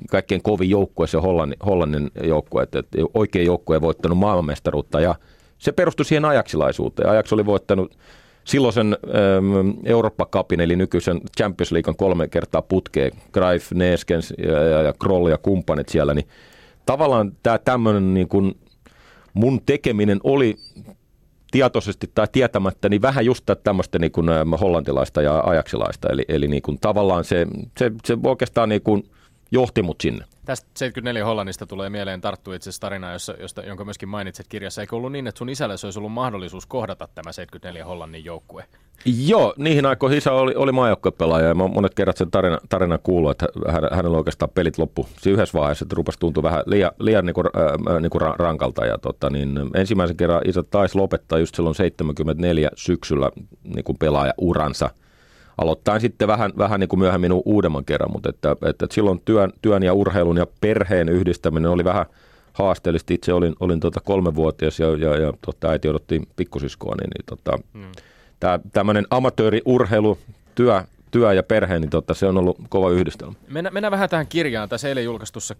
kaikkein 0.09 0.41
kovin 0.41 0.69
joukkue 0.69 1.07
se 1.07 1.17
Hollannin, 1.17 1.57
Hollannin 1.65 2.11
joukkue, 2.23 2.63
että 2.63 2.83
oikea 3.13 3.43
joukkue 3.43 3.75
ei 3.75 3.81
voittanut 3.81 4.17
maailmanmestaruutta 4.17 4.99
ja 4.99 5.15
se 5.57 5.71
perustui 5.71 6.05
siihen 6.05 6.25
ajaksilaisuuteen. 6.25 7.09
Ajax 7.09 7.33
oli 7.33 7.45
voittanut 7.45 7.97
silloisen 8.43 8.97
ähm, 9.05 9.69
Eurooppa-kapin, 9.85 10.59
eli 10.59 10.75
nykyisen 10.75 11.21
Champions 11.37 11.71
Leaguean 11.71 11.95
kolme 11.95 12.27
kertaa 12.27 12.61
putkeen, 12.61 13.11
Greif, 13.31 13.71
Neeskens 13.71 14.33
ja, 14.37 14.63
ja, 14.63 14.81
ja 14.81 14.93
Kroll 14.93 15.27
ja 15.27 15.37
kumppanit 15.37 15.89
siellä, 15.89 16.13
niin 16.13 16.27
tavallaan 16.85 17.31
tämä 17.43 17.57
tämmöinen 17.57 18.13
niin 18.13 18.27
kuin 18.27 18.55
mun 19.33 19.61
tekeminen 19.65 20.19
oli 20.23 20.55
tietoisesti 21.51 22.11
tai 22.15 22.27
tietämättä, 22.31 22.89
niin 22.89 23.01
vähän 23.01 23.25
just 23.25 23.49
tämmöistä 23.63 23.99
niin 23.99 24.11
kuin 24.11 24.27
hollantilaista 24.61 25.21
ja 25.21 25.39
ajaksilaista. 25.39 26.09
Eli, 26.09 26.25
eli 26.27 26.47
niin 26.47 26.61
kuin 26.61 26.77
tavallaan 26.81 27.23
se, 27.23 27.47
se, 27.77 27.91
se 28.05 28.17
oikeastaan 28.23 28.69
niin 28.69 28.81
kuin 28.81 29.03
johti 29.51 29.81
mut 29.81 30.01
sinne. 30.01 30.25
Tästä 30.45 30.67
74 30.73 31.25
Hollannista 31.25 31.65
tulee 31.65 31.89
mieleen 31.89 32.21
tarttu 32.21 32.53
itse 32.53 32.69
asiassa 32.69 32.81
tarina, 32.81 33.13
jossa, 33.13 33.33
josta, 33.39 33.61
jonka 33.61 33.85
myöskin 33.85 34.09
mainitset 34.09 34.47
kirjassa. 34.47 34.81
Eikö 34.81 34.95
ollut 34.95 35.11
niin, 35.11 35.27
että 35.27 35.39
sun 35.39 35.49
isälle 35.49 35.75
olisi 35.83 35.99
ollut 35.99 36.11
mahdollisuus 36.11 36.65
kohdata 36.65 37.07
tämä 37.15 37.31
74 37.31 37.85
Hollannin 37.85 38.25
joukkue? 38.25 38.65
Joo, 39.05 39.53
niihin 39.57 39.85
aikoihin 39.85 40.17
isä 40.17 40.31
oli, 40.31 40.55
oli 40.55 40.71
maajoukkuepelaaja 40.71 41.47
ja 41.47 41.53
monet 41.53 41.93
kerrat 41.93 42.17
sen 42.17 42.31
tarina, 42.31 42.57
tarina 42.69 42.97
kuullut, 42.97 43.31
että 43.31 43.47
hän, 43.71 43.83
hänellä 43.91 44.17
oikeastaan 44.17 44.51
pelit 44.55 44.77
loppu 44.77 45.07
siinä 45.21 45.33
yhdessä 45.33 45.59
vaiheessa, 45.59 45.85
että 45.85 45.95
rupesi 45.95 46.19
tuntua 46.19 46.43
vähän 46.43 46.63
liian, 46.65 46.91
liian 46.99 47.25
niin 47.25 47.33
kuin, 47.33 47.47
äh, 47.47 48.01
niin 48.01 48.09
kuin 48.09 48.21
rankalta. 48.21 48.85
Ja 48.85 48.97
tota, 48.97 49.29
niin 49.29 49.59
ensimmäisen 49.75 50.17
kerran 50.17 50.41
isä 50.45 50.63
taisi 50.63 50.97
lopettaa 50.97 51.39
just 51.39 51.55
silloin 51.55 51.75
74 51.75 52.69
syksyllä 52.75 53.31
niin 53.63 53.83
kuin 53.83 53.97
pelaaja 53.97 54.33
uransa– 54.37 54.89
aloittain 55.57 56.01
sitten 56.01 56.27
vähän, 56.27 56.51
vähän 56.57 56.79
niin 56.79 56.87
kuin 56.87 56.99
myöhemmin 56.99 57.31
uudemman 57.45 57.85
kerran, 57.85 58.11
mutta 58.11 58.29
että, 58.29 58.55
että, 58.69 58.87
silloin 58.91 59.21
työn, 59.25 59.53
työn 59.61 59.83
ja 59.83 59.93
urheilun 59.93 60.37
ja 60.37 60.47
perheen 60.61 61.09
yhdistäminen 61.09 61.71
oli 61.71 61.83
vähän 61.83 62.05
haasteellista. 62.53 63.13
Itse 63.13 63.33
olin, 63.33 63.55
olin 63.59 63.79
tota 63.79 63.99
kolmevuotias 63.99 64.79
ja, 64.79 64.87
ja, 64.87 65.17
ja 65.17 65.33
tota, 65.45 65.69
äiti 65.69 65.89
odotti 65.89 66.21
pikkusiskoa, 66.35 66.95
niin, 66.95 67.09
niin 67.09 67.25
tota, 67.25 67.59
tämä, 68.39 68.59
tämmöinen 68.73 69.07
amatööriurheilu, 69.09 70.17
työ, 70.55 70.83
työ 71.11 71.33
ja 71.33 71.43
perhe, 71.43 71.79
niin 71.79 71.89
totta, 71.89 72.13
se 72.13 72.25
on 72.25 72.37
ollut 72.37 72.57
kova 72.69 72.89
yhdistelmä. 72.89 73.33
Mennään, 73.47 73.73
mennään 73.73 73.91
vähän 73.91 74.09
tähän 74.09 74.27
kirjaan. 74.27 74.69
Tässä 74.69 74.87
eilen 74.87 75.03
julkaistussa 75.03 75.55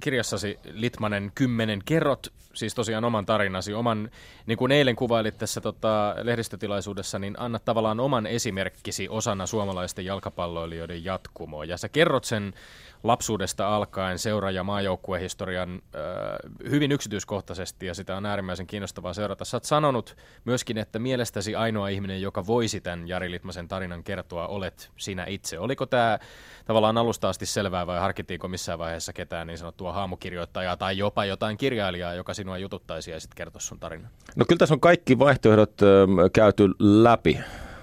kirjassasi 0.00 0.58
Litmanen 0.72 1.32
kymmenen 1.34 1.82
kerrot, 1.84 2.32
siis 2.54 2.74
tosiaan 2.74 3.04
oman 3.04 3.26
tarinasi, 3.26 3.74
oman, 3.74 4.10
niin 4.46 4.58
kuin 4.58 4.72
eilen 4.72 4.96
kuvailit 4.96 5.38
tässä 5.38 5.60
tota, 5.60 6.14
lehdistötilaisuudessa, 6.22 7.18
niin 7.18 7.34
annat 7.38 7.64
tavallaan 7.64 8.00
oman 8.00 8.26
esimerkkisi 8.26 9.08
osana 9.08 9.46
suomalaisten 9.46 10.04
jalkapalloilijoiden 10.04 11.04
jatkumoa. 11.04 11.64
Ja 11.64 11.76
sä 11.76 11.88
kerrot 11.88 12.24
sen 12.24 12.54
lapsuudesta 13.02 13.76
alkaen 13.76 14.18
seura- 14.18 14.50
ja 14.50 14.64
maajoukkuehistorian 14.64 15.74
äh, 15.74 16.70
hyvin 16.70 16.92
yksityiskohtaisesti 16.92 17.86
ja 17.86 17.94
sitä 17.94 18.16
on 18.16 18.26
äärimmäisen 18.26 18.66
kiinnostavaa 18.66 19.14
seurata. 19.14 19.44
Sä 19.44 19.56
oot 19.56 19.64
sanonut 19.64 20.16
myöskin, 20.44 20.78
että 20.78 20.98
mielestäsi 20.98 21.54
ainoa 21.54 21.88
ihminen, 21.88 22.22
joka 22.22 22.46
voisi 22.46 22.80
tämän 22.80 23.08
Jari 23.08 23.30
Litmasen 23.30 23.68
tarinan 23.68 24.04
kertoa, 24.04 24.46
olet 24.46 24.87
sinä 24.96 25.24
itse. 25.28 25.58
Oliko 25.58 25.86
tämä 25.86 26.18
tavallaan 26.64 26.98
alusta 26.98 27.28
asti 27.28 27.46
selvää 27.46 27.86
vai 27.86 27.98
harkittiinko 27.98 28.48
missään 28.48 28.78
vaiheessa 28.78 29.12
ketään 29.12 29.46
niin 29.46 29.58
sanottua 29.58 29.92
haamukirjoittajaa 29.92 30.76
tai 30.76 30.98
jopa 30.98 31.24
jotain 31.24 31.56
kirjailijaa, 31.56 32.14
joka 32.14 32.34
sinua 32.34 32.58
jututtaisi 32.58 33.10
ja 33.10 33.20
sitten 33.20 33.36
kertoisi 33.36 33.66
sun 33.66 33.80
tarinan? 33.80 34.10
No 34.36 34.44
kyllä 34.48 34.58
tässä 34.58 34.74
on 34.74 34.80
kaikki 34.80 35.18
vaihtoehdot 35.18 35.82
ö, 35.82 36.06
käyty 36.32 36.68
läpi. 36.78 37.38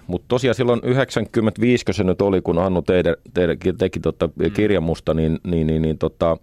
Mutta 0.08 0.26
tosiaan 0.28 0.56
silloin 0.56 0.80
95, 0.84 1.86
kun 1.86 1.94
se 1.94 2.04
nyt 2.04 2.22
oli, 2.22 2.42
kun 2.42 2.58
Hannu 2.58 2.82
teidän, 2.82 3.16
teidän, 3.34 3.58
teki 3.78 4.00
tota 4.00 4.30
mm. 4.36 4.52
kirjan 4.52 4.84
musta, 4.84 5.14
niin, 5.14 5.40
niin, 5.44 5.68
niin, 5.68 5.82
niin 5.82 5.98
tota, 5.98 6.38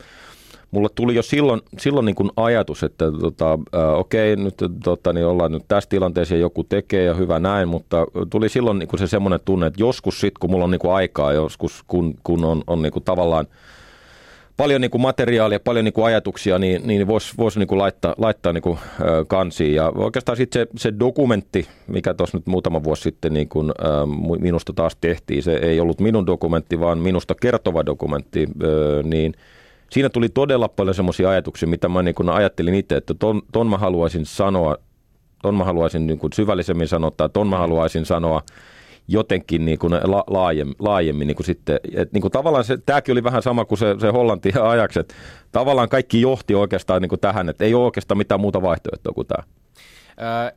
mulle 0.73 0.89
tuli 0.95 1.15
jo 1.15 1.23
silloin, 1.23 1.61
silloin 1.79 2.07
niin 2.07 2.15
kuin 2.15 2.31
ajatus, 2.37 2.83
että 2.83 3.05
tota, 3.21 3.53
äh, 3.53 3.99
okei, 3.99 4.37
nyt 4.37 4.55
tota, 4.85 5.13
niin 5.13 5.27
ollaan 5.27 5.53
nyt 5.53 5.65
tässä 5.69 5.91
tilanteessa 5.91 6.35
ja 6.35 6.41
joku 6.41 6.65
tekee 6.65 7.05
ja 7.05 7.15
hyvä 7.15 7.39
näin, 7.39 7.69
mutta 7.69 8.07
tuli 8.31 8.49
silloin 8.49 8.79
niin 8.79 8.89
kuin 8.89 9.01
se 9.01 9.07
semmoinen 9.07 9.41
tunne, 9.45 9.67
että 9.67 9.83
joskus 9.83 10.21
sitten, 10.21 10.41
kun 10.41 10.51
mulla 10.51 10.65
on 10.65 10.71
niin 10.71 10.79
kuin 10.79 10.95
aikaa, 10.95 11.33
joskus 11.33 11.85
kun, 11.87 12.15
kun 12.23 12.45
on, 12.45 12.63
on 12.67 12.83
niin 12.83 12.93
kuin 12.93 13.05
tavallaan– 13.05 13.47
paljon 14.57 14.81
niin 14.81 14.91
kuin 14.91 15.03
materiaalia, 15.03 15.61
paljon 15.61 15.85
niin 15.85 15.93
kuin 15.93 16.05
ajatuksia, 16.05 16.59
niin, 16.59 16.83
niin 16.85 17.07
voisi 17.07 17.35
vois 17.39 17.57
niin 17.57 17.79
laittaa, 17.79 18.15
laittaa 18.19 18.53
niin 18.53 18.63
kuin, 18.63 18.79
ö, 19.01 19.25
kansiin. 19.29 19.75
Ja 19.75 19.93
oikeastaan 19.95 20.37
sitten 20.37 20.61
se, 20.63 20.69
se 20.77 20.93
dokumentti, 21.01 21.67
mikä 21.87 22.15
tuossa 22.15 22.39
nyt 22.39 22.47
muutama 22.47 22.85
vuosi 22.85 23.03
sitten 23.03 23.35
niin 23.35 23.49
kuin, 23.49 23.71
ö, 23.71 24.07
minusta 24.41 24.73
taas 24.73 24.97
tehtiin, 25.01 25.43
se 25.43 25.55
ei 25.57 25.81
ollut 25.81 26.01
minun 26.01 26.27
dokumentti, 26.27 26.81
vaan 26.81 26.99
minusta 26.99 27.35
kertova 27.35 27.87
dokumentti, 27.87 28.49
ö, 28.63 29.03
niin 29.03 29.35
siinä 29.93 30.09
tuli 30.09 30.29
todella 30.29 30.69
paljon 30.69 30.95
semmoisia 30.95 31.31
ajatuksia, 31.31 31.69
mitä 31.69 31.89
mä 31.89 32.03
niin 32.03 32.29
ajattelin 32.33 32.75
itse, 32.75 32.97
että 32.97 33.15
ton, 33.15 33.43
ton 33.53 33.67
mä 33.67 33.79
haluaisin 33.79 34.27
sanoa, 34.27 34.77
ton 35.43 35.55
mä 35.55 35.65
haluaisin 35.65 36.07
niin 36.07 36.19
kuin 36.19 36.33
syvällisemmin 36.33 36.89
sanoa, 36.89 37.11
tai 37.11 37.29
ton 37.33 37.47
mä 37.47 37.59
haluaisin 37.59 38.07
sanoa, 38.07 38.43
jotenkin 39.09 39.65
niin 39.65 39.79
kuin 39.79 39.93
la, 39.93 40.25
laajemmin, 40.27 40.77
laajemmin 40.79 41.27
niin 41.27 41.37
kuin 41.37 41.47
sitten, 41.47 41.81
et 41.95 42.13
niin 42.13 42.23
kuin 42.23 42.33
tavallaan 42.33 42.65
se, 42.65 42.79
tämäkin 42.87 43.13
oli 43.13 43.25
vähän 43.25 43.43
sama 43.43 43.65
kuin 43.65 43.79
se, 43.79 43.97
se 44.01 44.09
Hollanti 44.09 44.53
ja 44.55 44.71
ajaksi, 44.71 45.01
että 45.01 45.15
tavallaan 45.53 45.89
kaikki 45.89 46.21
johti 46.21 46.55
oikeastaan 46.55 47.03
niin 47.03 47.09
kuin 47.09 47.21
tähän, 47.21 47.49
että 47.49 47.65
ei 47.65 47.75
ole 47.75 47.85
oikeastaan 47.85 48.19
mitään 48.19 48.41
muuta 48.41 48.63
vaihtoehtoa 48.63 49.13
kuin 49.13 49.27
tämä. 49.27 49.45
Ää, 50.17 50.53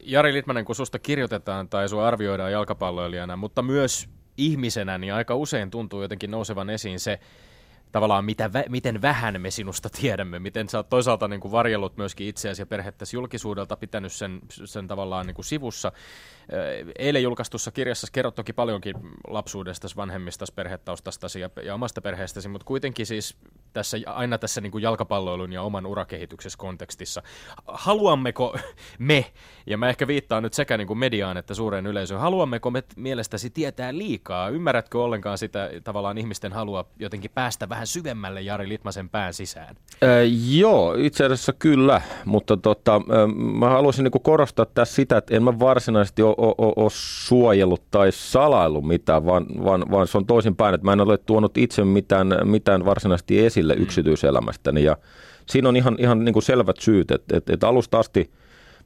Jari 0.00 0.32
Litmanen, 0.32 0.64
kun 0.64 0.74
susta 0.74 0.98
kirjoitetaan 0.98 1.68
tai 1.68 1.88
sinua 1.88 2.06
arvioidaan 2.06 2.52
jalkapalloilijana, 2.52 3.36
mutta 3.36 3.62
myös 3.62 4.08
ihmisenä, 4.36 4.98
niin 4.98 5.14
aika 5.14 5.34
usein 5.34 5.70
tuntuu 5.70 6.02
jotenkin 6.02 6.30
nousevan 6.30 6.70
esiin 6.70 7.00
se, 7.00 7.18
tavallaan 7.94 8.24
mitä, 8.24 8.50
miten 8.68 9.02
vähän 9.02 9.40
me 9.40 9.50
sinusta 9.50 9.88
tiedämme, 9.90 10.38
miten 10.38 10.68
sä 10.68 10.78
oot 10.78 10.88
toisaalta 10.88 11.28
niin 11.28 11.40
kuin 11.40 11.52
varjellut 11.52 11.96
myöskin 11.96 12.26
itseäsi 12.26 12.62
ja 12.62 12.66
perhettäsi 12.66 13.16
julkisuudelta, 13.16 13.76
pitänyt 13.76 14.12
sen, 14.12 14.40
sen 14.50 14.88
tavallaan 14.88 15.26
niin 15.26 15.34
kuin 15.34 15.44
sivussa. 15.44 15.92
Eilen 16.98 17.22
julkaistussa 17.22 17.70
kirjassa 17.70 18.06
kerrot 18.12 18.34
toki 18.34 18.52
paljonkin 18.52 18.96
lapsuudesta, 19.28 19.88
vanhemmista, 19.96 20.44
perhetaustastasi 20.54 21.40
ja, 21.40 21.50
ja 21.62 21.74
omasta 21.74 22.00
perheestäsi, 22.00 22.48
mutta 22.48 22.64
kuitenkin 22.64 23.06
siis 23.06 23.36
tässä, 23.74 23.96
aina 24.06 24.38
tässä 24.38 24.60
niin 24.60 24.72
kuin 24.72 24.82
jalkapalloilun 24.82 25.52
ja 25.52 25.62
oman 25.62 25.86
urakehityksessä 25.86 26.58
kontekstissa. 26.58 27.22
Haluammeko 27.66 28.56
me, 28.98 29.24
ja 29.66 29.78
mä 29.78 29.88
ehkä 29.88 30.06
viittaan 30.06 30.42
nyt 30.42 30.52
sekä 30.52 30.76
niin 30.76 30.86
kuin 30.86 30.98
mediaan 30.98 31.36
että 31.36 31.54
suureen 31.54 31.86
yleisöön, 31.86 32.20
haluammeko 32.20 32.70
me 32.70 32.82
mielestäsi 32.96 33.50
tietää 33.50 33.98
liikaa? 33.98 34.48
Ymmärrätkö 34.48 35.02
ollenkaan 35.02 35.38
sitä 35.38 35.70
tavallaan 35.84 36.18
ihmisten 36.18 36.52
halua 36.52 36.84
jotenkin 36.98 37.30
päästä 37.34 37.68
vähän 37.68 37.86
syvemmälle 37.86 38.42
Jari 38.42 38.68
Litmasen 38.68 39.08
pään 39.08 39.34
sisään? 39.34 39.76
Äh, 40.02 40.08
joo, 40.48 40.94
itse 40.94 41.24
asiassa 41.24 41.52
kyllä, 41.52 42.02
mutta 42.24 42.56
tota, 42.56 43.00
mä 43.58 43.68
haluaisin 43.68 44.04
niin 44.04 44.22
korostaa 44.22 44.66
tässä 44.66 44.94
sitä, 44.94 45.16
että 45.16 45.36
en 45.36 45.42
mä 45.42 45.58
varsinaisesti 45.58 46.22
ole 46.22 46.90
suojellut 46.90 47.82
tai 47.90 48.12
salaillut 48.12 48.86
mitään, 48.86 49.26
vaan, 49.26 49.46
vaan, 49.64 49.84
vaan 49.90 50.06
se 50.06 50.18
on 50.18 50.26
toisinpäin, 50.26 50.74
että 50.74 50.84
mä 50.84 50.92
en 50.92 51.00
ole 51.00 51.18
tuonut 51.18 51.58
itse 51.58 51.84
mitään, 51.84 52.28
mitään 52.44 52.84
varsinaisesti 52.84 53.46
esille 53.46 53.63
mm. 53.72 53.82
yksityiselämästäni. 53.82 54.84
Ja 54.84 54.96
siinä 55.46 55.68
on 55.68 55.76
ihan, 55.76 55.96
ihan 55.98 56.24
niin 56.24 56.32
kuin 56.32 56.42
selvät 56.42 56.76
syyt, 56.80 57.10
että, 57.10 57.36
että, 57.36 57.52
että 57.52 57.68
alusta 57.68 57.98
asti 57.98 58.30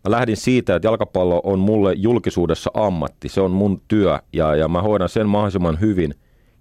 mä 0.05 0.11
lähdin 0.11 0.37
siitä, 0.37 0.77
että 0.77 0.89
jalkapallo 0.89 1.41
on 1.45 1.59
mulle 1.59 1.93
julkisuudessa 1.97 2.71
ammatti, 2.75 3.29
se 3.29 3.41
on 3.41 3.51
mun 3.51 3.83
työ 3.89 4.19
ja, 4.33 4.57
ja 4.57 4.69
mä 4.69 4.83
hoidan 4.83 5.09
sen 5.09 5.29
mahdollisimman 5.29 5.81
hyvin. 5.81 6.15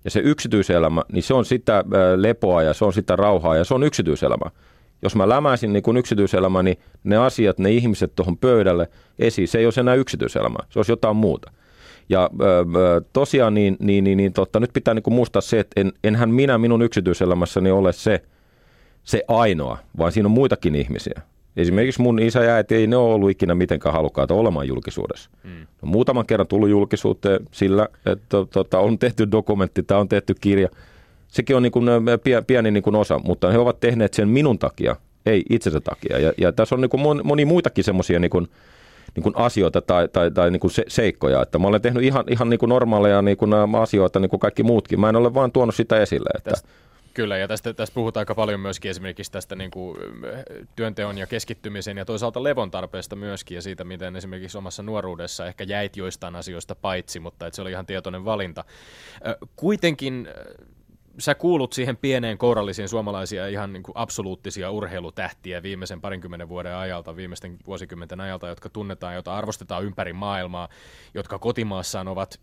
Ja 0.03 0.11
se 0.11 0.20
yksityiselämä, 0.20 1.01
niin 1.11 1.24
se 1.24 1.34
on 1.34 1.45
sitä 1.45 1.84
lepoa 2.15 2.63
ja 2.63 2.74
se 2.74 2.86
on 2.86 2.93
sitä 2.93 3.15
rauhaa 3.15 3.55
ja 3.55 3.63
se 3.63 3.74
on 3.74 3.84
yksityiselämä 3.84 4.51
jos 5.01 5.15
mä 5.15 5.30
lämäisin 5.30 5.74
niin 5.74 5.84
kuin 5.84 5.97
yksityiselämä, 5.97 6.63
niin 6.63 6.78
ne 7.03 7.18
asiat, 7.18 7.59
ne 7.59 7.72
ihmiset 7.72 8.15
tuohon 8.15 8.38
pöydälle 8.38 8.89
esiin, 9.20 9.47
se 9.47 9.59
ei 9.59 9.65
olisi 9.65 9.80
enää 9.80 9.95
yksityiselämä, 9.95 10.57
se 10.70 10.80
olisi 10.80 10.91
jotain 10.91 11.15
muuta. 11.15 11.51
Ja 12.10 12.30
tosiaan 13.14 13.53
niin, 13.53 13.78
niin, 13.80 14.03
niin, 14.03 14.18
niin 14.18 14.34
totta, 14.34 14.60
nyt 14.60 14.74
pitää 14.74 14.93
niin 14.93 15.03
kuin 15.03 15.14
muistaa 15.14 15.41
se, 15.41 15.60
että 15.60 15.82
en, 15.82 15.91
enhän 16.03 16.30
minä 16.30 16.58
minun 16.58 16.82
yksityiselämässäni 16.82 17.72
ole 17.72 17.93
se, 17.93 18.22
se 19.03 19.24
ainoa, 19.28 19.78
vaan 19.97 20.12
siinä 20.12 20.28
on 20.28 20.32
muitakin 20.32 20.76
ihmisiä. 20.76 21.22
Esimerkiksi 21.58 22.01
mun 22.01 22.20
isä 22.20 22.43
ja 22.43 22.53
äiti 22.53 22.76
ei 22.76 22.88
ne 22.88 22.95
ole 22.95 23.14
ollut 23.14 23.30
ikinä 23.30 23.55
mitenkään 23.55 23.93
halukkaita 23.93 24.34
olemaan 24.34 24.68
julkisuudessa. 24.68 25.30
Mm. 25.43 25.68
No, 25.82 25.88
muutaman 25.89 26.26
kerran 26.26 26.47
tullut 26.47 26.70
julkisuuteen 26.70 27.39
sillä, 27.51 27.88
että 28.05 28.26
to, 28.30 28.45
tota, 28.45 28.80
on 28.80 28.99
tehty 28.99 29.32
dokumentti 29.32 29.84
tai 29.84 29.99
on 29.99 30.10
tehty 30.10 30.36
kirja, 30.41 30.70
Sekin 31.28 31.55
on 31.55 31.64
niin 31.64 31.72
kuin 31.72 31.86
pieni 32.47 32.72
niin 32.72 32.84
kuin 32.84 32.95
osa, 32.95 33.20
mutta 33.20 33.51
he 33.51 33.58
ovat 33.58 33.80
tehneet 33.80 34.14
sen 34.14 34.28
minun 34.28 34.60
takia, 34.60 34.95
ei 35.26 35.43
itsensä 35.49 35.80
takia. 35.82 36.20
Ja, 36.20 36.34
ja 36.38 36.51
tässä 36.51 36.76
on 36.76 36.82
niin 36.82 36.89
kuin 36.89 37.01
moni 37.24 37.45
muitakin 37.45 37.84
semmoisia 37.84 38.20
niin 38.20 38.30
kuin, 38.30 38.47
niin 39.16 39.24
kuin 39.24 39.38
asioita 39.38 39.82
tai, 39.82 40.08
tai, 40.08 40.32
tai 40.32 40.51
niin 40.51 40.60
kuin 40.60 40.72
se, 40.72 40.84
seikkoja. 40.88 41.41
Että 41.41 41.60
mä 41.60 41.68
olen 41.68 41.82
tehnyt 41.82 42.03
ihan, 42.03 42.24
ihan 42.28 42.49
niin 42.49 42.60
kuin 42.60 42.70
normaaleja 42.70 43.22
niin 43.22 43.38
kuin 43.38 43.53
asioita 43.82 44.20
niin 44.20 44.30
kuin 44.30 44.39
kaikki 44.39 44.64
muutkin. 44.64 44.99
Mä 44.99 45.10
en 45.10 45.16
ole 45.16 45.34
vaan 45.34 45.51
tuonut 45.51 45.76
sitä 45.76 46.01
esille. 46.01 46.30
Että... 46.38 46.49
Tästä, 46.49 46.70
kyllä, 47.14 47.38
ja 47.38 47.47
tästä, 47.47 47.74
tästä 47.74 47.93
puhutaan 47.93 48.22
aika 48.22 48.36
paljon 48.36 48.60
myöskin 48.60 48.91
esimerkiksi 48.91 49.32
tästä 49.32 49.55
niin 49.55 49.72
kuin, 49.72 49.97
työnteon 50.76 51.18
ja 51.18 51.28
keskittymisen 51.28 51.97
ja 51.97 52.05
toisaalta 52.05 52.43
levon 52.43 52.72
tarpeesta 52.72 53.16
myöskin 53.16 53.55
ja 53.55 53.62
siitä, 53.62 53.84
miten 53.84 54.16
esimerkiksi 54.16 54.58
omassa 54.58 54.84
nuoruudessa 54.84 55.45
ehkä 55.45 55.64
jäit 55.64 55.97
joistain 55.97 56.36
asioista 56.36 56.76
paitsi, 56.76 57.20
mutta 57.20 57.47
että 57.47 57.55
se 57.55 57.62
oli 57.62 57.72
ihan 57.72 57.86
tietoinen 57.86 58.26
valinta. 58.26 58.64
Kuitenkin 59.55 60.28
sä 61.20 61.36
kuulut 61.36 61.74
siihen 61.74 61.97
pieneen 61.97 62.38
kourallisiin 62.38 62.89
suomalaisia 62.89 63.47
ihan 63.47 63.74
niin 63.74 63.84
kuin 63.84 63.97
absoluuttisia 63.97 64.72
urheilutähtiä 64.72 65.63
viimeisen 65.63 66.01
parinkymmenen 66.01 66.49
vuoden 66.49 66.76
ajalta, 66.76 67.15
viimeisten 67.15 67.57
vuosikymmenten 67.68 68.20
ajalta, 68.20 68.47
jotka 68.47 68.70
tunnetaan, 68.70 69.13
joita 69.13 69.38
arvostetaan 69.38 69.84
ympäri 69.84 70.13
maailmaa, 70.13 70.70
jotka 71.13 71.39
kotimaassaan 71.39 72.07
ovat 72.07 72.39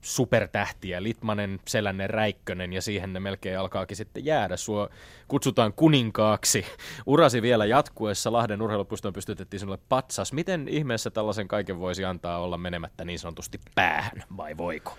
supertähtiä, 0.00 1.02
Litmanen, 1.02 1.60
Selänne, 1.68 2.06
Räikkönen 2.06 2.72
ja 2.72 2.82
siihen 2.82 3.12
ne 3.12 3.20
melkein 3.20 3.58
alkaakin 3.58 3.96
sitten 3.96 4.24
jäädä. 4.24 4.56
Sua 4.56 4.88
kutsutaan 5.28 5.72
kuninkaaksi. 5.72 6.64
Urasi 7.06 7.42
vielä 7.42 7.66
jatkuessa, 7.66 8.32
Lahden 8.32 8.62
urheilupuistoon 8.62 9.14
pystytettiin 9.14 9.60
sinulle 9.60 9.78
patsas. 9.88 10.32
Miten 10.32 10.68
ihmeessä 10.68 11.10
tällaisen 11.10 11.48
kaiken 11.48 11.78
voisi 11.78 12.04
antaa 12.04 12.38
olla 12.38 12.58
menemättä 12.58 13.04
niin 13.04 13.18
sanotusti 13.18 13.60
päähän 13.74 14.24
vai 14.36 14.56
voiko? 14.56 14.98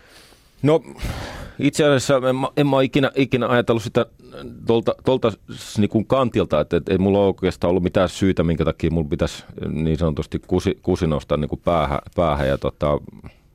No 0.62 0.82
itse 1.60 1.86
asiassa 1.86 2.16
en, 2.16 2.36
en 2.57 2.68
mä 2.68 2.76
ole 2.76 2.84
ikinä, 2.84 3.12
ikinä 3.16 3.47
ajatellut 3.47 3.84
sitä 3.84 4.05
tuolta, 4.68 4.95
tuolta 5.05 5.32
niin 5.78 5.89
kuin 5.89 6.05
kantilta, 6.05 6.60
että, 6.60 6.78
että 6.78 6.91
ei 6.91 6.97
mulla 6.97 7.20
ole 7.20 7.28
oikeastaan 7.28 7.70
ollut 7.70 7.84
mitään 7.84 8.10
syytä, 8.10 8.43
minkä 8.43 8.66
takia 8.66 8.91
mulla 8.91 9.10
pitäisi 9.10 9.43
niin 9.70 9.97
sanotusti 9.97 10.41
kusi, 10.47 10.80
kusi 10.82 11.07
nostaa 11.07 11.38
niin 11.38 11.49
kuin 11.49 11.62
päähän, 11.66 11.99
päähän. 12.16 12.47
Ja 12.47 12.57
tota, 12.57 12.99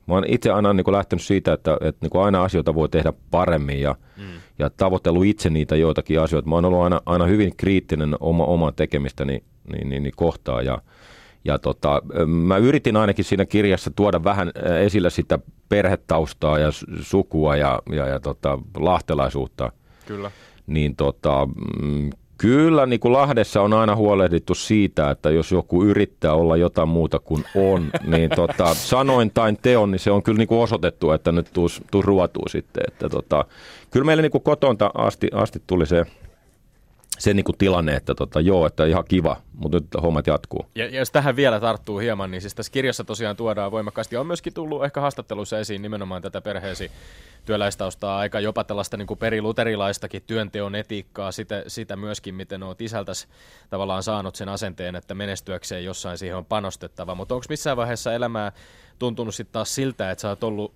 mä 0.07 0.13
oon 0.13 0.25
itse 0.27 0.51
aina 0.51 0.73
niin 0.73 0.85
kuin 0.85 0.95
lähtenyt 0.95 1.23
siitä, 1.23 1.53
että, 1.53 1.77
että 1.81 2.05
niin 2.05 2.09
kuin 2.09 2.25
aina 2.25 2.43
asioita 2.43 2.75
voi 2.75 2.89
tehdä 2.89 3.13
paremmin 3.31 3.81
ja, 3.81 3.95
mm. 4.17 4.23
ja 4.59 4.69
tavoitellut 4.69 5.25
itse 5.25 5.49
niitä 5.49 5.75
joitakin 5.75 6.21
asioita. 6.21 6.49
Mä 6.49 6.55
oon 6.55 6.65
ollut 6.65 6.81
aina, 6.81 7.01
aina 7.05 7.25
hyvin 7.25 7.53
kriittinen 7.57 8.15
oma, 8.19 8.45
omaa 8.45 8.71
tekemistäni 8.71 9.43
niin, 9.71 9.89
niin, 9.89 10.03
niin 10.03 10.13
kohtaan 10.15 10.65
ja, 10.65 10.81
ja 11.45 11.59
tota, 11.59 12.01
mä 12.27 12.57
yritin 12.57 12.97
ainakin 12.97 13.25
siinä 13.25 13.45
kirjassa 13.45 13.91
tuoda 13.95 14.23
vähän 14.23 14.51
esille 14.85 15.09
sitä 15.09 15.39
perhetaustaa 15.69 16.59
ja 16.59 16.69
sukua 17.01 17.55
ja, 17.55 17.79
ja, 17.91 18.07
ja 18.07 18.19
tota, 18.19 18.59
lahtelaisuutta. 18.77 19.71
Kyllä. 20.05 20.31
Niin 20.67 20.95
tota, 20.95 21.47
mm, 21.81 22.09
Kyllä, 22.37 22.85
niin 22.85 22.99
kuin 22.99 23.13
Lahdessa 23.13 23.61
on 23.61 23.73
aina 23.73 23.95
huolehdittu 23.95 24.55
siitä, 24.55 25.11
että 25.11 25.29
jos 25.29 25.51
joku 25.51 25.83
yrittää 25.83 26.33
olla 26.33 26.57
jotain 26.57 26.89
muuta 26.89 27.19
kuin 27.19 27.43
on, 27.55 27.89
niin 28.15 28.29
tota, 28.35 28.73
sanoin 28.73 29.31
tai 29.33 29.53
teon, 29.61 29.91
niin 29.91 29.99
se 29.99 30.11
on 30.11 30.23
kyllä 30.23 30.37
niin 30.37 30.47
kuin 30.47 30.61
osoitettu, 30.61 31.11
että 31.11 31.31
nyt 31.31 31.49
tuus, 31.53 31.81
tuus 31.91 32.05
ruotuu 32.05 32.47
sitten. 32.49 32.83
Että 32.87 33.09
tota, 33.09 33.45
kyllä 33.91 34.05
meille 34.05 34.21
niin 34.21 34.31
kuin 34.31 34.43
kotonta 34.43 34.91
asti, 34.93 35.27
asti 35.33 35.61
tuli 35.67 35.85
se 35.85 36.05
se 37.19 37.33
niin 37.33 37.43
kuin 37.43 37.57
tilanne, 37.57 37.95
että 37.95 38.15
tota, 38.15 38.41
joo, 38.41 38.65
että 38.65 38.85
ihan 38.85 39.05
kiva, 39.07 39.41
mutta 39.53 39.77
nyt 39.77 39.87
hommat 40.01 40.27
jatkuu. 40.27 40.65
Ja, 40.75 40.85
ja 40.85 40.99
jos 40.99 41.11
tähän 41.11 41.35
vielä 41.35 41.59
tarttuu 41.59 41.97
hieman, 41.99 42.31
niin 42.31 42.41
siis 42.41 42.55
tässä 42.55 42.71
kirjassa 42.71 43.03
tosiaan 43.03 43.35
tuodaan 43.35 43.71
voimakkaasti, 43.71 44.17
on 44.17 44.27
myöskin 44.27 44.53
tullut 44.53 44.85
ehkä 44.85 45.01
haastattelussa 45.01 45.59
esiin 45.59 45.81
nimenomaan 45.81 46.21
tätä 46.21 46.41
perheesi 46.41 46.91
työläistaustaa, 47.45 48.17
aika 48.17 48.39
jopa 48.39 48.63
tällaista 48.63 48.97
niin 48.97 49.07
kuin 49.07 49.17
periluterilaistakin 49.17 50.23
työnteon 50.27 50.75
etiikkaa, 50.75 51.31
sitä, 51.31 51.63
sitä 51.67 51.95
myöskin, 51.95 52.35
miten 52.35 52.63
olet 52.63 52.81
isältäs 52.81 53.27
tavallaan 53.69 54.03
saanut 54.03 54.35
sen 54.35 54.49
asenteen, 54.49 54.95
että 54.95 55.15
menestyäkseen 55.15 55.85
jossain 55.85 56.17
siihen 56.17 56.37
on 56.37 56.45
panostettava, 56.45 57.15
mutta 57.15 57.35
onko 57.35 57.45
missään 57.49 57.77
vaiheessa 57.77 58.13
elämää 58.13 58.51
tuntunut 58.99 59.35
sitten 59.35 59.53
taas 59.53 59.75
siltä, 59.75 60.11
että 60.11 60.21
sä 60.21 60.29
oot 60.29 60.43
ollut 60.43 60.73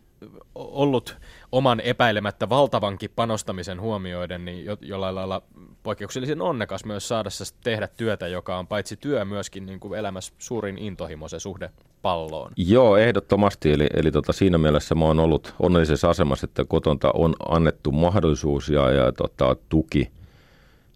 ollut 0.55 1.17
oman 1.51 1.79
epäilemättä 1.79 2.49
valtavankin 2.49 3.09
panostamisen 3.15 3.81
huomioiden, 3.81 4.45
niin 4.45 4.65
jo, 4.65 4.77
jollain 4.81 5.15
lailla 5.15 5.41
poikkeuksellisen 5.83 6.41
onnekas 6.41 6.85
myös 6.85 7.07
saada 7.07 7.29
tehdä 7.63 7.87
työtä, 7.87 8.27
joka 8.27 8.57
on 8.57 8.67
paitsi 8.67 8.97
työ 8.97 9.25
myöskin 9.25 9.65
niin 9.65 9.79
kuin 9.79 9.99
elämässä 9.99 10.33
suurin 10.37 10.77
intohimo 10.77 11.27
se 11.27 11.39
suhde 11.39 11.69
palloon. 12.01 12.51
Joo, 12.57 12.97
ehdottomasti. 12.97 13.71
Eli, 13.71 13.87
eli 13.93 14.11
tota, 14.11 14.33
siinä 14.33 14.57
mielessä 14.57 14.95
mä 14.95 15.05
oon 15.05 15.19
ollut 15.19 15.53
onnellisessa 15.59 16.09
asemassa, 16.09 16.45
että 16.45 16.65
kotonta 16.67 17.11
on 17.13 17.35
annettu 17.49 17.91
mahdollisuus 17.91 18.69
ja, 18.69 18.91
ja 18.91 19.11
tota, 19.11 19.55
tuki 19.69 20.11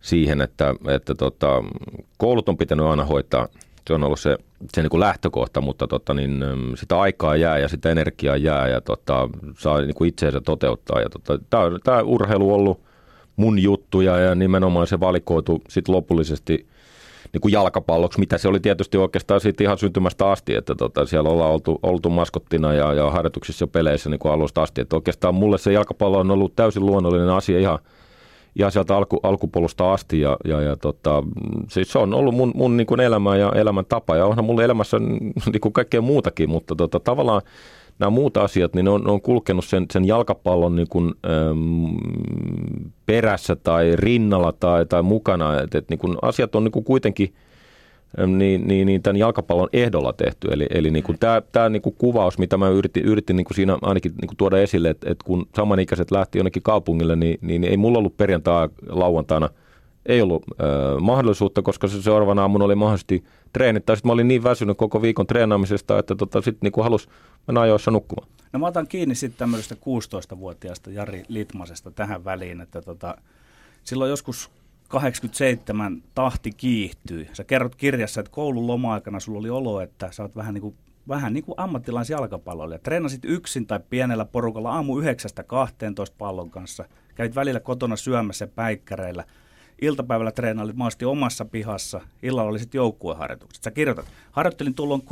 siihen, 0.01 0.41
että, 0.41 0.75
että 0.87 1.15
tota, 1.15 1.63
koulut 2.17 2.49
on 2.49 2.57
pitänyt 2.57 2.85
aina 2.85 3.05
hoitaa– 3.05 3.47
se 3.87 3.93
on 3.93 4.03
ollut 4.03 4.19
se, 4.19 4.37
se 4.73 4.81
niin 4.81 4.89
kuin 4.89 4.99
lähtökohta, 4.99 5.61
mutta 5.61 5.87
tota, 5.87 6.13
niin, 6.13 6.45
sitä 6.75 6.99
aikaa 6.99 7.35
jää 7.35 7.57
ja 7.57 7.67
sitä 7.67 7.89
energiaa 7.89 8.37
jää 8.37 8.67
ja 8.67 8.81
tota, 8.81 9.29
saa 9.57 9.81
niin 9.81 9.93
kuin 9.93 10.09
itseensä 10.09 10.41
toteuttaa. 10.41 11.01
Ja 11.01 11.09
tota, 11.09 11.39
tämä 11.83 12.01
urheilu 12.01 12.49
on 12.49 12.55
ollut 12.55 12.81
mun 13.35 13.59
juttuja 13.59 14.17
ja 14.17 14.35
nimenomaan 14.35 14.87
se 14.87 14.99
valikoitu 14.99 15.61
sit 15.69 15.87
lopullisesti 15.87 16.67
niin 17.33 17.41
kuin 17.41 17.51
jalkapalloksi, 17.51 18.19
mitä 18.19 18.37
se 18.37 18.47
oli 18.47 18.59
tietysti 18.59 18.97
oikeastaan 18.97 19.41
siitä 19.41 19.63
ihan 19.63 19.77
syntymästä 19.77 20.31
asti, 20.31 20.55
että 20.55 20.75
tota, 20.75 21.05
siellä 21.05 21.29
ollaan 21.29 21.51
oltu, 21.51 21.79
oltu 21.83 22.09
maskottina 22.09 22.73
ja, 22.73 22.93
ja 22.93 23.11
harjoituksissa 23.11 23.63
ja 23.63 23.67
peleissä 23.67 24.09
niin 24.09 24.19
kuin 24.19 24.31
alusta 24.31 24.61
asti. 24.61 24.81
Että 24.81 24.95
oikeastaan 24.95 25.35
mulle 25.35 25.57
se 25.57 25.71
jalkapallo 25.71 26.19
on 26.19 26.31
ollut 26.31 26.55
täysin 26.55 26.85
luonnollinen 26.85 27.29
asia 27.29 27.59
ihan– 27.59 27.79
ihan 28.55 28.71
sieltä 28.71 28.97
alku, 28.97 29.19
alkupolusta 29.23 29.93
asti 29.93 30.21
ja, 30.21 30.37
ja, 30.45 30.61
ja 30.61 30.75
tota, 30.75 31.23
siis 31.69 31.91
se 31.91 31.99
on 31.99 32.13
ollut 32.13 32.35
mun, 32.35 32.51
mun 32.55 32.77
niin 32.77 32.87
kuin 32.87 32.99
elämä 32.99 33.37
ja 33.37 33.51
elämäntapa 33.55 34.15
ja 34.15 34.25
onhan 34.25 34.45
mulla 34.45 34.63
elämässä 34.63 34.99
niin 35.51 35.61
kuin 35.61 35.73
kaikkea 35.73 36.01
muutakin, 36.01 36.49
mutta 36.49 36.75
tota, 36.75 36.99
tavallaan 36.99 37.41
nämä 37.99 38.09
muut 38.09 38.37
asiat, 38.37 38.73
niin 38.73 38.85
ne 38.85 38.91
on, 38.91 39.03
ne 39.03 39.11
on 39.11 39.21
kulkenut 39.21 39.65
sen, 39.65 39.85
sen 39.91 40.05
jalkapallon 40.05 40.75
niin 40.75 40.89
kuin, 40.89 41.13
äm, 41.49 41.97
perässä 43.05 43.55
tai 43.55 43.91
rinnalla 43.95 44.51
tai, 44.51 44.85
tai 44.85 45.03
mukana, 45.03 45.61
että 45.61 45.77
et, 45.77 45.89
niin 45.89 45.99
kuin 45.99 46.17
asiat 46.21 46.55
on 46.55 46.63
niin 46.63 46.71
kuin 46.71 46.85
kuitenkin– 46.85 47.33
niin, 48.17 48.67
niin, 48.67 48.85
niin 48.85 49.01
tämän 49.01 49.17
jalkapallon 49.17 49.69
ehdolla 49.73 50.13
tehty. 50.13 50.47
Eli, 50.51 50.67
eli 50.69 50.91
niin 50.91 51.03
kuin 51.03 51.19
tämä, 51.19 51.41
tämä 51.51 51.69
niin 51.69 51.81
kuin 51.81 51.95
kuvaus, 51.97 52.37
mitä 52.37 52.57
mä 52.57 52.69
yritin, 52.69 53.05
yritin 53.05 53.35
niin 53.35 53.45
kuin 53.45 53.55
siinä 53.55 53.77
ainakin 53.81 54.11
niin 54.21 54.27
kuin 54.27 54.37
tuoda 54.37 54.57
esille, 54.57 54.89
että, 54.89 55.11
että 55.11 55.25
kun 55.25 55.45
samanikäiset 55.55 56.11
lähti 56.11 56.37
jonnekin 56.37 56.63
kaupungille, 56.63 57.15
niin, 57.15 57.37
niin 57.41 57.63
ei 57.63 57.77
mulla 57.77 57.97
ollut 57.97 58.17
perjantai 58.17 58.69
lauantaina 58.89 59.49
ei 60.05 60.21
ollut 60.21 60.43
äh, 60.51 61.01
mahdollisuutta, 61.01 61.61
koska 61.61 61.87
se 61.87 62.01
seuraavana 62.01 62.41
aamuna 62.41 62.65
oli 62.65 62.75
mahdollisesti 62.75 63.23
treenit. 63.53 63.85
Tai 63.85 63.95
sitten 63.97 64.09
mä 64.09 64.13
olin 64.13 64.27
niin 64.27 64.43
väsynyt 64.43 64.77
koko 64.77 65.01
viikon 65.01 65.27
treenaamisesta, 65.27 65.99
että 65.99 66.15
tota, 66.15 66.41
sitten 66.41 66.71
niin 66.71 66.83
halusi 66.83 67.07
mennä 67.47 67.61
ajoissa 67.61 67.91
nukkumaan. 67.91 68.27
No 68.53 68.59
mä 68.59 68.67
otan 68.67 68.87
kiinni 68.87 69.15
sitten 69.15 69.39
tämmöisestä 69.39 69.75
16-vuotiaasta 69.75 70.91
Jari 70.91 71.23
Litmasesta 71.27 71.91
tähän 71.91 72.25
väliin, 72.25 72.61
että 72.61 72.81
tota, 72.81 73.17
silloin 73.83 74.09
joskus 74.09 74.51
87 74.93 76.03
tahti 76.15 76.51
kiihtyi. 76.51 77.29
Sä 77.33 77.43
kerrot 77.43 77.75
kirjassa, 77.75 78.19
että 78.19 78.31
koulun 78.31 78.67
loma-aikana 78.67 79.19
sulla 79.19 79.39
oli 79.39 79.49
olo, 79.49 79.81
että 79.81 80.11
sä 80.11 80.23
oot 80.23 80.35
vähän 80.35 80.53
niin 80.53 80.61
kuin 80.61 80.75
vähän 81.07 81.33
niin 81.33 81.43
kuin 81.43 81.55
ammattilaisjalkapalloilija. 81.57 82.79
Treenasit 82.79 83.25
yksin 83.25 83.67
tai 83.67 83.79
pienellä 83.89 84.25
porukalla 84.25 84.71
aamu 84.71 85.01
9-12 85.01 85.03
pallon 86.17 86.49
kanssa. 86.49 86.85
Kävit 87.15 87.35
välillä 87.35 87.59
kotona 87.59 87.95
syömässä 87.95 88.47
päikkäreillä. 88.47 89.23
Iltapäivällä 89.81 90.31
treenailit 90.31 90.75
maasti 90.75 91.05
omassa 91.05 91.45
pihassa. 91.45 92.01
Illalla 92.23 92.49
oli 92.49 92.59
sitten 92.59 92.79
joukkueharjoitukset. 92.79 93.63
Sä 93.63 93.71
kirjoitat, 93.71 94.05
harjoittelin 94.31 94.73
tuolloin 94.73 95.01
3-6 95.01 95.05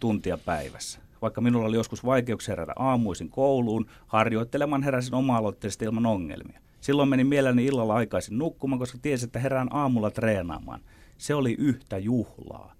tuntia 0.00 0.38
päivässä. 0.38 1.00
Vaikka 1.22 1.40
minulla 1.40 1.68
oli 1.68 1.76
joskus 1.76 2.04
vaikeuksia 2.04 2.52
herätä 2.52 2.72
aamuisin 2.76 3.30
kouluun, 3.30 3.86
harjoittelemaan 4.06 4.82
heräsin 4.82 5.14
oma-aloitteisesti 5.14 5.84
ilman 5.84 6.06
ongelmia. 6.06 6.63
Silloin 6.84 7.08
menin 7.08 7.26
mielelläni 7.26 7.66
illalla 7.66 7.94
aikaisin 7.94 8.38
nukkumaan, 8.38 8.78
koska 8.78 8.98
tiesin, 9.02 9.26
että 9.26 9.38
herään 9.38 9.68
aamulla 9.70 10.10
treenaamaan. 10.10 10.80
Se 11.18 11.34
oli 11.34 11.54
yhtä 11.58 11.98
juhlaa. 11.98 12.74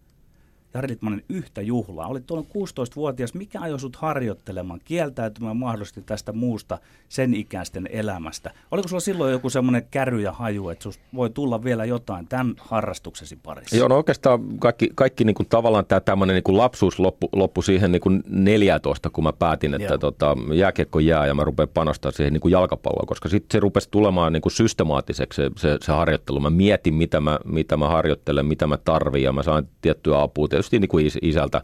Jari 0.74 0.88
Litmanen 0.88 1.22
yhtä 1.28 1.62
juhlaa. 1.62 2.06
Olit 2.06 2.26
tuolla 2.26 2.46
16-vuotias. 2.48 3.34
Mikä 3.34 3.60
ajoi 3.60 3.80
sut 3.80 3.96
harjoittelemaan, 3.96 4.80
kieltäytymään 4.84 5.56
mahdollisesti 5.56 6.02
tästä 6.02 6.32
muusta 6.32 6.78
sen 7.08 7.34
ikäisten 7.34 7.88
elämästä? 7.92 8.50
Oliko 8.70 8.88
sulla 8.88 9.00
silloin 9.00 9.32
joku 9.32 9.50
semmoinen 9.50 9.86
käry 9.90 10.20
ja 10.20 10.32
haju, 10.32 10.68
että 10.68 10.88
voi 11.14 11.30
tulla 11.30 11.64
vielä 11.64 11.84
jotain 11.84 12.28
tämän 12.28 12.54
harrastuksesi 12.58 13.36
parissa? 13.36 13.76
Joo, 13.76 13.88
no 13.88 13.96
oikeastaan 13.96 14.58
kaikki, 14.58 14.90
kaikki 14.94 15.24
niin 15.24 15.34
kuin 15.34 15.48
tavallaan 15.48 15.86
tämä 15.86 16.00
tämmöinen 16.00 16.34
niin 16.34 16.44
kuin 16.44 16.56
lapsuus 16.56 16.98
loppu, 16.98 17.28
loppu 17.32 17.62
siihen 17.62 17.92
niin 17.92 18.02
kuin 18.02 18.22
14, 18.28 19.10
kun 19.10 19.24
mä 19.24 19.32
päätin, 19.32 19.74
että 19.74 19.98
tota, 19.98 20.36
jääkiekko 20.54 20.98
jää 20.98 21.26
ja 21.26 21.34
mä 21.34 21.44
rupean 21.44 21.68
panostaa 21.68 22.12
siihen 22.12 22.32
niin 22.32 22.40
kuin 22.40 22.52
jalkapalloon, 22.52 23.06
koska 23.06 23.28
sitten 23.28 23.48
se 23.52 23.60
rupesi 23.60 23.88
tulemaan 23.90 24.32
niin 24.32 24.42
kuin 24.42 24.52
systemaattiseksi 24.52 25.42
se, 25.42 25.50
se, 25.56 25.78
se 25.80 25.92
harjoittelu. 25.92 26.40
Mä 26.40 26.50
mietin, 26.50 26.94
mitä 26.94 27.20
mä, 27.20 27.38
mitä 27.44 27.76
mä 27.76 27.88
harjoittelen, 27.88 28.46
mitä 28.46 28.66
mä 28.66 28.76
tarvin 28.76 29.22
ja 29.22 29.32
mä 29.32 29.42
sain 29.42 29.68
tiettyä 29.80 30.22
apua 30.22 30.48
tietysti 30.70 30.78
niin 30.78 30.88
kuin 30.88 31.28
isältä, 31.30 31.62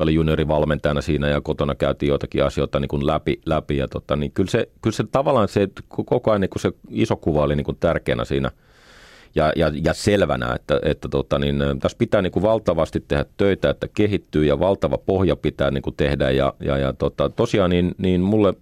oli 0.00 0.14
juniorivalmentajana 0.14 1.00
siinä 1.00 1.28
ja 1.28 1.40
kotona 1.40 1.74
käytiin 1.74 2.08
joitakin 2.08 2.44
asioita 2.44 2.80
niin 2.80 2.88
kuin 2.88 3.06
läpi, 3.06 3.40
läpi 3.46 3.76
ja 3.76 3.88
tota, 3.88 4.16
niin 4.16 4.32
kyllä, 4.32 4.50
se, 4.50 4.68
kyllä 4.82 4.96
se 4.96 5.04
tavallaan 5.12 5.48
se 5.48 5.68
koko 5.88 6.30
ajan 6.30 6.40
niin 6.40 6.50
kuin 6.50 6.62
se 6.62 6.72
iso 6.90 7.16
kuva 7.16 7.42
oli 7.42 7.56
niin 7.56 7.64
kuin 7.64 7.76
tärkeänä 7.80 8.24
siinä 8.24 8.50
ja, 9.34 9.52
ja, 9.56 9.72
ja 9.84 9.94
selvänä, 9.94 10.54
että, 10.54 10.80
että 10.82 11.08
tota, 11.08 11.38
niin, 11.38 11.58
tässä 11.80 11.98
pitää 11.98 12.22
niin 12.22 12.32
kuin 12.32 12.42
valtavasti 12.42 13.04
tehdä 13.08 13.24
töitä, 13.36 13.70
että 13.70 13.88
kehittyy 13.94 14.44
ja 14.44 14.58
valtava 14.58 14.98
pohja 14.98 15.36
pitää 15.36 15.70
niin 15.70 15.82
kuin 15.82 15.96
tehdä 15.96 16.30
ja, 16.30 16.54
ja, 16.60 16.78
ja 16.78 16.92
tota, 16.92 17.28
tosiaan 17.28 17.70
niin, 17.70 17.94
niin 17.98 18.20
mulle 18.20 18.54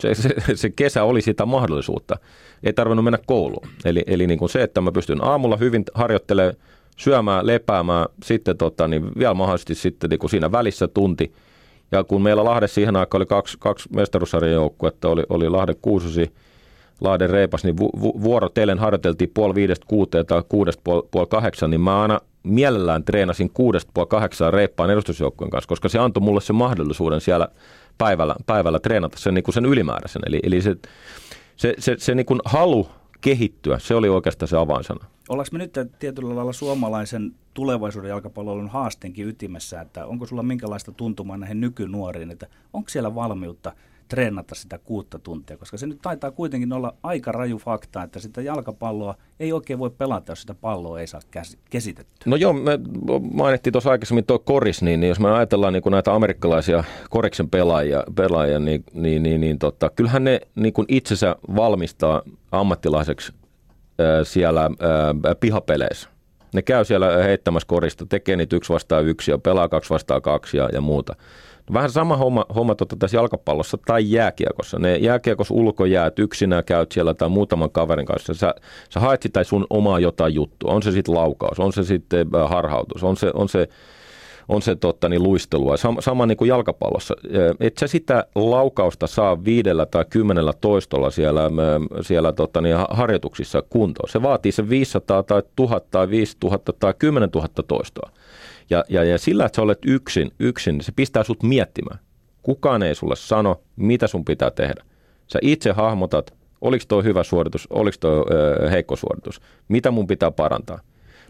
se, 0.00 0.14
se, 0.14 0.34
se 0.54 0.70
kesä 0.70 1.04
oli 1.04 1.20
sitä 1.20 1.46
mahdollisuutta. 1.46 2.16
Ei 2.62 2.72
tarvinnut 2.72 3.04
mennä 3.04 3.18
kouluun. 3.26 3.68
Eli, 3.84 4.04
eli 4.06 4.26
niin 4.26 4.38
kuin 4.38 4.48
se, 4.48 4.62
että 4.62 4.80
mä 4.80 4.92
pystyn 4.92 5.24
aamulla 5.24 5.56
hyvin 5.56 5.84
harjoittelemaan, 5.94 6.54
syömään, 6.96 7.46
lepäämään, 7.46 8.06
sitten 8.22 8.56
tota, 8.56 8.88
niin 8.88 9.10
vielä 9.18 9.34
mahdollisesti 9.34 9.74
sitten 9.74 10.10
niin 10.10 10.18
kuin 10.18 10.30
siinä 10.30 10.52
välissä 10.52 10.88
tunti. 10.88 11.32
Ja 11.92 12.04
kun 12.04 12.22
meillä 12.22 12.44
Lahdessa 12.44 12.74
siihen 12.74 12.96
aikaan 12.96 13.18
oli 13.18 13.26
kaksi, 13.26 13.56
kaksi 13.60 13.88
mestaruussarjan 13.96 14.52
joukkuetta, 14.52 15.08
oli, 15.08 15.22
oli 15.28 15.48
Lahden 15.48 15.76
kuusosi, 15.82 16.32
Lahden 17.00 17.30
reipas, 17.30 17.64
niin 17.64 17.76
vu, 17.76 17.90
vu, 18.00 18.22
vuorotellen 18.22 18.78
harjoiteltiin 18.78 19.30
puoli 19.34 19.54
viidestä 19.54 19.86
kuuteen 19.88 20.26
tai 20.26 20.42
kuudesta 20.48 20.80
puoli, 20.84 21.08
puoli 21.10 21.26
kahdeksan, 21.26 21.70
niin 21.70 21.80
mä 21.80 22.02
aina 22.02 22.20
mielellään 22.42 23.04
treenasin 23.04 23.50
kuudesta 23.50 23.90
puoli 23.94 24.06
kahdeksaan 24.06 24.52
reippaan 24.52 24.90
edustusjoukkueen 24.90 25.50
kanssa, 25.50 25.68
koska 25.68 25.88
se 25.88 25.98
antoi 25.98 26.22
mulle 26.22 26.40
sen 26.40 26.56
mahdollisuuden 26.56 27.20
siellä 27.20 27.48
päivällä, 27.98 28.34
päivällä 28.46 28.78
treenata 28.78 29.18
sen, 29.18 29.34
niin 29.34 29.44
kuin 29.44 29.54
sen 29.54 29.66
ylimääräisen. 29.66 30.22
Eli, 30.26 30.40
eli 30.42 30.62
se, 30.62 30.76
se, 31.56 31.74
se, 31.78 31.96
se 31.98 32.14
niin 32.14 32.26
kuin 32.26 32.40
halu 32.44 32.88
kehittyä, 33.24 33.78
se 33.78 33.94
oli 33.94 34.08
oikeastaan 34.08 34.48
se 34.48 34.56
avainsana. 34.56 35.04
Ollaanko 35.28 35.48
me 35.52 35.58
nyt 35.58 35.98
tietyllä 35.98 36.36
lailla 36.36 36.52
suomalaisen 36.52 37.34
tulevaisuuden 37.54 38.08
jalkapallon 38.08 38.68
haasteenkin 38.68 39.28
ytimessä, 39.28 39.80
että 39.80 40.06
onko 40.06 40.26
sulla 40.26 40.42
minkälaista 40.42 40.92
tuntumaa 40.92 41.36
näihin 41.36 41.60
nykynuoriin, 41.60 42.30
että 42.30 42.46
onko 42.72 42.88
siellä 42.88 43.14
valmiutta– 43.14 43.72
treenata 44.08 44.54
sitä 44.54 44.78
kuutta 44.78 45.18
tuntia, 45.18 45.56
koska 45.56 45.76
se 45.76 45.86
nyt 45.86 45.98
taitaa 46.02 46.30
kuitenkin 46.30 46.72
olla 46.72 46.94
aika 47.02 47.32
raju 47.32 47.58
fakta, 47.58 48.02
että 48.02 48.18
sitä 48.18 48.42
jalkapalloa 48.42 49.14
ei 49.40 49.52
oikein 49.52 49.78
voi 49.78 49.90
pelata, 49.90 50.32
jos 50.32 50.40
sitä 50.40 50.54
palloa 50.54 51.00
ei 51.00 51.06
saa 51.06 51.20
kesitettyä. 51.70 52.22
No 52.26 52.36
joo, 52.36 52.52
me 52.52 52.78
mainittiin 53.32 53.72
tuossa 53.72 53.90
aikaisemmin 53.90 54.26
tuo 54.26 54.38
koris, 54.38 54.82
niin, 54.82 55.00
niin 55.00 55.08
jos 55.08 55.20
me 55.20 55.30
ajatellaan 55.30 55.72
niin 55.72 55.82
kuin 55.82 55.90
näitä 55.90 56.14
amerikkalaisia 56.14 56.84
koriksen 57.10 57.50
pelaajia, 57.50 58.04
pelaajia 58.14 58.58
niin, 58.58 58.84
niin, 58.92 59.22
niin, 59.22 59.40
niin 59.40 59.58
tota, 59.58 59.90
kyllähän 59.90 60.24
ne 60.24 60.40
niin 60.54 60.72
kuin 60.72 60.86
itsensä 60.88 61.36
valmistaa 61.56 62.22
ammattilaiseksi 62.52 63.32
äh, 64.00 64.06
siellä 64.22 64.64
äh, 64.64 64.70
pihapeleissä. 65.40 66.08
Ne 66.54 66.62
käy 66.62 66.84
siellä 66.84 67.22
heittämässä 67.22 67.66
korista, 67.66 68.06
tekee 68.06 68.36
niitä 68.36 68.56
yksi 68.56 68.72
vastaan 68.72 69.06
yksi 69.06 69.30
ja 69.30 69.38
pelaa 69.38 69.68
kaksi 69.68 69.90
vastaan 69.90 70.22
kaksi 70.22 70.56
ja, 70.56 70.68
ja 70.72 70.80
muuta. 70.80 71.16
Vähän 71.72 71.90
sama 71.90 72.16
homma, 72.16 72.46
homma 72.54 72.74
tota 72.74 72.96
tässä 72.96 73.16
jalkapallossa 73.16 73.78
tai 73.86 74.10
jääkiekossa. 74.10 74.78
Ne 74.78 74.96
jääkiekossa 74.96 75.54
ulkojäät, 75.54 76.18
yksinä 76.18 76.62
käyt 76.62 76.92
siellä 76.92 77.14
tai 77.14 77.28
muutaman 77.28 77.70
kaverin 77.70 78.06
kanssa. 78.06 78.34
Sä, 78.34 78.54
sä 78.90 79.00
haet 79.00 79.22
sitä 79.22 79.44
sun 79.44 79.66
omaa 79.70 80.00
jotain 80.00 80.34
juttua. 80.34 80.72
On 80.72 80.82
se 80.82 80.92
sitten 80.92 81.14
laukaus, 81.14 81.60
on 81.60 81.72
se 81.72 81.82
sitten 81.82 82.26
äh, 82.34 82.50
harhautus, 82.50 83.04
on 83.04 83.16
se, 83.16 83.30
on 83.34 83.48
se, 83.48 83.68
on 84.48 84.62
se 84.62 84.76
totta, 84.76 85.08
niin 85.08 85.22
luistelua. 85.22 85.76
Sama, 85.76 86.00
sama 86.00 86.26
niin 86.26 86.36
kuin 86.36 86.48
jalkapallossa. 86.48 87.14
Äh, 87.26 87.56
et 87.60 87.78
sä 87.78 87.86
sitä 87.86 88.26
laukausta 88.34 89.06
saa 89.06 89.44
viidellä 89.44 89.86
tai 89.86 90.04
kymmenellä 90.10 90.52
toistolla 90.60 91.10
siellä, 91.10 91.44
äh, 91.44 91.50
siellä 92.00 92.32
totta, 92.32 92.60
niin 92.60 92.76
harjoituksissa 92.90 93.62
kuntoon. 93.62 94.08
Se 94.08 94.22
vaatii 94.22 94.52
se 94.52 94.68
500 94.68 95.22
tai 95.22 95.42
1000 95.56 95.90
tai 95.90 96.08
5000 96.08 96.72
tai 96.72 96.94
10 96.98 97.28
000 97.34 97.48
toistoa. 97.68 98.10
Ja, 98.70 98.84
ja, 98.88 99.04
ja 99.04 99.18
sillä, 99.18 99.44
että 99.44 99.56
sä 99.56 99.62
olet 99.62 99.78
yksin, 99.86 100.32
yksin, 100.38 100.80
se 100.80 100.92
pistää 100.96 101.24
sut 101.24 101.42
miettimään. 101.42 101.98
Kukaan 102.42 102.82
ei 102.82 102.94
sulle 102.94 103.16
sano, 103.16 103.60
mitä 103.76 104.06
sun 104.06 104.24
pitää 104.24 104.50
tehdä. 104.50 104.84
Sä 105.26 105.38
itse 105.42 105.72
hahmotat, 105.72 106.34
oliko 106.60 106.84
toi 106.88 107.04
hyvä 107.04 107.22
suoritus, 107.22 107.66
oliko 107.70 107.96
toi 108.00 108.24
ö, 108.30 108.70
heikko 108.70 108.96
suoritus, 108.96 109.40
mitä 109.68 109.90
mun 109.90 110.06
pitää 110.06 110.30
parantaa. 110.30 110.80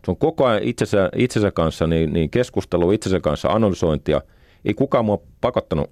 Se 0.05 0.11
on 0.11 0.17
koko 0.17 0.47
ajan 0.47 0.63
itsensä, 0.63 1.11
itsensä 1.17 1.51
kanssa 1.51 1.87
niin, 1.87 2.13
niin 2.13 2.31
keskustelu, 2.31 2.91
itsensä 2.91 3.21
kanssa 3.21 3.49
analysointia. 3.49 4.21
Ei 4.65 4.75
kukaan 4.75 5.05
mua 5.05 5.23
pakottanut 5.41 5.91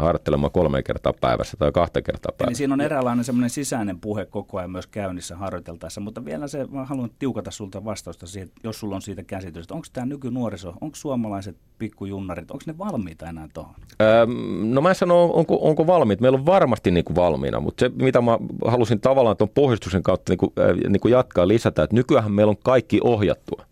harjoittelemaan 0.00 0.52
kolme 0.52 0.82
kertaa 0.82 1.12
päivässä 1.20 1.56
tai 1.56 1.72
kahta 1.72 2.02
kertaa 2.02 2.32
päivässä. 2.38 2.50
Eli 2.50 2.54
siinä 2.54 2.74
on 2.74 2.80
eräänlainen 2.80 3.24
semmoinen 3.24 3.50
sisäinen 3.50 4.00
puhe 4.00 4.26
koko 4.26 4.58
ajan 4.58 4.70
myös 4.70 4.86
käynnissä 4.86 5.36
harjoiteltaessa, 5.36 6.00
mutta 6.00 6.24
vielä 6.24 6.48
se, 6.48 6.66
mä 6.70 6.84
haluan 6.84 7.10
tiukata 7.18 7.50
sulta 7.50 7.84
vastausta 7.84 8.26
siihen, 8.26 8.50
jos 8.64 8.80
sulla 8.80 8.94
on 8.94 9.02
siitä 9.02 9.22
käsitys, 9.22 9.64
että 9.64 9.74
onko 9.74 9.86
tämä 9.92 10.06
nykynuoriso, 10.06 10.74
onko 10.80 10.96
suomalaiset 10.96 11.56
pikkujunnarit, 11.78 12.50
onko 12.50 12.62
ne 12.66 12.78
valmiita 12.78 13.28
enää 13.28 13.48
tuohon? 13.54 13.74
Öö, 14.02 14.26
no 14.64 14.80
mä 14.80 14.88
en 14.88 14.94
sano, 14.94 15.24
onko, 15.24 15.58
onko 15.60 15.86
valmiit. 15.86 16.20
Meillä 16.20 16.38
on 16.38 16.46
varmasti 16.46 16.90
niin 16.90 17.04
kuin 17.04 17.16
valmiina, 17.16 17.60
mutta 17.60 17.80
se 17.80 17.90
mitä 18.02 18.20
mä 18.20 18.38
halusin 18.64 19.00
tavallaan 19.00 19.36
tuon 19.36 19.50
pohjustuksen 19.54 20.02
kautta 20.02 20.32
niin 20.32 20.38
kuin, 20.38 20.52
niin 20.88 21.00
kuin 21.00 21.12
jatkaa 21.12 21.48
lisätä, 21.48 21.82
että 21.82 21.96
nykyään 21.96 22.32
meillä 22.32 22.50
on 22.50 22.56
kaikki 22.64 23.00
ohjattua. 23.04 23.64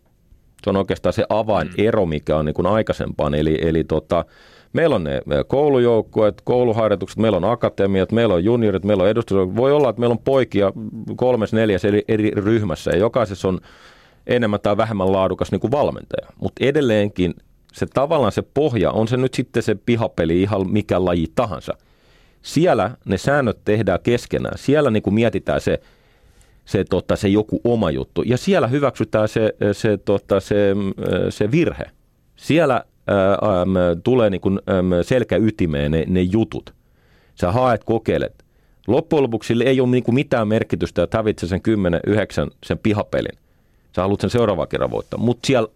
Se 0.65 0.71
on 0.71 0.77
oikeastaan 0.77 1.13
se 1.13 1.25
avainero, 1.29 2.07
mikä 2.07 2.37
on 2.37 2.45
niin 2.45 2.55
kuin 2.55 2.67
aikaisempaan, 2.67 3.35
eli, 3.35 3.59
eli 3.63 3.85
tota, 3.85 4.25
Meillä 4.77 4.97
on 4.97 5.05
ne 5.05 5.21
koulujoukkueet, 5.47 6.41
kouluharjoitukset, 6.45 7.19
meillä 7.19 7.37
on 7.37 7.45
akatemiat, 7.45 8.13
meillä 8.13 8.35
on 8.35 8.45
juniorit, 8.45 8.85
meillä 8.85 9.03
on 9.03 9.09
edustus. 9.09 9.57
Voi 9.57 9.73
olla, 9.73 9.91
että 9.91 10.01
meillä 10.01 10.13
on 10.13 10.19
poikia 10.19 10.73
kolmes, 11.17 11.53
neljäs 11.53 11.85
eri, 11.85 12.05
eri 12.09 12.31
ryhmässä 12.31 12.91
ja 12.91 12.97
jokaisessa 12.97 13.49
on 13.49 13.61
enemmän 14.27 14.61
tai 14.61 14.77
vähemmän 14.77 15.13
laadukas 15.13 15.53
niin 15.53 15.61
kuin 15.61 15.71
valmentaja. 15.71 16.29
Mutta 16.41 16.65
edelleenkin 16.65 17.35
se 17.73 17.87
tavallaan 17.95 18.33
se 18.33 18.43
pohja, 18.43 18.91
on 18.91 19.09
se 19.09 19.17
nyt 19.17 19.35
sitten 19.35 19.63
se 19.63 19.75
pihapeli 19.75 20.43
ihan 20.43 20.71
mikä 20.71 21.05
laji 21.05 21.27
tahansa. 21.35 21.73
Siellä 22.43 22.91
ne 23.05 23.19
säännöt 23.19 23.59
tehdään 23.65 24.01
keskenään. 24.03 24.59
Siellä 24.59 24.91
niin 24.91 25.03
kuin 25.03 25.15
mietitään 25.15 25.61
se, 25.61 25.81
se, 26.67 26.85
tota, 26.85 27.17
se 27.17 27.29
joku 27.29 27.61
oma 27.65 27.91
juttu. 27.91 28.23
Ja 28.23 28.37
siellä 28.37 28.67
hyväksytään 28.67 29.29
se, 29.29 29.55
se, 29.73 29.97
tota, 29.97 30.41
se, 30.41 30.77
se 31.31 31.51
virhe. 31.51 31.85
Siellä 32.37 32.85
äm, 33.09 34.03
tulee 34.05 34.31
niin 34.31 34.41
kuin, 34.41 34.61
äm, 34.71 34.91
selkäytimeen 35.03 35.93
ne, 35.93 36.05
ne 36.09 36.23
jutut. 36.23 36.75
Sä 37.35 37.53
haet, 37.53 37.85
kokeilet. 37.85 38.45
Loppujen 38.87 39.23
lopuksi 39.23 39.49
sille 39.49 39.65
ei 39.65 39.81
ole 39.81 39.89
niin 39.89 40.05
kuin 40.05 40.15
mitään 40.15 40.49
merkitystä, 40.49 41.03
että 41.03 41.19
hävitset 41.19 41.49
sen 41.49 41.61
10-9 42.49 42.51
sen 42.65 42.79
pihapelin. 42.79 43.39
Sä 43.97 44.03
haluat 44.03 44.21
sen 44.21 44.31
seuraava 44.31 44.67
kerran 44.67 44.91
voittaa. 44.91 45.19
Mutta 45.19 45.47
siellä 45.47 45.69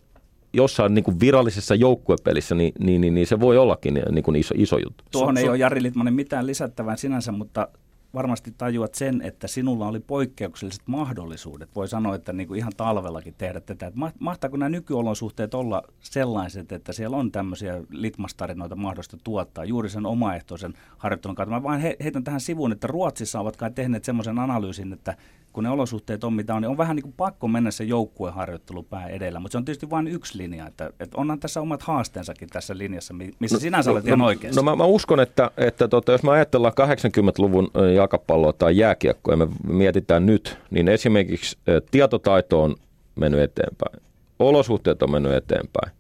jossain 0.53 0.95
niin 0.95 1.05
kuin 1.05 1.21
virallisessa 1.21 1.75
joukkuepelissä, 1.75 2.55
niin, 2.55 2.73
niin, 2.79 3.01
niin, 3.01 3.15
niin 3.15 3.27
se 3.27 3.41
voi 3.41 3.59
ollakin 3.59 4.03
niin 4.11 4.23
kuin 4.23 4.37
iso, 4.37 4.55
iso 4.59 4.79
juttu. 4.79 5.05
Tuohon 5.13 5.39
ei 5.39 5.49
ole 5.49 5.59
Jari 5.59 5.83
Litmanen 5.83 6.15
mitään 6.15 6.47
lisättävää 6.47 6.97
sinänsä, 6.97 7.33
mutta 7.33 7.69
varmasti 8.15 8.55
tajuat 8.59 8.95
sen, 8.95 9.23
että 9.23 9.49
sinulla 9.49 9.89
oli 9.89 10.01
poikkeukselliset 10.01 10.83
mahdollisuudet. 10.87 11.77
Voi 11.77 11.89
sanoa, 11.89 12.15
että 12.15 12.33
niin 12.33 12.49
kuin 12.49 12.59
ihan 12.59 12.73
talvellakin 12.77 13.35
tehdä 13.39 13.61
tätä. 13.61 13.87
Että 13.87 14.01
mahtaako 14.19 14.57
nämä 14.57 14.69
nykyolosuhteet 14.69 15.55
olla 15.55 15.83
sellaiset, 16.01 16.73
että 16.73 16.93
siellä 16.93 17.17
on 17.17 17.33
tämmöisiä 17.33 17.83
litmastarinoita 17.91 18.77
mahdollista 18.77 19.17
tuottaa 19.25 19.65
juuri 19.65 19.89
sen 19.89 20.07
omaehtoisen 20.07 20.75
harjoittelun 20.99 21.35
kautta. 21.35 21.55
Mä 21.55 21.63
vain 21.63 21.81
heitän 21.81 22.25
tähän 22.25 22.41
sivuun, 22.41 22.73
että 22.73 22.87
Ruotsissa 22.87 23.41
ovat 23.41 23.57
kai 23.57 23.71
tehneet 23.71 24.05
semmoisen 24.05 24.39
analyysin, 24.39 24.93
että 24.93 25.17
kun 25.53 25.65
ne 25.65 25.71
olosuhteet 25.71 26.25
on 26.25 26.33
mitä 26.33 26.55
on, 26.55 26.63
niin 26.63 26.71
on 26.71 26.79
vähän 26.79 26.97
niin 26.97 27.03
kuin 27.03 27.15
pakko 27.17 27.49
mennä 27.49 27.71
se 27.71 27.85
joukkueharjoittelu 27.85 28.83
pää 28.83 29.07
edellä, 29.07 29.41
mutta 29.41 29.53
se 29.53 29.59
on 29.59 29.65
tietysti 29.65 29.91
vain 29.91 30.09
yksi 30.09 30.39
linja, 30.39 30.67
että, 30.67 30.91
että 31.01 31.17
onhan 31.17 31.41
tässä 31.41 31.61
omat 31.61 31.83
haasteensakin 31.83 32.49
tässä 32.49 32.79
linjassa, 32.79 33.15
missä 33.15 33.57
no, 33.57 33.61
sinänsä 33.61 33.91
olet 33.91 34.05
no, 34.05 34.09
ihan 34.09 34.21
oikeassa. 34.21 34.61
No 34.61 34.65
mä, 34.65 34.77
mä 34.77 34.85
uskon, 34.85 35.21
että, 35.21 35.51
että 35.57 35.89
tota, 35.89 36.13
jos 36.13 36.23
me 36.23 36.31
ajatellaan 36.31 36.73
80-luvun 36.73 37.71
jalkapalloa 38.01 38.53
tai 38.53 38.77
jääkiekkoa 38.77 39.33
ja 39.33 39.37
me 39.37 39.49
mietitään 39.69 40.27
nyt, 40.27 40.59
niin 40.71 40.89
esimerkiksi 40.89 41.59
tietotaito 41.91 42.63
on 42.63 42.75
mennyt 43.15 43.41
eteenpäin, 43.41 44.03
olosuhteet 44.39 45.03
on 45.03 45.11
mennyt 45.11 45.33
eteenpäin, 45.33 45.93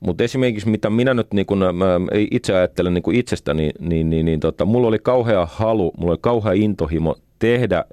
mutta 0.00 0.24
esimerkiksi 0.24 0.68
mitä 0.68 0.90
minä 0.90 1.14
nyt 1.14 1.32
niin 1.32 1.46
kun, 1.46 1.58
mä 1.58 2.00
itse 2.30 2.54
ajattelen 2.54 2.94
niin 2.94 3.14
itsestäni, 3.14 3.62
niin, 3.62 3.88
niin, 3.88 4.10
niin, 4.10 4.26
niin 4.26 4.40
tota, 4.40 4.64
mulla 4.64 4.88
oli 4.88 4.98
kauhea 4.98 5.46
halu, 5.46 5.92
mulla 5.96 6.12
oli 6.12 6.18
kauhea 6.20 6.52
intohimo 6.52 7.16
tehdä 7.38 7.84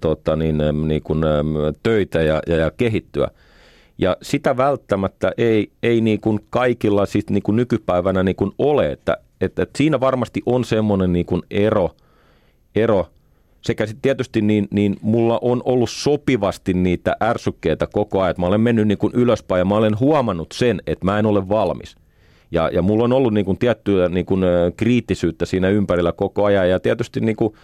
tota, 0.00 0.36
niin, 0.36 0.58
niin 0.88 1.02
kuin, 1.02 1.20
töitä 1.82 2.22
ja, 2.22 2.42
ja, 2.46 2.56
ja 2.56 2.70
kehittyä. 2.70 3.30
Ja 3.98 4.16
sitä 4.22 4.56
välttämättä 4.56 5.32
ei, 5.38 5.70
ei 5.82 6.00
niin 6.00 6.20
kuin 6.20 6.40
kaikilla 6.50 7.06
siis 7.06 7.30
niin 7.30 7.42
kuin 7.42 7.56
nykypäivänä 7.56 8.22
niin 8.22 8.36
kuin 8.36 8.52
ole, 8.58 8.92
että, 8.92 9.16
että, 9.40 9.62
että 9.62 9.78
siinä 9.78 10.00
varmasti 10.00 10.42
on 10.46 10.64
semmoinen 10.64 11.12
niin 11.12 11.26
ero, 11.50 11.90
ero 12.76 13.06
sekä 13.66 13.86
sitten 13.86 14.02
tietysti 14.02 14.40
niin, 14.40 14.68
niin 14.70 14.96
mulla 15.02 15.38
on 15.42 15.62
ollut 15.64 15.90
sopivasti 15.90 16.74
niitä 16.74 17.16
ärsykkeitä 17.22 17.86
koko 17.86 18.22
ajan, 18.22 18.34
mä 18.38 18.46
olen 18.46 18.60
mennyt 18.60 18.88
niin 18.88 18.98
kuin 18.98 19.12
ylöspäin 19.14 19.58
ja 19.58 19.64
mä 19.64 19.74
olen 19.74 20.00
huomannut 20.00 20.52
sen, 20.52 20.82
että 20.86 21.04
mä 21.04 21.18
en 21.18 21.26
ole 21.26 21.48
valmis. 21.48 21.96
Ja, 22.50 22.70
ja 22.72 22.82
mulla 22.82 23.04
on 23.04 23.12
ollut 23.12 23.34
niin 23.34 23.44
kuin 23.44 23.58
tiettyä 23.58 24.08
niin 24.08 24.26
kuin, 24.26 24.42
kriittisyyttä 24.76 25.46
siinä 25.46 25.68
ympärillä 25.68 26.12
koko 26.12 26.44
ajan 26.44 26.70
ja 26.70 26.80
tietysti 26.80 27.20
niin 27.20 27.36
kuin, 27.36 27.54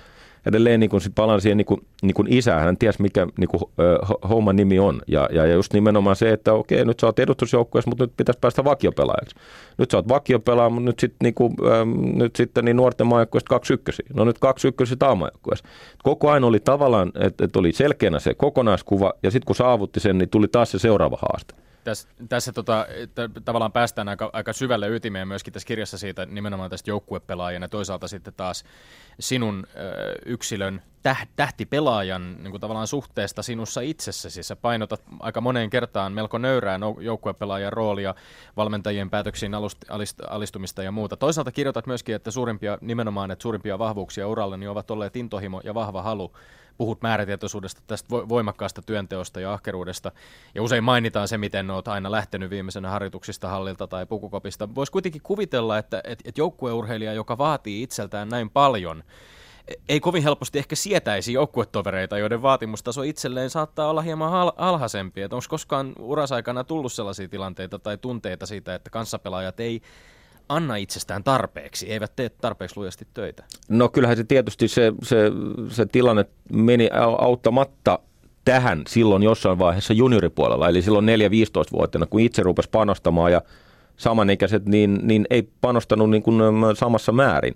edelleen 0.47 0.81
niin 0.81 0.91
kuin, 0.91 1.03
palaan 1.15 1.41
siihen 1.41 1.57
niin 1.57 1.67
kuin, 1.67 1.87
niin 2.03 2.15
kuin 2.15 2.33
isään, 2.33 2.63
hän 2.63 2.77
tiesi 2.77 3.03
mikä 3.03 3.27
niin 3.39 3.49
kuin, 3.49 3.63
äh, 3.81 4.31
homman 4.31 4.57
nimi 4.57 4.79
on. 4.79 5.03
Ja, 5.07 5.29
ja, 5.33 5.47
ja 5.47 5.55
just 5.55 5.73
nimenomaan 5.73 6.17
se, 6.17 6.33
että 6.33 6.53
okei, 6.53 6.85
nyt 6.85 7.01
sä 7.01 7.07
oot 7.07 7.19
edustusjoukkueessa, 7.19 7.91
mutta 7.91 8.05
nyt 8.05 8.13
pitäisi 8.17 8.39
päästä 8.41 8.65
vakiopelaajaksi. 8.65 9.37
Nyt 9.79 9.91
sä 9.91 9.97
oot 9.97 10.09
vakiopelaaja, 10.09 10.71
mutta 10.71 10.87
nyt, 10.87 10.99
sit, 10.99 11.15
niin 11.23 11.35
kuin, 11.35 11.55
ähm, 11.73 12.19
nyt 12.19 12.37
sitten 12.37 12.65
niin 12.65 12.77
nuorten 12.77 13.07
maajoukkueesta 13.07 13.49
kaksi 13.49 13.75
ykkösiä. 13.75 14.07
No 14.15 14.25
nyt 14.25 14.39
kaksi 14.39 14.69
ykkösiä 14.69 14.97
taamajoukkueessa. 14.97 15.65
Koko 16.03 16.31
ajan 16.31 16.45
oli 16.45 16.61
tavallaan, 16.61 17.13
että, 17.21 17.45
että 17.45 17.59
oli 17.59 17.73
selkeänä 17.73 18.19
se 18.19 18.35
kokonaiskuva, 18.35 19.13
ja 19.23 19.31
sitten 19.31 19.47
kun 19.47 19.57
saavutti 19.57 20.01
sen, 20.01 20.19
niin 20.19 20.29
tuli 20.29 20.49
taas 20.49 20.71
se 20.71 20.79
seuraava 20.79 21.19
haaste. 21.23 21.55
Tässä, 21.85 22.09
tässä 22.29 22.53
tota, 22.53 22.87
t- 23.15 23.45
tavallaan 23.45 23.73
päästään 23.73 24.09
aika, 24.09 24.31
aika 24.33 24.53
syvälle 24.53 24.89
ytimeen 24.89 25.29
myöskin 25.29 25.53
tässä 25.53 25.67
kirjassa 25.67 25.99
siitä 25.99 26.27
nimenomaan 26.27 26.71
tästä 26.71 26.91
joukkuepelaajan 26.91 27.63
ja 27.63 27.69
toisaalta 27.69 28.09
sitten 28.09 28.35
taas 28.35 28.65
sinun 29.21 29.67
ö, 29.77 30.15
yksilön 30.27 30.83
täh, 31.03 31.29
tähtipelaajan 31.37 32.37
niin 32.43 32.51
kuin 32.51 32.61
tavallaan 32.61 32.87
suhteesta 32.87 33.43
sinussa 33.43 33.81
itsessäsi. 33.81 34.43
Sä 34.43 34.57
painotat 34.57 35.03
aika 35.21 35.41
moneen 35.41 35.71
kertaan 35.71 36.13
melko 36.13 36.39
nöyrää 36.39 36.81
joukkuepelaajan 37.01 37.73
roolia, 37.73 38.15
valmentajien 38.57 39.11
päätöksiin 39.11 39.55
alust, 39.55 39.79
alist, 39.89 40.21
alistumista 40.29 40.83
ja 40.83 40.93
muuta. 40.93 41.17
Toisaalta 41.17 41.53
kirjoitat 41.53 41.87
myöskin, 41.87 42.15
että 42.15 42.31
suurimpia, 42.31 42.79
nimenomaan, 42.81 43.31
että 43.31 43.43
suurimpia 43.43 43.79
vahvuuksia 43.79 44.29
uralle 44.29 44.57
niin 44.57 44.71
ovat 44.71 44.91
olleet 44.91 45.17
intohimo 45.17 45.61
ja 45.65 45.75
vahva 45.75 46.03
halu 46.03 46.33
puhut 46.79 47.03
määrätietoisuudesta, 47.03 47.83
tästä 47.87 48.09
voimakkaasta 48.11 48.83
työnteosta 48.83 49.41
ja 49.41 49.53
ahkeruudesta. 49.53 50.13
Ja 50.55 50.63
usein 50.63 50.85
mainitaan 50.85 51.29
se, 51.29 51.39
miten 51.39 51.71
olet 51.71 51.89
aina 51.89 52.11
lähtenyt 52.11 52.51
viimeisenä 52.51 52.91
harjoituksista 52.91 53.49
hallilta 53.49 53.87
tai 53.87 54.07
pukukopista. 54.07 54.75
Voisi 54.75 54.93
kuitenkin 54.93 55.23
kuvitella, 55.23 55.79
että, 55.79 55.99
että, 56.05 56.23
että 56.29 56.41
joukkueurheilija, 56.41 57.13
joka 57.13 57.39
vaatii 57.39 57.83
itseltään 57.83 58.29
näin 58.29 58.51
paljon, 58.51 59.05
ei 59.89 60.01
kovin 60.01 60.23
helposti 60.23 60.59
ehkä 60.59 60.77
sietäisi 60.77 61.33
joukkuetovereita, 61.33 62.19
joiden 62.19 62.43
vaatimustaso 62.43 63.03
itselleen 63.03 63.51
saattaa 63.51 63.91
olla 63.91 64.03
hieman 64.03 64.33
al- 64.33 64.53
alhaisempi. 64.57 65.23
Onko 65.23 65.41
koskaan 65.49 65.93
urasaikana 65.99 66.65
tullut 66.65 66.93
sellaisia 66.93 67.29
tilanteita 67.29 67.79
tai 67.79 67.99
tunteita 67.99 68.47
siitä, 68.47 68.75
että 68.75 68.91
kanssapelaajat 68.91 69.61
ei 69.61 69.83
anna 70.49 70.77
itsestään 70.77 71.25
tarpeeksi, 71.25 71.93
eivät 71.93 72.17
tee 72.17 72.29
tarpeeksi 72.29 72.77
lujasti 72.77 73.07
töitä? 73.15 73.45
No 73.69 73.89
kyllähän 73.89 74.17
se 74.17 74.25
tietysti 74.25 74.69
se, 74.69 74.93
se, 75.03 75.17
se 75.69 75.87
tilanne 75.87 76.25
meni 76.53 76.89
auttamatta 77.19 77.99
tähän 78.45 78.83
silloin 78.89 79.23
jossain 79.23 79.59
vaiheessa 79.59 79.93
junioripuolella, 79.93 80.69
eli 80.69 80.83
silloin 80.83 81.07
4-15-vuotiaana, 81.07 82.07
kun 82.07 82.21
itse 82.21 82.43
rupesi 82.43 82.69
panostamaan 82.71 83.33
ja 83.33 83.43
samanikäiset, 83.97 84.67
niin, 84.67 85.01
niin 85.03 85.27
ei 85.31 85.49
panostanut 85.61 86.11
niin 86.11 86.23
kuin 86.23 86.37
samassa 86.79 87.13
määrin. 87.13 87.55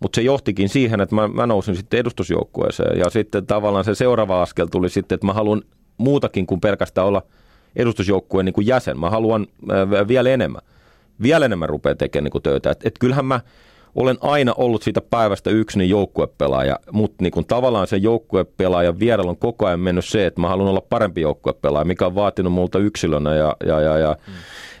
Mutta 0.00 0.16
se 0.16 0.22
johtikin 0.22 0.68
siihen, 0.68 1.00
että 1.00 1.14
mä, 1.14 1.28
mä 1.28 1.46
nousin 1.46 1.76
sitten 1.76 2.00
edustusjoukkueeseen 2.00 2.98
ja 2.98 3.10
sitten 3.10 3.46
tavallaan 3.46 3.84
se 3.84 3.94
seuraava 3.94 4.42
askel 4.42 4.66
tuli 4.66 4.90
sitten, 4.90 5.16
että 5.16 5.26
mä 5.26 5.32
haluan 5.32 5.62
muutakin 5.96 6.46
kuin 6.46 6.60
pelkästään 6.60 7.06
olla 7.06 7.22
edustusjoukkueen 7.76 8.44
niin 8.44 8.52
kuin 8.52 8.66
jäsen. 8.66 9.00
Mä 9.00 9.10
haluan 9.10 9.46
äh, 9.70 10.08
vielä 10.08 10.30
enemmän 10.30 10.62
vielä 11.22 11.44
enemmän 11.44 11.68
rupeaa 11.68 11.94
tekemään 11.94 12.24
niin 12.24 12.32
kuin 12.32 12.42
töitä. 12.42 12.70
Et, 12.70 12.86
et 12.86 12.98
kyllähän 13.00 13.24
mä 13.24 13.40
olen 13.94 14.16
aina 14.20 14.54
ollut 14.56 14.82
siitä 14.82 15.00
päivästä 15.00 15.50
yksi 15.50 15.78
niin 15.78 15.90
joukkuepelaaja, 15.90 16.78
mutta 16.92 17.22
niin 17.22 17.46
tavallaan 17.48 17.86
se 17.86 17.96
joukkuepelaajan 17.96 18.98
vierellä 18.98 19.30
on 19.30 19.36
koko 19.36 19.66
ajan 19.66 19.80
mennyt 19.80 20.04
se, 20.04 20.26
että 20.26 20.40
mä 20.40 20.48
haluan 20.48 20.68
olla 20.68 20.80
parempi 20.80 21.20
joukkuepelaaja, 21.20 21.84
mikä 21.84 22.06
on 22.06 22.14
vaatinut 22.14 22.52
multa 22.52 22.78
yksilönä 22.78 23.34
ja, 23.34 23.56
ja, 23.66 23.80
ja, 23.80 23.98
ja, 23.98 24.16
mm. 24.26 24.32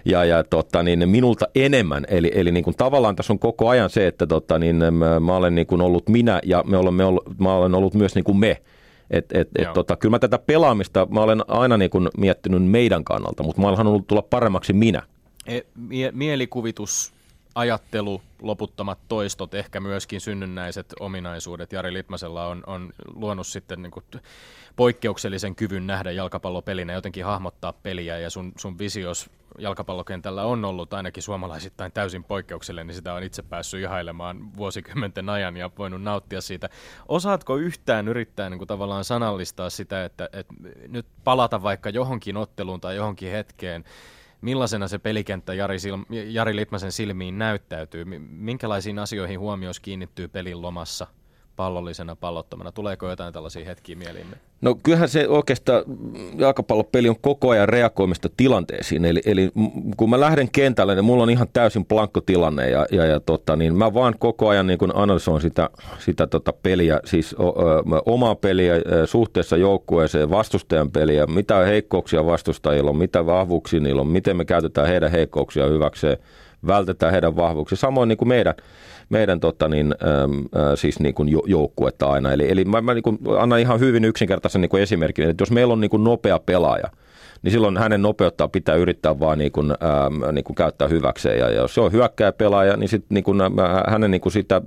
ja, 0.04 0.24
ja 0.24 0.44
tota, 0.44 0.82
niin, 0.82 1.08
minulta 1.08 1.46
enemmän. 1.54 2.04
Eli, 2.08 2.32
eli 2.34 2.52
niin 2.52 2.64
kuin 2.64 2.76
tavallaan 2.76 3.16
tässä 3.16 3.32
on 3.32 3.38
koko 3.38 3.68
ajan 3.68 3.90
se, 3.90 4.06
että 4.06 4.26
tota, 4.26 4.58
niin, 4.58 4.76
mä, 4.76 5.20
mä 5.20 5.36
olen 5.36 5.54
niin 5.54 5.66
kuin 5.66 5.80
ollut 5.80 6.08
minä 6.08 6.40
ja 6.44 6.64
me 6.66 6.76
olemme 6.76 7.04
ollut, 7.04 7.38
mä 7.38 7.54
olen 7.54 7.74
ollut 7.74 7.94
myös 7.94 8.14
niin 8.14 8.24
kuin 8.24 8.38
me. 8.38 8.62
Et, 9.10 9.32
et, 9.32 9.48
et, 9.58 9.72
tota, 9.72 9.96
kyllä 9.96 10.10
mä 10.10 10.18
tätä 10.18 10.38
pelaamista, 10.38 11.06
mä 11.10 11.20
olen 11.20 11.42
aina 11.48 11.76
niin 11.76 11.90
kuin 11.90 12.08
miettinyt 12.18 12.66
meidän 12.66 13.04
kannalta, 13.04 13.42
mutta 13.42 13.60
mä 13.60 13.68
olen 13.68 13.78
halunnut 13.78 14.06
tulla 14.06 14.22
paremmaksi 14.22 14.72
minä. 14.72 15.02
E, 15.48 15.60
mie- 15.74 16.12
mielikuvitus, 16.12 17.12
ajattelu, 17.54 18.22
loputtomat 18.42 18.98
toistot, 19.08 19.54
ehkä 19.54 19.80
myöskin 19.80 20.20
synnynnäiset 20.20 20.94
ominaisuudet. 21.00 21.72
Jari 21.72 21.92
Litmasella 21.92 22.46
on, 22.46 22.62
on 22.66 22.92
luonut 23.14 23.46
sitten 23.46 23.82
niin 23.82 23.90
kuin 23.90 24.04
poikkeuksellisen 24.76 25.54
kyvyn 25.54 25.86
nähdä 25.86 26.10
jalkapallopelinä, 26.10 26.92
jotenkin 26.92 27.24
hahmottaa 27.24 27.72
peliä 27.72 28.18
ja 28.18 28.30
sun, 28.30 28.52
sun 28.58 28.78
visios 28.78 29.30
jalkapallokentällä 29.58 30.42
on 30.42 30.64
ollut 30.64 30.94
ainakin 30.94 31.22
suomalaisittain 31.22 31.92
täysin 31.92 32.24
poikkeuksellinen, 32.24 32.86
niin 32.86 32.94
sitä 32.94 33.14
on 33.14 33.22
itse 33.22 33.42
päässyt 33.42 33.80
ihailemaan 33.80 34.56
vuosikymmenten 34.56 35.28
ajan 35.28 35.56
ja 35.56 35.70
voinut 35.78 36.02
nauttia 36.02 36.40
siitä. 36.40 36.68
Osaatko 37.08 37.56
yhtään 37.56 38.08
yrittää 38.08 38.50
niin 38.50 38.58
kuin 38.58 38.68
tavallaan 38.68 39.04
sanallistaa 39.04 39.70
sitä, 39.70 40.04
että, 40.04 40.28
että 40.32 40.54
nyt 40.88 41.06
palata 41.24 41.62
vaikka 41.62 41.90
johonkin 41.90 42.36
otteluun 42.36 42.80
tai 42.80 42.96
johonkin 42.96 43.32
hetkeen, 43.32 43.84
millaisena 44.40 44.88
se 44.88 44.98
pelikenttä 44.98 45.54
Jari, 45.54 45.76
Sil- 45.84 46.14
Jari 46.28 46.56
Litmasen 46.56 46.92
silmiin 46.92 47.38
näyttäytyy? 47.38 48.04
Minkälaisiin 48.28 48.98
asioihin 48.98 49.40
huomioon 49.40 49.74
kiinnittyy 49.82 50.28
pelin 50.28 50.62
lomassa 50.62 51.06
pallollisena, 51.58 52.16
pallottomana? 52.16 52.72
Tuleeko 52.72 53.10
jotain 53.10 53.32
tällaisia 53.32 53.64
hetkiä 53.64 53.96
mieliimme? 53.96 54.36
No 54.60 54.74
kyllähän 54.82 55.08
se 55.08 55.28
oikeastaan 55.28 55.84
jalkapallopeli 56.36 57.08
on 57.08 57.20
koko 57.20 57.50
ajan 57.50 57.68
reagoimista 57.68 58.28
tilanteisiin. 58.36 59.04
Eli, 59.04 59.20
eli 59.24 59.50
kun 59.96 60.10
mä 60.10 60.20
lähden 60.20 60.50
kentälle, 60.50 60.94
niin 60.94 61.04
mulla 61.04 61.22
on 61.22 61.30
ihan 61.30 61.48
täysin 61.52 61.84
plankko 61.84 62.20
tilanne 62.20 62.70
ja, 62.70 62.86
ja, 62.90 63.06
ja 63.06 63.20
tota, 63.20 63.56
niin 63.56 63.74
mä 63.74 63.94
vaan 63.94 64.14
koko 64.18 64.48
ajan 64.48 64.66
niin 64.66 64.78
kun 64.78 64.92
analysoin 64.94 65.40
sitä, 65.40 65.70
sitä 65.98 66.26
tota 66.26 66.52
peliä, 66.52 67.00
siis 67.04 67.36
omaa 68.06 68.34
peliä 68.34 68.74
suhteessa 69.04 69.56
joukkueeseen, 69.56 70.30
vastustajan 70.30 70.90
peliä, 70.90 71.26
mitä 71.26 71.56
heikkouksia 71.56 72.26
vastustajilla 72.26 72.90
on, 72.90 72.96
mitä 72.96 73.26
vahvuuksia 73.26 73.80
niillä 73.80 74.00
on, 74.00 74.08
miten 74.08 74.36
me 74.36 74.44
käytetään 74.44 74.88
heidän 74.88 75.10
heikkouksia 75.10 75.66
hyväkseen, 75.66 76.16
vältetään 76.66 77.12
heidän 77.12 77.36
vahvuuksia. 77.36 77.78
Samoin 77.78 78.08
niin 78.08 78.18
kuin 78.18 78.28
meidän 78.28 78.54
meidän 79.08 79.40
tota, 79.40 79.68
niin, 79.68 79.94
siis 80.74 81.00
niin 81.00 81.14
kuin 81.14 81.28
joukkuetta 81.46 82.10
aina. 82.10 82.32
Eli, 82.32 82.50
eli 82.50 82.64
mä, 82.64 82.80
mä 82.80 82.94
niin 82.94 83.02
kuin 83.02 83.18
annan 83.38 83.60
ihan 83.60 83.80
hyvin 83.80 84.04
yksinkertaisen 84.04 84.60
niin 84.60 84.68
kuin 84.68 84.82
esimerkin, 84.82 85.30
että 85.30 85.42
jos 85.42 85.50
meillä 85.50 85.72
on 85.72 85.80
niin 85.80 85.90
kuin 85.90 86.04
nopea 86.04 86.38
pelaaja, 86.38 86.88
niin 87.42 87.52
silloin 87.52 87.76
hänen 87.76 88.02
nopeuttaa 88.02 88.48
pitää 88.48 88.74
yrittää 88.74 89.20
vaan 89.20 89.38
niin 89.38 89.52
kuin, 89.52 89.70
äm, 89.70 90.34
niin 90.34 90.44
kuin 90.44 90.56
käyttää 90.56 90.88
hyväkseen. 90.88 91.38
Ja 91.38 91.50
jos 91.50 91.74
se 91.74 91.80
on 91.80 91.92
hyökkää 91.92 92.32
pelaaja, 92.32 92.76
niin 92.76 92.88
sitten 92.88 93.14
niin 93.14 93.24
kuin, 93.24 93.40
hänen 93.88 94.10
niin 94.10 94.20
kuin 94.20 94.32
sitä 94.32 94.62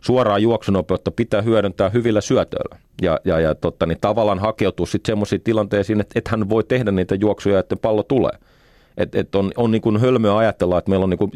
suoraa 0.00 0.38
juoksunopeutta 0.38 1.10
pitää 1.10 1.42
hyödyntää 1.42 1.88
hyvillä 1.88 2.20
syötöillä. 2.20 2.78
Ja, 3.02 3.20
ja, 3.24 3.40
ja 3.40 3.54
totta, 3.54 3.86
niin 3.86 3.98
tavallaan 4.00 4.38
hakeutuu 4.38 4.86
sitten 4.86 5.12
semmoisiin 5.12 5.40
tilanteisiin, 5.40 6.00
että, 6.00 6.18
että 6.18 6.30
hän 6.30 6.48
voi 6.48 6.64
tehdä 6.64 6.90
niitä 6.90 7.14
juoksuja, 7.14 7.58
että 7.58 7.76
pallo 7.76 8.02
tulee. 8.02 8.32
Et, 8.98 9.14
et 9.14 9.34
on, 9.34 9.52
on 9.56 9.70
niin 9.70 10.00
hölmöä 10.00 10.36
ajatella, 10.36 10.78
että 10.78 10.90
meillä 10.90 11.04
on 11.04 11.10
niin 11.10 11.18
kuin 11.18 11.30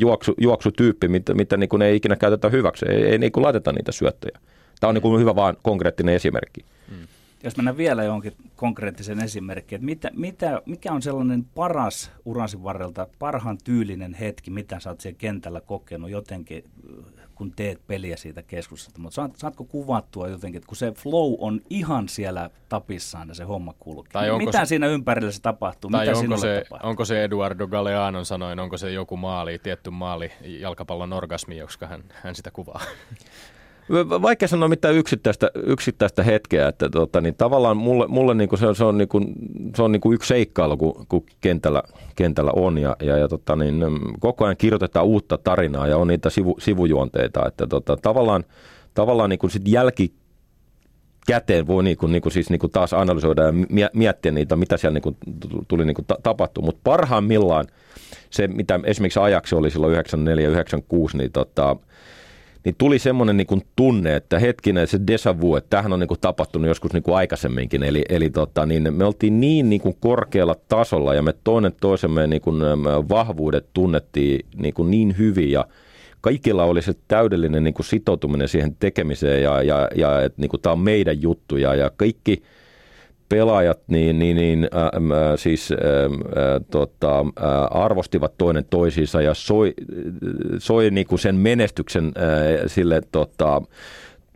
juoksu, 0.00 0.34
juoksutyyppi, 0.38 1.08
mitä, 1.08 1.34
mitä 1.34 1.56
niin 1.56 1.68
kuin 1.68 1.82
ei 1.82 1.96
ikinä 1.96 2.16
käytetä 2.16 2.48
hyväksi. 2.48 2.86
Ei, 2.88 3.02
ei 3.02 3.18
niin 3.18 3.32
kuin 3.32 3.44
laiteta 3.44 3.72
niitä 3.72 3.92
syöttöjä. 3.92 4.38
Tämä 4.80 4.88
on 4.88 4.94
niin 4.94 5.02
kuin 5.02 5.20
hyvä 5.20 5.34
vaan 5.34 5.56
konkreettinen 5.62 6.14
esimerkki. 6.14 6.64
Hmm. 6.90 7.06
Jos 7.44 7.56
mennään 7.56 7.76
vielä 7.76 8.04
johonkin 8.04 8.32
konkreettisen 8.56 9.20
esimerkkiin, 9.20 9.76
että 9.76 9.86
mitä, 9.86 10.10
mitä, 10.14 10.62
mikä 10.66 10.92
on 10.92 11.02
sellainen 11.02 11.44
paras 11.54 12.10
urasi 12.24 12.62
varrelta, 12.62 13.06
parhaan 13.18 13.58
tyylinen 13.64 14.14
hetki, 14.14 14.50
mitä 14.50 14.80
sä 14.80 14.90
oot 14.90 15.00
siellä 15.00 15.18
kentällä 15.18 15.60
kokenut 15.60 16.10
jotenkin 16.10 16.64
kun 17.34 17.52
teet 17.52 17.86
peliä 17.86 18.16
siitä 18.16 18.42
keskustasta, 18.42 19.00
mutta 19.00 19.14
saat, 19.14 19.36
saatko 19.36 19.64
kuvattua 19.64 20.28
jotenkin, 20.28 20.58
että 20.58 20.68
kun 20.68 20.76
se 20.76 20.92
flow 20.92 21.34
on 21.38 21.60
ihan 21.70 22.08
siellä 22.08 22.50
tapissaan 22.68 23.28
ja 23.28 23.34
se 23.34 23.44
homma 23.44 23.74
kulkee. 23.78 24.12
Tai 24.12 24.30
onko 24.30 24.44
mitä 24.46 24.64
se, 24.64 24.68
siinä 24.68 24.86
ympärillä 24.86 25.32
se 25.32 25.42
tapahtuu? 25.42 25.90
Tai 25.90 26.06
mitä 26.06 26.18
onko 26.18 26.36
se, 26.36 26.62
tapahtuu? 26.64 26.90
onko 26.90 27.04
se 27.04 27.24
Eduardo 27.24 27.66
Galeanon 27.66 28.26
sanoin, 28.26 28.58
onko 28.58 28.76
se 28.76 28.92
joku 28.92 29.16
maali, 29.16 29.58
tietty 29.58 29.90
maali, 29.90 30.32
jalkapallon 30.40 31.12
orgasmi, 31.12 31.60
koska 31.60 31.86
hän, 31.86 32.04
hän 32.10 32.34
sitä 32.34 32.50
kuvaa? 32.50 32.80
Vaikea 34.22 34.48
sanoa 34.48 34.68
mitään 34.68 34.94
yksittäistä, 34.94 35.50
yksittäistä 35.54 36.22
hetkeä, 36.22 36.68
että 36.68 36.88
tota, 36.88 37.20
niin 37.20 37.34
tavallaan 37.34 37.76
mulle, 37.76 38.06
mulle 38.06 38.34
niin 38.34 38.48
kuin 38.48 38.58
se, 38.58 38.66
se 38.74 38.84
on, 38.84 38.98
niin 38.98 39.08
kuin, 39.08 39.32
se 39.76 39.82
on 39.82 39.92
niin 39.92 40.00
kuin 40.00 40.14
yksi 40.14 40.28
seikkailu, 40.28 40.76
kun, 40.76 41.06
kun 41.08 41.24
kentällä, 41.40 41.82
kentällä 42.16 42.50
on 42.56 42.78
ja, 42.78 42.96
ja, 43.02 43.18
ja 43.18 43.28
tota, 43.28 43.56
niin, 43.56 43.84
koko 44.20 44.44
ajan 44.44 44.56
kirjoitetaan 44.56 45.06
uutta 45.06 45.38
tarinaa 45.38 45.86
ja 45.86 45.96
on 45.96 46.08
niitä 46.08 46.30
sivu, 46.30 46.56
sivujuonteita, 46.58 47.46
että 47.46 47.66
tota, 47.66 47.96
tavallaan, 47.96 48.44
tavallaan 48.94 49.30
niin 49.30 49.38
kuin 49.38 49.50
sit 49.50 49.68
jälki 49.68 50.12
käteen 51.26 51.66
voi 51.66 51.84
niin 51.84 51.96
kuin, 51.96 52.12
niin 52.12 52.22
kuin 52.22 52.32
siis 52.32 52.50
niin 52.50 52.60
kuin 52.60 52.72
taas 52.72 52.92
analysoida 52.92 53.42
ja 53.42 53.90
miettiä 53.92 54.32
niitä, 54.32 54.56
mitä 54.56 54.76
siellä 54.76 54.94
niin 54.94 55.02
kuin 55.02 55.16
tuli 55.68 55.84
niin 55.84 55.94
kuin 55.94 56.06
tapahtua, 56.22 56.64
mutta 56.64 56.80
parhaimmillaan 56.84 57.66
se, 58.30 58.48
mitä 58.48 58.80
esimerkiksi 58.84 59.20
ajaksi 59.20 59.54
oli 59.54 59.70
silloin 59.70 59.96
94-96, 59.96 61.16
niin 61.16 61.32
tota, 61.32 61.76
niin 62.64 62.74
tuli 62.78 62.98
semmoinen 62.98 63.36
niin 63.36 63.62
tunne, 63.76 64.16
että 64.16 64.38
hetkinen 64.38 64.86
se 64.86 65.00
deja 65.06 65.40
vu, 65.40 65.56
että 65.56 65.70
tämähän 65.70 65.92
on 65.92 66.00
niin 66.00 66.08
kuin 66.08 66.20
tapahtunut 66.20 66.68
joskus 66.68 66.92
niin 66.92 67.02
kuin 67.02 67.16
aikaisemminkin. 67.16 67.82
Eli, 67.82 68.04
eli 68.08 68.30
tota, 68.30 68.66
niin 68.66 68.94
me 68.94 69.04
oltiin 69.04 69.40
niin, 69.40 69.70
niin 69.70 69.80
kuin 69.80 69.96
korkealla 70.00 70.56
tasolla 70.68 71.14
ja 71.14 71.22
me 71.22 71.34
toinen 71.44 71.72
toisemme 71.80 72.26
niin 72.26 72.42
kuin 72.42 72.62
vahvuudet 73.08 73.66
tunnettiin 73.74 74.46
niin, 74.56 74.74
kuin 74.74 74.90
niin 74.90 75.18
hyvin 75.18 75.50
ja 75.50 75.66
kaikilla 76.20 76.64
oli 76.64 76.82
se 76.82 76.92
täydellinen 77.08 77.64
niin 77.64 77.74
kuin 77.74 77.86
sitoutuminen 77.86 78.48
siihen 78.48 78.76
tekemiseen 78.78 79.42
ja, 79.42 79.62
ja, 79.62 79.88
ja 79.94 80.22
että 80.22 80.40
niin 80.40 80.50
tämä 80.62 80.72
on 80.72 80.78
meidän 80.78 81.22
juttuja 81.22 81.74
ja 81.74 81.90
kaikki 81.96 82.42
pelaajat 83.28 83.78
niin, 83.86 84.18
niin, 84.18 84.36
niin 84.36 84.68
äh, 84.74 84.82
äh, 84.82 85.32
siis 85.36 85.72
äh, 85.72 85.78
äh, 85.78 86.60
tota, 86.70 87.20
äh, 87.20 87.82
arvostivat 87.82 88.38
toinen 88.38 88.64
toisiinsa 88.70 89.22
ja 89.22 89.34
soi, 89.34 89.74
soi 90.58 90.90
niin 90.90 91.06
kuin 91.06 91.18
sen 91.18 91.34
menestyksen 91.36 92.04
äh, 92.04 92.62
sille 92.66 93.02
tota, 93.12 93.62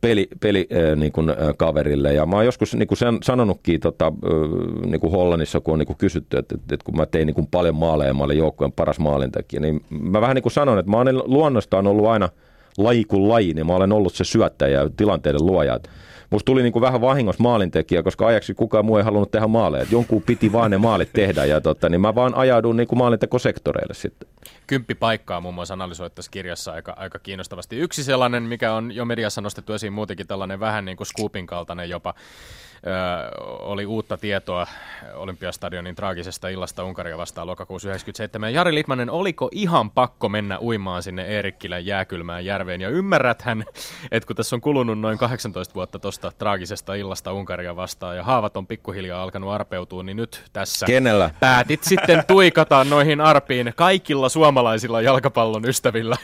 peli, 0.01 0.28
peli 0.41 0.68
äh, 0.72 0.97
niin 0.97 1.12
kuin, 1.12 1.32
kaverille. 1.57 2.12
Ja 2.12 2.26
mä 2.26 2.36
oon 2.36 2.45
joskus 2.45 2.74
niin 2.74 2.89
kuin 2.89 2.99
sen, 2.99 3.18
sanonutkin 3.22 3.80
tota, 3.80 4.07
äh, 4.07 4.91
niin 4.91 5.01
kuin 5.01 5.12
Hollannissa, 5.12 5.61
kun 5.61 5.72
on 5.72 5.78
niin 5.78 5.86
kuin 5.86 5.99
kysytty, 5.99 6.39
että, 6.39 6.55
että, 6.55 6.74
että 6.74 6.84
kun 6.84 6.97
mä 6.97 7.07
tein 7.07 7.26
niin 7.26 7.34
kuin 7.34 7.47
paljon 7.47 7.74
maaleja 7.74 8.09
ja 8.09 8.14
mä 8.14 8.24
olin 8.24 8.39
joukkueen 8.39 8.72
paras 8.72 8.99
maalintekijä, 8.99 9.61
niin 9.61 9.84
mä 9.91 10.20
vähän 10.20 10.34
niin 10.34 10.43
kuin 10.43 10.53
sanon, 10.53 10.78
että 10.78 10.91
mä 10.91 11.01
olen 11.01 11.18
luonnostaan 11.24 11.86
ollut 11.86 12.07
aina 12.07 12.28
laji 12.78 13.05
kuin 13.05 13.28
laji, 13.28 13.55
niin 13.55 13.66
mä 13.66 13.74
olen 13.74 13.93
ollut 13.93 14.14
se 14.14 14.24
syöttäjä 14.24 14.80
ja 14.80 14.91
tilanteiden 14.97 15.47
luoja. 15.47 15.74
Että 15.74 15.91
musta 16.31 16.47
tuli 16.47 16.62
niin 16.62 16.72
kuin 16.72 16.81
vähän 16.83 17.01
vahingossa 17.01 17.43
maalintekijä, 17.43 18.03
koska 18.03 18.26
ajaksi 18.26 18.55
kukaan 18.55 18.85
muu 18.85 18.97
ei 18.97 19.05
halunnut 19.05 19.31
tehdä 19.31 19.47
maaleja. 19.47 19.87
Jonkun 19.91 20.22
piti 20.22 20.53
vaan 20.53 20.70
ne 20.70 20.79
maalit 20.79 21.11
tehdä 21.12 21.45
ja 21.45 21.61
tota, 21.61 21.89
niin 21.89 22.01
mä 22.01 22.14
vaan 22.14 22.35
ajaudun 22.35 22.76
niin 22.76 22.89
kuin 22.89 22.99
maalintekosektoreille 22.99 23.95
sitten. 23.95 24.29
Kymppi 24.69 24.95
paikkaa 24.95 25.41
muun 25.41 25.55
muassa 25.55 25.75
analysoit 25.75 26.14
tässä 26.14 26.31
kirjassa 26.31 26.73
aika, 26.73 26.95
aika 26.97 27.19
kiinnostavasti. 27.19 27.77
Yksi 27.77 28.05
sellainen, 28.05 28.43
mikä 28.43 28.73
on 28.75 28.93
jo 28.93 29.05
mediassa 29.05 29.41
nostettu 29.41 29.73
esiin 29.73 29.93
muutenkin 29.93 30.27
tällainen 30.27 30.61
vähän 30.61 30.85
niin 30.85 30.97
kuin 30.97 31.07
scoopin 31.07 31.47
kaltainen 31.47 31.91
jopa, 31.91 32.14
oli 33.59 33.87
uutta 33.87 34.16
tietoa 34.16 34.66
Olympiastadionin 35.14 35.95
traagisesta 35.95 36.49
illasta 36.49 36.85
Unkaria 36.85 37.19
vastaan 37.19 37.47
lokakuussa 37.47 37.89
97. 37.89 38.55
Jari 38.55 38.75
Litmanen, 38.75 39.11
oliko 39.11 39.49
ihan 39.53 39.91
pakko 39.91 40.29
mennä 40.29 40.59
uimaan 40.61 41.03
sinne 41.03 41.23
Eerikkilän 41.23 41.87
jääkylmään 41.87 42.45
järveen? 42.45 42.81
Ja 42.81 42.89
ymmärräthän, 42.89 43.64
että 44.11 44.27
kun 44.27 44.37
tässä 44.37 44.57
on 44.57 44.61
kulunut 44.61 45.01
noin 45.01 45.19
18 45.19 45.75
vuotta 45.75 45.99
tuosta 45.99 46.33
traagisesta 46.39 46.95
illasta 46.95 47.33
Unkaria 47.33 47.77
vastaan 47.77 48.16
ja 48.16 48.25
haavat 48.25 48.57
on 48.57 48.66
pikkuhiljaa 48.66 49.23
alkanut 49.23 49.51
arpeutua, 49.51 50.03
niin 50.03 50.16
nyt 50.16 50.45
tässä 50.53 50.87
Kenellä? 50.87 51.31
päätit 51.41 51.85
sitten 51.85 52.23
tuikata 52.27 52.85
noihin 52.85 53.21
arpiin 53.21 53.73
kaikilla 53.77 54.29
suomalaisilla 54.29 54.57
jalkapallon 55.04 55.68
ystävillä, 55.68 56.16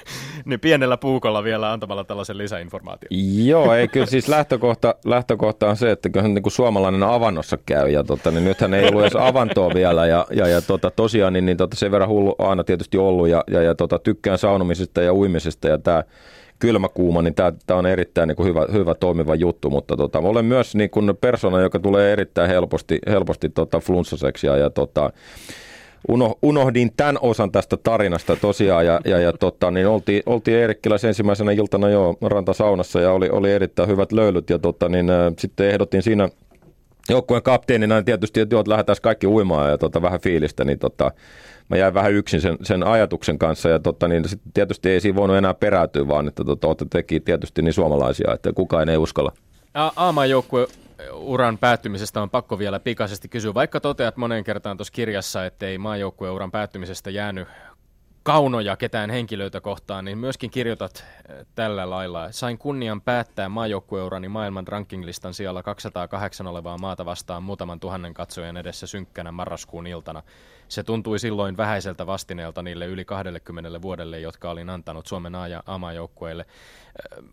niin 0.45 0.61
pienellä 0.61 0.97
puukolla 0.97 1.45
vielä 1.45 1.73
antamalla 1.73 2.05
tällaisen 2.05 2.39
lisäinformaation. 2.39 3.09
Joo, 3.47 3.75
ei 3.75 3.89
kyllä 3.89 4.07
siis 4.07 4.29
lähtökohta, 4.29 4.95
lähtökohta 5.05 5.69
on 5.69 5.77
se, 5.77 5.91
että 5.91 6.09
kyllä 6.09 6.41
kuin 6.41 6.53
suomalainen 6.53 7.03
avannossa 7.03 7.59
käy, 7.67 7.89
ja 7.89 8.05
tota, 8.05 8.31
niin 8.31 8.45
nythän 8.45 8.75
ei 8.75 8.89
ollut 8.89 9.03
edes 9.03 9.17
avantoa 9.17 9.75
vielä, 9.75 10.07
ja, 10.07 10.27
ja, 10.31 10.49
ja 10.49 10.63
tota, 10.63 10.91
tosiaan 10.91 11.33
niin, 11.33 11.47
niin 11.47 11.57
tota, 11.57 11.77
sen 11.77 11.91
verran 11.91 12.09
hullu 12.09 12.35
aina 12.39 12.65
tietysti 12.65 12.99
ollut, 12.99 13.29
ja, 13.29 13.45
ja, 13.51 13.63
ja 13.63 13.75
tota, 13.75 13.99
tykkään 13.99 14.39
saunomisesta 14.39 15.03
ja 15.03 15.15
uimisesta, 15.15 15.69
ja 15.69 15.79
tämä 15.79 16.05
kylmäkuuma, 16.59 17.23
niin 17.23 17.35
tämä 17.35 17.79
on 17.79 17.87
erittäin 17.87 18.29
niin 18.29 18.37
kuin 18.37 18.49
hyvä, 18.49 18.67
hyvä 18.73 18.95
toimiva 18.95 19.35
juttu, 19.35 19.71
mutta 19.71 19.97
tota, 19.97 20.19
olen 20.19 20.45
myös 20.45 20.75
niin 20.75 20.91
kuin 20.91 21.17
persona, 21.21 21.61
joka 21.61 21.79
tulee 21.79 22.13
erittäin 22.13 22.51
helposti, 22.51 22.99
helposti 23.07 23.49
tota, 23.49 23.81
flunssaseksi, 23.81 24.47
ja, 24.47 24.57
ja 24.57 24.71
tota, 24.71 25.11
uno, 26.09 26.35
unohdin 26.43 26.93
tämän 26.97 27.19
osan 27.21 27.53
tästä 27.53 27.77
tarinasta 27.77 28.37
tosiaan 28.37 28.87
ja, 28.87 29.01
ja, 29.05 29.19
ja 29.19 29.33
tota, 29.33 29.71
niin 29.71 29.87
oltiin, 29.87 30.23
oltiin 30.27 30.57
Eerikkiläs 30.57 31.05
ensimmäisenä 31.05 31.53
iltana 31.53 31.89
jo 31.89 32.15
rantasaunassa 32.23 33.01
ja 33.01 33.13
oli, 33.13 33.31
oli 33.31 33.53
erittäin 33.53 33.89
hyvät 33.89 34.13
löylyt 34.13 34.51
ja 34.51 34.59
tota, 34.59 34.89
niin, 34.89 35.11
ä, 35.11 35.33
sitten 35.39 35.69
ehdotin 35.69 36.03
siinä 36.03 36.29
joukkueen 37.09 37.43
kapteenina 37.43 37.95
niin 37.95 38.05
tietysti, 38.05 38.41
että 38.41 38.55
joo, 38.55 38.65
lähdetään 38.67 38.97
kaikki 39.03 39.27
uimaan 39.27 39.71
ja 39.71 39.79
tota, 39.79 40.03
vähän 40.03 40.21
fiilistä, 40.21 40.65
niin 40.65 40.79
tota, 40.79 41.13
mä 41.69 41.77
jäin 41.77 41.95
vähän 41.95 42.13
yksin 42.13 42.41
sen, 42.41 42.59
sen 42.63 42.83
ajatuksen 42.83 43.39
kanssa 43.39 43.69
ja 43.69 43.79
tota, 43.79 44.09
niin 44.09 44.29
sit 44.29 44.41
tietysti 44.55 44.91
ei 44.91 45.01
siinä 45.01 45.17
voinut 45.17 45.37
enää 45.37 45.55
peräytyä, 45.55 46.09
vaan 46.09 46.29
että 46.29 46.45
tota, 46.45 46.87
teki 46.91 47.21
tietysti 47.21 47.63
niin 47.63 47.73
suomalaisia, 47.73 48.35
että 48.35 48.53
kukaan 48.53 48.89
ei 48.89 48.97
uskalla. 48.97 49.33
A- 49.75 49.93
uran 51.13 51.59
päättymisestä 51.59 52.23
on 52.23 52.31
pakko 52.31 52.59
vielä 52.59 52.81
pikaisesti 52.81 53.29
kysyä. 53.29 53.55
Vaikka 53.55 53.81
toteat 53.81 54.17
moneen 54.17 54.45
kertaan 54.45 54.77
tuossa 54.77 54.93
kirjassa, 54.93 55.47
ettei 55.47 55.79
maajoukkueuran 55.79 56.51
päättymisestä 56.51 57.11
jäänyt 57.11 57.49
kaunoja 58.25 58.77
ketään 58.77 59.11
henkilöitä 59.11 59.61
kohtaan, 59.61 60.05
niin 60.05 60.19
myöskin 60.19 60.51
kirjoitat 60.51 61.05
eh, 61.29 61.47
tällä 61.55 61.91
lailla. 61.91 62.33
Sain 62.33 62.59
kunnian 62.59 63.01
päättää 63.01 63.49
maajoukkueurani 63.49 64.29
maailman 64.29 64.69
rankinglistan 64.69 65.35
siellä 65.35 65.63
208 65.63 66.47
olevaa 66.47 66.79
maata 66.79 67.05
vastaan 67.05 67.43
muutaman 67.43 67.81
tuhannen 67.81 68.15
katsojan 68.15 68.57
edessä 68.57 68.87
synkkänä 68.87 69.33
marraskuun 69.33 69.87
iltana. 69.87 70.23
Se 70.69 70.83
tuntui 70.83 71.19
silloin 71.19 71.57
vähäiseltä 71.57 72.07
vastineelta 72.07 72.63
niille 72.63 72.87
yli 72.87 73.05
20 73.05 73.83
vuodelle, 73.83 74.21
jotka 74.21 74.51
olin 74.51 74.71
antanut 74.71 75.07
Suomen 75.07 75.35
A- 75.35 75.49
ja 75.49 75.63
A-maajoukkueille 75.67 76.47
eh, 77.13 77.25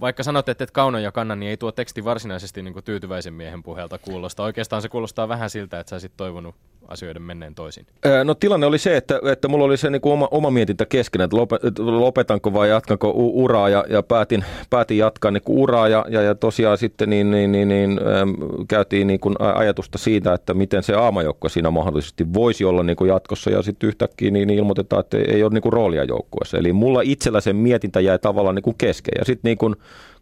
vaikka 0.00 0.22
sanot, 0.22 0.48
että 0.48 0.64
et 0.64 0.70
kauno 0.70 0.98
ja 0.98 1.12
kannan, 1.12 1.40
niin 1.40 1.50
ei 1.50 1.56
tuo 1.56 1.72
teksti 1.72 2.04
varsinaisesti 2.04 2.62
niin 2.62 2.84
tyytyväisen 2.84 3.34
miehen 3.34 3.62
puheelta 3.62 3.98
kuulosta. 3.98 4.42
Oikeastaan 4.42 4.82
se 4.82 4.88
kuulostaa 4.88 5.28
vähän 5.28 5.50
siltä, 5.50 5.80
että 5.80 5.90
sä 5.90 5.94
olisit 5.94 6.16
toivonut 6.16 6.54
asioiden 6.88 7.22
menneen 7.22 7.54
toisin? 7.54 7.86
No 8.24 8.34
tilanne 8.34 8.66
oli 8.66 8.78
se, 8.78 8.96
että, 8.96 9.20
että 9.32 9.48
mulla 9.48 9.64
oli 9.64 9.76
se 9.76 9.90
niin 9.90 10.00
kuin 10.00 10.12
oma, 10.12 10.28
oma 10.30 10.50
mietintä 10.50 10.86
kesken, 10.86 11.20
että 11.20 11.36
lopetanko 11.78 12.52
vai 12.52 12.68
jatkanko 12.68 13.12
uraa 13.14 13.68
ja, 13.68 13.84
ja 13.88 14.02
päätin, 14.02 14.44
päätin 14.70 14.98
jatkaa 14.98 15.30
niin 15.30 15.42
kuin 15.42 15.58
uraa 15.58 15.88
ja, 15.88 16.04
ja, 16.08 16.22
ja 16.22 16.34
tosiaan 16.34 16.78
sitten 16.78 17.10
niin, 17.10 17.30
niin, 17.30 17.52
niin, 17.52 17.68
niin, 17.68 18.00
ähm, 18.06 18.30
käytiin 18.68 19.06
niin 19.06 19.20
kuin 19.20 19.34
ajatusta 19.54 19.98
siitä, 19.98 20.32
että 20.32 20.54
miten 20.54 20.82
se 20.82 20.94
aamajoukko 20.94 21.48
siinä 21.48 21.70
mahdollisesti 21.70 22.34
voisi 22.34 22.64
olla 22.64 22.82
niin 22.82 22.96
kuin 22.96 23.08
jatkossa 23.08 23.50
ja 23.50 23.62
sitten 23.62 23.88
yhtäkkiä 23.88 24.30
niin, 24.30 24.48
niin 24.48 24.58
ilmoitetaan, 24.58 25.00
että 25.00 25.18
ei 25.18 25.42
ole 25.42 25.54
niin 25.54 25.62
kuin 25.62 25.72
roolia 25.72 26.04
joukkueessa. 26.04 26.58
Eli 26.58 26.72
mulla 26.72 27.00
itsellä 27.04 27.40
se 27.40 27.52
mietintä 27.52 28.00
jäi 28.00 28.18
tavallaan 28.18 28.54
niin 28.54 28.62
kuin 28.62 28.78
kesken 28.78 29.14
ja 29.18 29.24
sitten 29.24 29.48
niin 29.48 29.58
kuin 29.58 29.76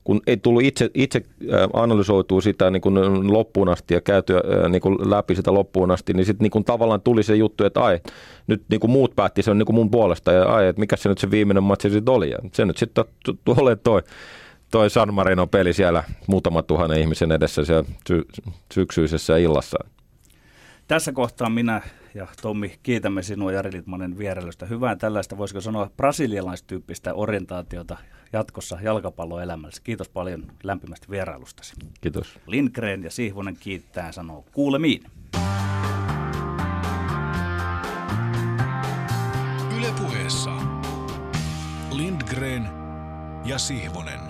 kun 0.07 0.21
ei 0.27 0.37
tullut 0.37 0.63
itse, 0.63 0.91
itse 0.95 1.23
analysoitua 1.73 2.41
sitä 2.41 2.71
niin 2.71 2.81
kuin 2.81 3.33
loppuun 3.33 3.69
asti 3.69 3.95
ja 3.95 4.01
käytyä 4.01 4.41
niin 4.69 4.81
kuin 4.81 5.11
läpi 5.11 5.35
sitä 5.37 5.55
loppuun 5.55 5.91
asti, 5.91 6.15
niin 6.15 6.27
sitten 6.27 6.49
niin 6.55 6.65
tavallaan 6.65 7.01
tuli 7.01 7.23
se 7.23 7.37
juttu, 7.37 7.65
että 7.65 7.81
ai, 7.81 8.01
nyt 8.47 8.63
niin 8.71 8.81
kuin 8.81 8.91
muut 8.91 9.17
päätti 9.17 9.43
sen 9.43 9.59
niin 9.59 9.67
kuin 9.67 9.77
mun 9.77 9.91
puolesta 9.91 10.33
ja 10.33 10.45
ai, 10.55 10.67
että 10.67 10.81
mikä 10.81 10.97
se 10.97 11.09
nyt 11.09 11.19
se 11.19 11.31
viimeinen 11.31 11.63
matsi 11.63 11.91
sitten 11.91 12.15
oli. 12.15 12.31
Ja 12.31 12.39
se 12.53 12.65
nyt 12.65 12.77
sitten 12.77 13.05
tulee 13.45 13.77
toi, 13.77 14.03
toi 14.71 14.91
San 14.91 15.15
Marino 15.15 15.47
peli 15.47 15.73
siellä 15.73 16.05
muutama 16.27 16.63
tuhannen 16.63 17.01
ihmisen 17.01 17.33
edessä 17.33 17.65
siellä 17.65 17.85
sy- 18.09 18.27
syksyisessä 18.75 19.37
illassa. 19.37 19.79
Tässä 20.89 21.12
kohtaa 21.12 21.51
minä 21.51 21.82
ja 22.14 22.26
Tommi, 22.43 22.78
kiitämme 22.82 23.22
sinua 23.22 23.53
Jari 23.53 23.72
Litmanen 23.72 24.18
vierailusta. 24.18 24.66
Hyvää 24.66 24.97
tällaista, 24.97 25.39
voisiko 25.39 25.61
sanoa, 25.61 25.91
brasilialaistyyppistä 25.97 27.14
orientaatiota 27.14 27.97
jatkossa 28.32 28.78
jalkapalloelämässä. 28.82 29.82
Kiitos 29.84 30.09
paljon 30.09 30.47
lämpimästä 30.62 31.07
vierailustasi. 31.11 31.74
Kiitos. 32.01 32.39
Lindgren 32.47 33.03
ja 33.03 33.11
Sihvonen 33.11 33.57
kiittää 33.61 34.12
sanoo 34.12 34.45
kuulemiin. 34.53 35.03
Ylepuheessa 39.78 40.51
Lindgren 41.93 42.68
ja 43.45 43.59
Sihvonen. 43.59 44.26